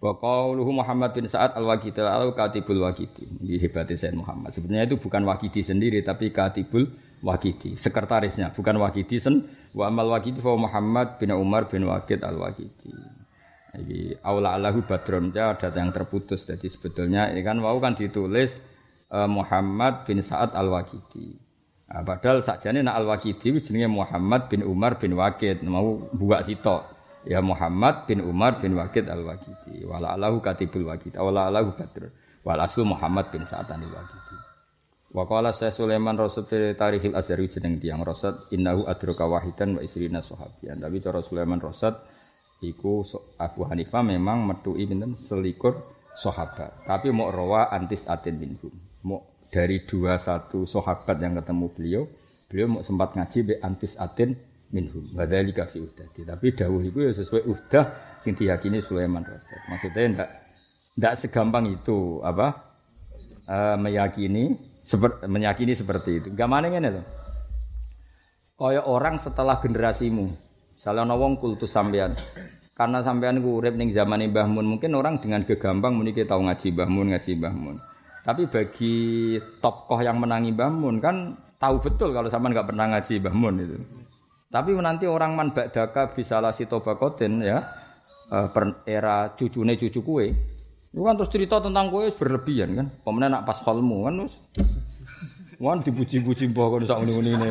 Wa 0.00 0.16
qauluhu 0.16 0.72
Muhammad 0.72 1.12
bin 1.12 1.28
Sa'ad 1.28 1.52
al-Waqidi 1.52 2.00
al 2.00 2.32
katibul 2.32 2.80
Waqidi. 2.80 3.28
Ini 3.44 3.60
hebatnya 3.60 3.92
Sayyid 3.92 4.16
Muhammad. 4.16 4.56
Sebenarnya 4.56 4.88
itu 4.88 4.96
bukan 4.96 5.20
Waqidi 5.28 5.60
sendiri 5.60 6.00
tapi 6.00 6.32
katibul 6.32 6.88
Waqidi, 7.20 7.76
sekretarisnya, 7.76 8.56
bukan 8.56 8.80
Waqidi 8.80 9.20
sen 9.20 9.44
wa 9.76 9.92
amal 9.92 10.08
Waqidi 10.16 10.40
fa 10.40 10.56
Muhammad 10.56 11.20
bin 11.20 11.28
Umar 11.36 11.68
bin 11.68 11.84
Waqid 11.84 12.24
al-Waqidi. 12.24 12.92
Jadi 13.76 14.16
aula 14.24 14.56
Allahu 14.56 14.80
badron 14.88 15.28
ada 15.28 15.68
yang 15.76 15.92
terputus. 15.92 16.48
Jadi 16.48 16.72
sebetulnya 16.72 17.28
ini 17.28 17.44
kan 17.44 17.60
wau 17.60 17.76
kan 17.84 17.92
ditulis 17.92 18.64
uh, 19.12 19.28
Muhammad 19.28 20.08
bin 20.08 20.24
Sa'ad 20.24 20.56
al-Waqidi. 20.56 21.45
Nah, 21.86 22.02
padahal 22.02 22.42
sakjane 22.42 22.82
nak 22.82 22.98
Al-Waqidi 22.98 23.62
jenenge 23.62 23.86
Muhammad 23.86 24.50
bin 24.50 24.66
Umar 24.66 24.98
bin 24.98 25.14
Waqid 25.14 25.62
mau 25.62 26.02
buak 26.10 26.42
sitok. 26.42 26.82
Ya 27.26 27.38
Muhammad 27.42 28.06
bin 28.10 28.22
Umar 28.26 28.58
bin 28.58 28.74
Waqid 28.74 29.06
Al-Waqidi. 29.06 29.86
Wala 29.86 30.18
alahu 30.18 30.42
katibul 30.42 30.90
Waqid. 30.90 31.14
Wala 31.14 31.46
alahu 31.46 31.78
badr. 31.78 32.10
Wal 32.42 32.58
aslu 32.62 32.86
Muhammad 32.86 33.30
bin 33.30 33.46
Sa'ad 33.46 33.70
al-Waqidi. 33.70 34.36
Wa 35.14 35.26
qala 35.30 35.54
Syekh 35.54 35.78
Sulaiman 35.86 36.18
Rasul 36.18 36.50
Tarikhil 36.50 37.14
Azhari 37.14 37.46
jeneng 37.46 37.78
tiyang 37.78 38.02
Rasad 38.02 38.50
innahu 38.50 38.86
adraka 38.90 39.26
wahidan 39.26 39.78
wa 39.78 39.82
isrina 39.82 40.18
sahabiyan. 40.22 40.82
Tapi 40.82 40.98
cara 40.98 41.22
Sulaiman 41.22 41.62
Rasad 41.62 42.02
iku 42.66 43.06
Abu 43.38 43.62
Hanifah 43.66 44.02
memang 44.02 44.42
metui 44.42 44.86
pinten 44.86 45.14
selikur 45.14 45.86
sahabat. 46.18 46.82
Tapi 46.82 47.14
mau 47.14 47.30
rawa 47.30 47.70
antis 47.70 48.10
atin 48.10 48.38
minhum. 48.38 48.74
Mau 49.06 49.35
dari 49.50 49.82
dua 49.84 50.18
satu 50.18 50.66
sahabat 50.66 51.16
yang 51.22 51.38
ketemu 51.38 51.66
beliau, 51.72 52.02
beliau 52.50 52.66
mau 52.78 52.82
sempat 52.82 53.14
ngaji 53.14 53.38
be 53.46 53.54
antis 53.62 53.96
atin 53.96 54.34
minhum. 54.74 55.06
Wadzalika 55.14 55.66
fi 55.70 55.82
uhdati. 55.82 56.26
Tapi 56.26 56.46
dawuh 56.54 56.82
itu 56.82 56.98
ya 57.02 57.12
sesuai 57.14 57.42
uhdah 57.46 57.84
sing 58.20 58.34
diyakini 58.34 58.82
Sulaiman 58.82 59.22
Rasul. 59.22 59.58
Maksudnya 59.70 60.02
ndak 60.12 60.28
ndak 60.98 61.14
segampang 61.18 61.70
itu 61.70 62.20
apa? 62.22 62.74
Uh, 63.46 63.78
meyakini 63.78 64.58
seperti 64.82 65.30
meyakini 65.30 65.72
seperti 65.74 66.10
itu. 66.18 66.28
Gamane 66.34 66.66
ngene 66.74 66.88
lho. 66.98 67.02
Kaya 68.56 68.82
orang 68.82 69.20
setelah 69.22 69.60
generasimu. 69.62 70.32
Misalnya 70.76 71.08
ana 71.08 71.16
kultus 71.38 71.72
sampean. 71.72 72.18
Karena 72.76 73.00
sampean 73.00 73.40
ku 73.40 73.56
urip 73.56 73.72
ning 73.72 73.88
zaman 73.88 74.20
Mbah 74.28 74.44
Mun, 74.52 74.76
mungkin 74.76 74.92
orang 74.92 75.16
dengan 75.16 75.40
gegampang 75.48 75.96
muni 75.96 76.12
tahu 76.12 76.44
ngaji 76.44 76.76
Mbah 76.76 76.88
Mun, 76.92 77.06
ngaji 77.08 77.30
Mbah 77.40 77.54
Mun. 77.56 77.76
Tapi 78.26 78.50
bagi 78.50 78.96
tokoh 79.62 80.02
yang 80.02 80.18
menangi 80.18 80.50
Mbah 80.50 80.70
Mun 80.74 80.98
kan 80.98 81.38
tahu 81.62 81.78
betul 81.78 82.10
kalau 82.10 82.26
sampean 82.26 82.58
nggak 82.58 82.74
pernah 82.74 82.90
ngaji 82.90 83.22
Mbah 83.22 83.34
Mun 83.38 83.54
itu. 83.62 83.78
Tapi 84.50 84.74
nanti 84.82 85.06
orang 85.06 85.38
man 85.38 85.54
ba'daka 85.54 86.10
bisa 86.10 86.42
lasi 86.42 86.66
tobakotin 86.66 87.38
ya 87.38 87.62
eh, 88.34 88.48
era 88.82 89.30
cucune 89.38 89.78
cucu 89.78 90.00
kue. 90.02 90.26
Itu 90.90 91.06
kan 91.06 91.14
terus 91.14 91.30
cerita 91.30 91.62
tentang 91.62 91.86
kue 91.94 92.10
berlebihan 92.10 92.74
kan. 92.74 92.86
Pemenang 93.06 93.30
nak 93.38 93.42
pas 93.46 93.62
kolmu 93.62 94.10
kan 94.10 94.26
terus 94.26 94.34
Wan 95.56 95.80
dipuji-puji 95.80 96.52
mbah 96.52 96.68
kono 96.68 96.84
sak 96.84 97.00
ngene-ngene. 97.00 97.48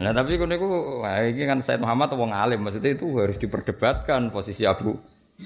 Nah 0.00 0.12
tapi 0.16 0.40
kono 0.40 0.56
iku 0.56 0.68
iki 1.04 1.44
kan 1.44 1.60
Said 1.60 1.76
Muhammad 1.76 2.16
wong 2.16 2.32
alim 2.32 2.64
maksudnya 2.64 2.96
itu 2.96 3.12
harus 3.20 3.36
diperdebatkan 3.36 4.32
posisi 4.32 4.64
Abu 4.64 4.96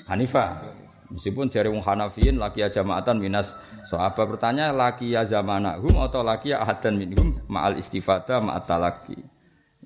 Hanifah. 0.06 0.83
Meskipun 1.14 1.46
jari 1.46 1.70
wong 1.70 1.86
Hanafiyin 1.86 2.42
laki 2.42 2.66
ya 2.66 2.68
jamaatan 2.74 3.22
minas 3.22 3.54
sahabat 3.86 4.34
bertanya 4.34 4.74
laki 4.74 5.14
ya 5.14 5.22
zamanahum 5.22 6.02
atau 6.02 6.26
laki 6.26 6.50
ya 6.50 6.66
ahadan 6.66 6.98
minhum 6.98 7.38
ma'al 7.46 7.78
istifada 7.78 8.42
ma'at 8.42 8.66
talaki. 8.66 9.14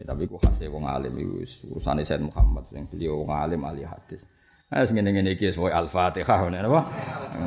Ya, 0.00 0.08
tapi 0.08 0.24
ku 0.24 0.40
khasnya 0.40 0.72
wong 0.72 0.88
alim 0.88 1.12
itu 1.20 1.68
urusane 1.68 2.00
Said 2.00 2.24
Muhammad 2.24 2.64
yang 2.72 2.88
beliau 2.88 3.20
wong 3.20 3.34
alim 3.36 3.60
ahli 3.60 3.84
hadis. 3.84 4.24
Nah, 4.68 4.84
ngene-ngene 4.84 5.32
iki 5.32 5.48
sesuai 5.48 5.72
Al-Fatihah 5.72 6.44
ngono 6.44 6.60
apa? 6.60 6.80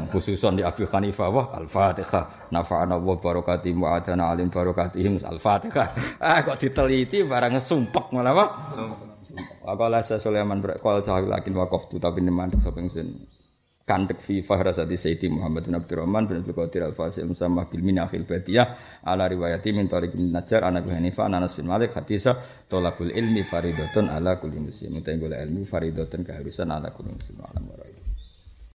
Khususon 0.10 0.58
di 0.58 0.66
Abi 0.66 0.90
Hanifah 0.90 1.30
wah 1.30 1.48
Al-Fatihah. 1.54 2.54
Nafa'ana 2.54 2.98
wa 3.02 3.18
barakati 3.18 3.74
mu'adana 3.74 4.30
alim 4.30 4.50
barakatihim 4.54 5.26
Al-Fatihah. 5.26 5.88
Ah 6.22 6.46
kok 6.46 6.58
diteliti 6.62 7.26
barang 7.26 7.58
sumpek 7.58 8.14
malah 8.14 8.34
apa? 8.34 8.46
Aqala 9.66 10.02
Sulaiman 10.02 10.62
berqol 10.62 11.02
cahil 11.02 11.30
lakin 11.30 11.54
waqaftu 11.58 11.98
tapi 12.02 12.26
neman 12.26 12.50
sapa 12.58 12.82
ingsun 12.82 13.41
kandek 13.86 14.22
fi 14.22 14.46
fahrasati 14.46 14.96
Sayyidi 14.96 15.28
Muhammad 15.34 15.68
bin 15.68 15.76
Abdurrahman 15.76 16.30
bin 16.30 16.42
Abdul 16.42 16.56
Qadir 16.56 16.86
Al-Fasil 16.88 17.26
Musamah 17.26 17.66
bil 17.68 17.82
Minakhil 17.82 18.24
Badiyah 18.24 19.02
ala 19.04 19.26
riwayati 19.26 19.74
min 19.74 19.90
Tariq 19.90 20.14
bin 20.14 20.30
Najjar 20.32 20.64
anak 20.64 20.88
Hanifah 20.88 21.28
Anas 21.28 21.58
bin 21.58 21.68
Malik 21.68 21.92
hadisah 21.98 22.38
tolabul 22.70 23.10
ilmi 23.10 23.44
faridatun 23.44 24.08
ala 24.08 24.38
kulli 24.38 24.62
muslim. 24.62 25.02
Mutai 25.02 25.18
ilmi 25.18 25.66
faridatun 25.66 26.22
keharusan 26.24 26.70
ala 26.70 26.94
kulli 26.94 27.12
muslim. 27.12 27.42